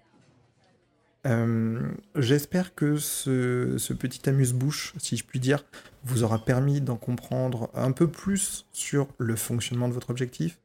j'espère 2.15 2.75
que 2.75 2.97
ce, 2.97 3.77
ce, 3.79 3.93
petit 3.93 4.29
amuse-bouche, 4.29 4.95
si 4.97 5.17
je 5.17 5.25
puis 5.25 5.41
dire, 5.41 5.65
vous 6.05 6.23
aura 6.23 6.39
permis 6.39 6.81
d'en 6.81 6.97
comprendre 6.97 7.69
un 7.75 7.91
peu 7.91 8.09
plus 8.09 8.65
sur 8.73 9.09
le 9.19 9.35
fonctionnement 9.35 9.89
de 9.89 9.93
votre 9.93 10.11
objectif, 10.11 10.59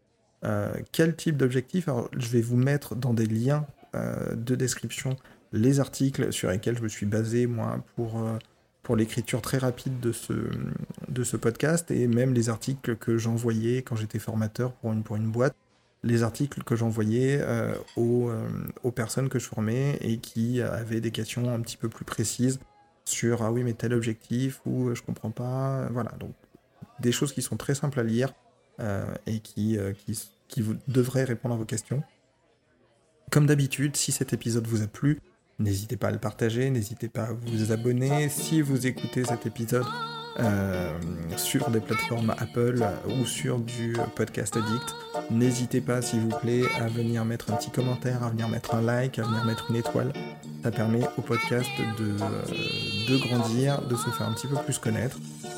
euh, 0.43 0.73
quel 0.91 1.15
type 1.15 1.37
d'objectif? 1.37 1.87
Alors, 1.87 2.09
je 2.17 2.27
vais 2.29 2.41
vous 2.41 2.57
mettre 2.57 2.95
dans 2.95 3.13
des 3.13 3.25
liens 3.25 3.65
euh, 3.95 4.35
de 4.35 4.55
description 4.55 5.15
les 5.53 5.79
articles 5.79 6.31
sur 6.31 6.49
lesquels 6.49 6.77
je 6.77 6.83
me 6.83 6.87
suis 6.87 7.05
basé, 7.05 7.45
moi, 7.45 7.83
pour, 7.95 8.19
euh, 8.19 8.37
pour 8.83 8.95
l'écriture 8.95 9.41
très 9.41 9.57
rapide 9.57 9.99
de 9.99 10.11
ce, 10.11 10.33
de 11.09 11.23
ce 11.23 11.37
podcast, 11.37 11.91
et 11.91 12.07
même 12.07 12.33
les 12.33 12.49
articles 12.49 12.95
que 12.95 13.17
j'envoyais 13.17 13.81
quand 13.81 13.95
j'étais 13.95 14.19
formateur 14.19 14.71
pour 14.73 14.93
une, 14.93 15.03
pour 15.03 15.17
une 15.17 15.29
boîte, 15.29 15.55
les 16.03 16.23
articles 16.23 16.63
que 16.63 16.75
j'envoyais 16.75 17.45
aux, 17.95 18.31
aux, 18.81 18.89
personnes 18.91 19.29
que 19.29 19.37
je 19.37 19.45
formais 19.45 19.99
et 20.01 20.17
qui 20.17 20.59
avaient 20.59 20.99
des 20.99 21.11
questions 21.11 21.53
un 21.53 21.59
petit 21.59 21.77
peu 21.77 21.89
plus 21.89 22.05
précises 22.05 22.59
sur 23.05 23.43
ah 23.43 23.51
oui 23.51 23.63
mais 23.63 23.73
tel 23.73 23.93
objectif 23.93 24.61
ou 24.65 24.95
je 24.95 25.01
comprends 25.03 25.29
pas 25.29 25.87
voilà. 25.91 26.11
Donc 26.19 26.33
des 26.99 27.11
choses 27.11 27.33
qui 27.33 27.43
sont 27.43 27.55
très 27.55 27.75
simples 27.75 27.99
à 27.99 28.03
lire 28.03 28.33
et 29.27 29.39
qui, 29.39 29.77
euh, 29.77 29.93
qui 30.47 30.61
vous 30.61 30.75
devrait 30.87 31.23
répondre 31.23 31.55
à 31.55 31.57
vos 31.57 31.65
questions. 31.65 32.03
Comme 33.31 33.45
d'habitude, 33.45 33.95
si 33.95 34.11
cet 34.11 34.33
épisode 34.33 34.67
vous 34.67 34.83
a 34.83 34.87
plu, 34.87 35.21
n'hésitez 35.59 35.95
pas 35.95 36.09
à 36.09 36.11
le 36.11 36.17
partager, 36.17 36.69
n'hésitez 36.69 37.07
pas 37.07 37.23
à 37.23 37.33
vous 37.33 37.71
abonner. 37.71 38.27
Si 38.29 38.61
vous 38.61 38.87
écoutez 38.87 39.23
cet 39.23 39.45
épisode 39.45 39.85
euh, 40.39 40.99
sur 41.37 41.69
des 41.69 41.79
plateformes 41.79 42.35
Apple 42.37 42.83
ou 43.07 43.25
sur 43.25 43.59
du 43.59 43.95
podcast 44.15 44.57
addict, 44.57 44.95
n'hésitez 45.29 45.81
pas, 45.81 46.01
s'il 46.01 46.21
vous 46.21 46.37
plaît, 46.39 46.63
à 46.79 46.87
venir 46.87 47.25
mettre 47.25 47.51
un 47.51 47.55
petit 47.55 47.71
commentaire, 47.71 48.23
à 48.23 48.29
venir 48.29 48.47
mettre 48.49 48.75
un 48.75 48.81
like, 48.81 49.19
à 49.19 49.23
venir 49.23 49.45
mettre 49.45 49.69
une 49.69 49.77
étoile. 49.77 50.13
Ça 50.63 50.71
permet 50.71 51.01
au 51.17 51.21
podcast 51.21 51.69
de, 51.99 53.11
de 53.11 53.17
grandir, 53.17 53.81
de 53.81 53.95
se 53.95 54.09
faire 54.09 54.27
un 54.27 54.33
petit 54.33 54.47
peu 54.47 54.55
plus 54.55 54.77
connaître. 54.77 55.17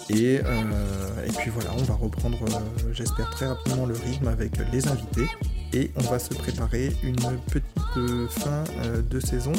Et, 0.09 0.41
euh, 0.43 1.25
et 1.25 1.31
puis 1.31 1.49
voilà, 1.49 1.69
on 1.77 1.83
va 1.83 1.95
reprendre, 1.95 2.37
euh, 2.43 2.93
j'espère, 2.93 3.29
très 3.29 3.47
rapidement 3.47 3.85
le 3.85 3.95
rythme 3.95 4.27
avec 4.27 4.51
les 4.71 4.87
invités. 4.87 5.27
Et 5.73 5.91
on 5.95 6.01
va 6.01 6.19
se 6.19 6.33
préparer 6.33 6.95
une 7.03 7.15
petite 7.15 7.97
euh, 7.97 8.27
fin 8.27 8.63
de 9.09 9.19
saison. 9.19 9.53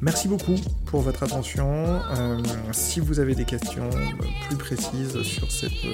Merci 0.00 0.28
beaucoup 0.28 0.54
pour 0.86 1.00
votre 1.02 1.22
attention. 1.22 2.00
si 2.72 3.00
vous 3.00 3.20
avez 3.20 3.34
des 3.34 3.44
questions 3.44 3.90
plus 4.48 4.56
précises 4.56 5.20
sur 5.22 5.50
cette 5.50 5.84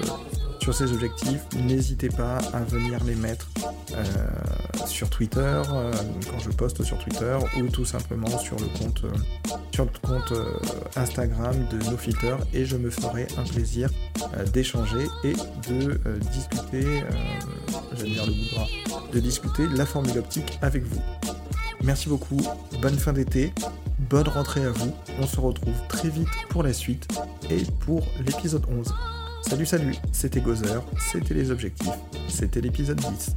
sur 0.61 0.73
ces 0.73 0.91
objectifs, 0.91 1.41
n'hésitez 1.55 2.09
pas 2.09 2.37
à 2.53 2.59
venir 2.61 3.03
les 3.03 3.15
mettre 3.15 3.47
euh, 3.93 4.03
sur 4.85 5.09
Twitter, 5.09 5.39
euh, 5.39 5.91
quand 6.29 6.39
je 6.39 6.49
poste 6.49 6.83
sur 6.83 6.97
Twitter, 6.97 7.37
ou 7.57 7.67
tout 7.67 7.85
simplement 7.85 8.37
sur 8.37 8.57
le 8.59 8.67
compte, 8.77 10.31
euh, 10.31 10.59
Instagram 10.95 11.55
de 11.71 11.77
NoFilter, 11.89 12.35
et 12.53 12.65
je 12.65 12.77
me 12.77 12.89
ferai 12.89 13.27
un 13.37 13.43
plaisir 13.43 13.89
d'échanger 14.53 15.07
et 15.23 15.33
de 15.69 15.99
discuter, 16.31 17.03
de 19.13 19.19
discuter 19.19 19.67
la 19.67 19.85
formule 19.85 20.17
optique 20.17 20.57
avec 20.61 20.83
vous. 20.83 21.01
Merci 21.83 22.09
beaucoup, 22.09 22.41
bonne 22.81 22.97
fin 22.97 23.13
d'été, 23.13 23.53
bonne 24.09 24.27
rentrée 24.27 24.63
à 24.63 24.71
vous, 24.71 24.91
on 25.19 25.27
se 25.27 25.39
retrouve 25.39 25.75
très 25.87 26.09
vite 26.09 26.27
pour 26.49 26.63
la 26.63 26.73
suite 26.73 27.07
et 27.49 27.63
pour 27.79 28.03
l'épisode 28.25 28.65
11. 28.69 28.93
Salut 29.49 29.65
salut, 29.65 29.95
c'était 30.11 30.41
Gozer, 30.41 30.83
c'était 31.11 31.33
les 31.33 31.51
objectifs, 31.51 31.87
c'était 32.27 32.59
l'épisode 32.59 32.97
10. 32.97 33.35